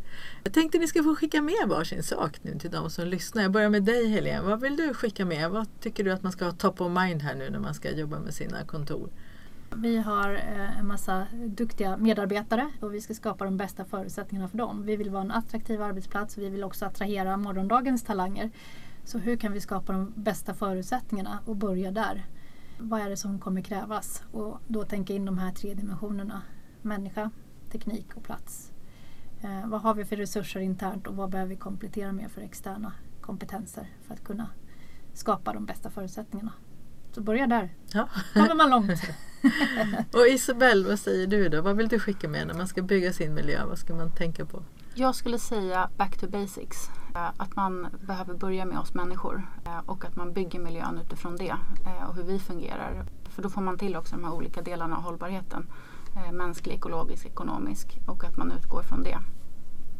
Jag 0.43 0.53
tänkte 0.53 0.77
ni 0.77 0.87
ska 0.87 1.03
få 1.03 1.15
skicka 1.15 1.41
med 1.41 1.67
varsin 1.67 2.03
sak 2.03 2.39
nu 2.41 2.59
till 2.59 2.71
de 2.71 2.89
som 2.89 3.07
lyssnar. 3.07 3.41
Jag 3.41 3.51
börjar 3.51 3.69
med 3.69 3.83
dig 3.83 4.07
Helene. 4.07 4.41
Vad 4.41 4.61
vill 4.61 4.75
du 4.75 4.93
skicka 4.93 5.25
med? 5.25 5.51
Vad 5.51 5.67
tycker 5.79 6.03
du 6.03 6.11
att 6.11 6.23
man 6.23 6.31
ska 6.31 6.45
ha 6.45 6.51
top 6.51 6.81
of 6.81 6.91
mind 6.91 7.21
här 7.21 7.35
nu 7.35 7.49
när 7.49 7.59
man 7.59 7.73
ska 7.73 7.91
jobba 7.91 8.19
med 8.19 8.33
sina 8.33 8.63
kontor? 8.65 9.09
Vi 9.75 9.97
har 9.97 10.33
eh, 10.33 10.79
en 10.79 10.87
massa 10.87 11.27
duktiga 11.47 11.97
medarbetare 11.97 12.71
och 12.79 12.93
vi 12.93 13.01
ska 13.01 13.13
skapa 13.13 13.45
de 13.45 13.57
bästa 13.57 13.85
förutsättningarna 13.85 14.47
för 14.47 14.57
dem. 14.57 14.83
Vi 14.85 14.95
vill 14.95 15.09
vara 15.09 15.23
en 15.23 15.31
attraktiv 15.31 15.81
arbetsplats 15.81 16.37
och 16.37 16.43
vi 16.43 16.49
vill 16.49 16.63
också 16.63 16.85
attrahera 16.85 17.37
morgondagens 17.37 18.03
talanger. 18.03 18.51
Så 19.05 19.17
hur 19.17 19.37
kan 19.37 19.51
vi 19.51 19.61
skapa 19.61 19.93
de 19.93 20.13
bästa 20.15 20.53
förutsättningarna 20.53 21.39
och 21.45 21.55
börja 21.55 21.91
där? 21.91 22.25
vad 22.83 23.01
är 23.01 23.09
det 23.09 23.17
som 23.17 23.39
kommer 23.39 23.61
krävas? 23.61 24.23
Och 24.31 24.57
då 24.67 24.83
tänka 24.83 25.13
in 25.13 25.25
de 25.25 25.37
här 25.37 25.51
tre 25.51 25.73
dimensionerna. 25.73 26.41
Människa, 26.81 27.31
teknik 27.71 28.15
och 28.15 28.23
plats. 28.23 28.71
Eh, 29.41 29.67
vad 29.67 29.81
har 29.81 29.93
vi 29.93 30.05
för 30.05 30.15
resurser 30.15 30.59
internt 30.59 31.07
och 31.07 31.15
vad 31.15 31.29
behöver 31.29 31.49
vi 31.49 31.55
komplettera 31.55 32.11
med 32.11 32.31
för 32.31 32.41
externa 32.41 32.93
kompetenser 33.21 33.87
för 34.03 34.13
att 34.13 34.23
kunna 34.23 34.49
skapa 35.13 35.53
de 35.53 35.65
bästa 35.65 35.89
förutsättningarna? 35.89 36.53
Så 37.15 37.21
börja 37.21 37.47
där. 37.47 37.73
Ja. 37.93 38.09
kommer 38.33 38.55
man 38.55 38.69
långt. 38.69 39.01
och 40.13 40.27
Isabelle, 40.27 40.87
vad 40.87 40.99
säger 40.99 41.27
du 41.27 41.49
då? 41.49 41.61
Vad 41.61 41.77
vill 41.77 41.87
du 41.87 41.99
skicka 41.99 42.29
med 42.29 42.47
när 42.47 42.53
man 42.53 42.67
ska 42.67 42.81
bygga 42.81 43.13
sin 43.13 43.33
miljö? 43.33 43.65
Vad 43.65 43.77
ska 43.77 43.95
man 43.95 44.11
tänka 44.11 44.45
på? 44.45 44.63
Jag 44.95 45.15
skulle 45.15 45.39
säga 45.39 45.89
back 45.97 46.17
to 46.17 46.27
basics. 46.27 46.89
Eh, 47.15 47.29
att 47.37 47.55
man 47.55 47.87
behöver 48.01 48.33
börja 48.33 48.65
med 48.65 48.79
oss 48.79 48.93
människor 48.93 49.47
eh, 49.65 49.79
och 49.85 50.05
att 50.05 50.15
man 50.15 50.33
bygger 50.33 50.59
miljön 50.59 50.99
utifrån 51.05 51.35
det 51.35 51.55
eh, 51.85 52.09
och 52.09 52.15
hur 52.15 52.23
vi 52.23 52.39
fungerar. 52.39 53.05
För 53.29 53.41
då 53.41 53.49
får 53.49 53.61
man 53.61 53.77
till 53.77 53.95
också 53.95 54.15
de 54.15 54.23
här 54.23 54.33
olika 54.33 54.61
delarna 54.61 54.97
av 54.97 55.03
hållbarheten. 55.03 55.67
Mänsklig, 56.31 56.73
ekologisk, 56.73 57.25
ekonomisk 57.25 57.99
och 58.07 58.23
att 58.23 58.37
man 58.37 58.51
utgår 58.51 58.83
från 58.83 59.03
det. 59.03 59.17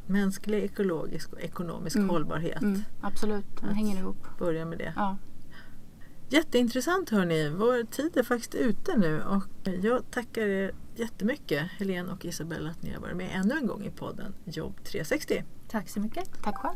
Mänsklig, 0.06 0.64
ekologisk 0.64 1.34
och 1.34 1.42
ekonomisk 1.42 1.96
mm. 1.96 2.10
hållbarhet. 2.10 2.62
Mm, 2.62 2.84
absolut, 3.02 3.46
den 3.62 3.76
hänger 3.76 3.98
ihop. 3.98 4.28
Börja 4.40 4.66
med 4.66 4.78
det. 4.78 4.94
Ja. 4.96 5.18
Jätteintressant 6.34 7.10
hörni. 7.10 7.50
Vår 7.50 7.84
tid 7.84 8.18
är 8.18 8.24
faktiskt 8.24 8.56
ute 8.56 8.98
nu 8.98 9.22
och 9.24 9.44
jag 9.82 10.12
tackar 10.12 10.42
er 10.42 10.72
jättemycket 10.96 11.72
Helene 11.78 12.12
och 12.12 12.26
Isabella 12.26 12.70
att 12.70 12.84
ni 12.84 12.94
har 12.94 13.02
varit 13.02 13.16
med 13.16 13.30
ännu 13.34 13.58
en 13.58 13.68
gång 13.68 13.86
i 13.86 13.90
podden 13.90 14.34
Jobb 14.46 14.84
360. 14.84 15.44
Tack 15.70 15.90
så 15.90 16.00
mycket. 16.00 16.30
Tack 16.44 16.58
själv. 16.58 16.76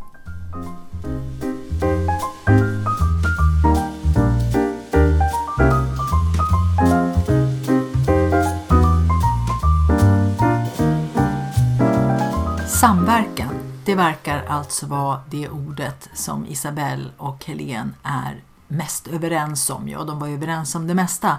Samverkan, 12.68 13.56
det 13.86 13.96
verkar 13.96 14.44
alltså 14.48 14.86
vara 14.86 15.22
det 15.32 15.50
ordet 15.50 16.10
som 16.14 16.46
Isabelle 16.48 17.06
och 17.18 17.46
Helene 17.46 17.92
är 18.04 18.44
mest 18.68 19.08
överens 19.08 19.70
om. 19.70 19.90
Ja, 19.90 20.04
de 20.04 20.20
var 20.20 20.28
ju 20.28 20.34
överens 20.34 20.76
om 20.76 20.88
det 20.88 20.94
mesta. 20.94 21.38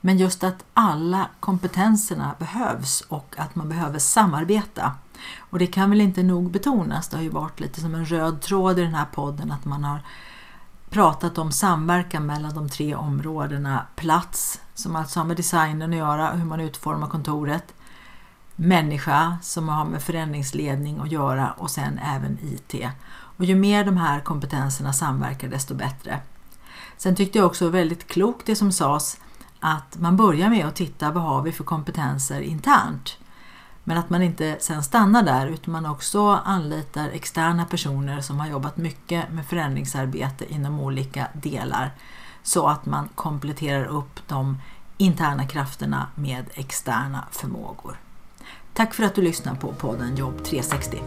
Men 0.00 0.18
just 0.18 0.44
att 0.44 0.64
alla 0.74 1.28
kompetenserna 1.40 2.34
behövs 2.38 3.00
och 3.00 3.34
att 3.38 3.54
man 3.54 3.68
behöver 3.68 3.98
samarbeta. 3.98 4.92
Och 5.38 5.58
det 5.58 5.66
kan 5.66 5.90
väl 5.90 6.00
inte 6.00 6.22
nog 6.22 6.50
betonas, 6.50 7.08
det 7.08 7.16
har 7.16 7.24
ju 7.24 7.28
varit 7.28 7.60
lite 7.60 7.80
som 7.80 7.94
en 7.94 8.04
röd 8.04 8.40
tråd 8.40 8.78
i 8.78 8.82
den 8.82 8.94
här 8.94 9.06
podden 9.12 9.52
att 9.52 9.64
man 9.64 9.84
har 9.84 10.00
pratat 10.90 11.38
om 11.38 11.52
samverkan 11.52 12.26
mellan 12.26 12.54
de 12.54 12.68
tre 12.68 12.94
områdena 12.94 13.86
plats, 13.96 14.60
som 14.74 14.96
alltså 14.96 15.20
har 15.20 15.26
med 15.26 15.36
designen 15.36 15.90
att 15.90 15.96
göra, 15.96 16.30
hur 16.30 16.44
man 16.44 16.60
utformar 16.60 17.08
kontoret, 17.08 17.74
människa 18.56 19.36
som 19.42 19.68
har 19.68 19.84
med 19.84 20.02
förändringsledning 20.02 20.98
att 20.98 21.12
göra 21.12 21.52
och 21.52 21.70
sen 21.70 21.98
även 21.98 22.38
IT. 22.42 22.74
Och 23.12 23.44
ju 23.44 23.54
mer 23.54 23.84
de 23.84 23.96
här 23.96 24.20
kompetenserna 24.20 24.92
samverkar 24.92 25.48
desto 25.48 25.74
bättre. 25.74 26.20
Sen 27.00 27.16
tyckte 27.16 27.38
jag 27.38 27.46
också 27.46 27.68
väldigt 27.68 28.06
klokt 28.06 28.46
det 28.46 28.56
som 28.56 28.72
sades 28.72 29.20
att 29.60 29.98
man 29.98 30.16
börjar 30.16 30.50
med 30.50 30.66
att 30.66 30.74
titta 30.74 31.10
vad 31.10 31.22
har 31.22 31.42
vi 31.42 31.52
för 31.52 31.64
kompetenser 31.64 32.40
internt. 32.40 33.18
Men 33.84 33.98
att 33.98 34.10
man 34.10 34.22
inte 34.22 34.56
sen 34.60 34.82
stannar 34.82 35.22
där 35.22 35.46
utan 35.46 35.72
man 35.72 35.86
också 35.86 36.28
anlitar 36.28 37.08
externa 37.08 37.64
personer 37.64 38.20
som 38.20 38.40
har 38.40 38.46
jobbat 38.46 38.76
mycket 38.76 39.32
med 39.32 39.46
förändringsarbete 39.46 40.52
inom 40.52 40.80
olika 40.80 41.26
delar 41.32 41.90
så 42.42 42.66
att 42.66 42.86
man 42.86 43.08
kompletterar 43.14 43.84
upp 43.84 44.20
de 44.28 44.58
interna 44.96 45.46
krafterna 45.46 46.06
med 46.14 46.44
externa 46.54 47.24
förmågor. 47.30 48.00
Tack 48.74 48.94
för 48.94 49.04
att 49.04 49.14
du 49.14 49.22
lyssnar 49.22 49.54
på 49.54 49.72
podden 49.72 50.16
Jobb 50.16 50.44
360. 50.44 51.00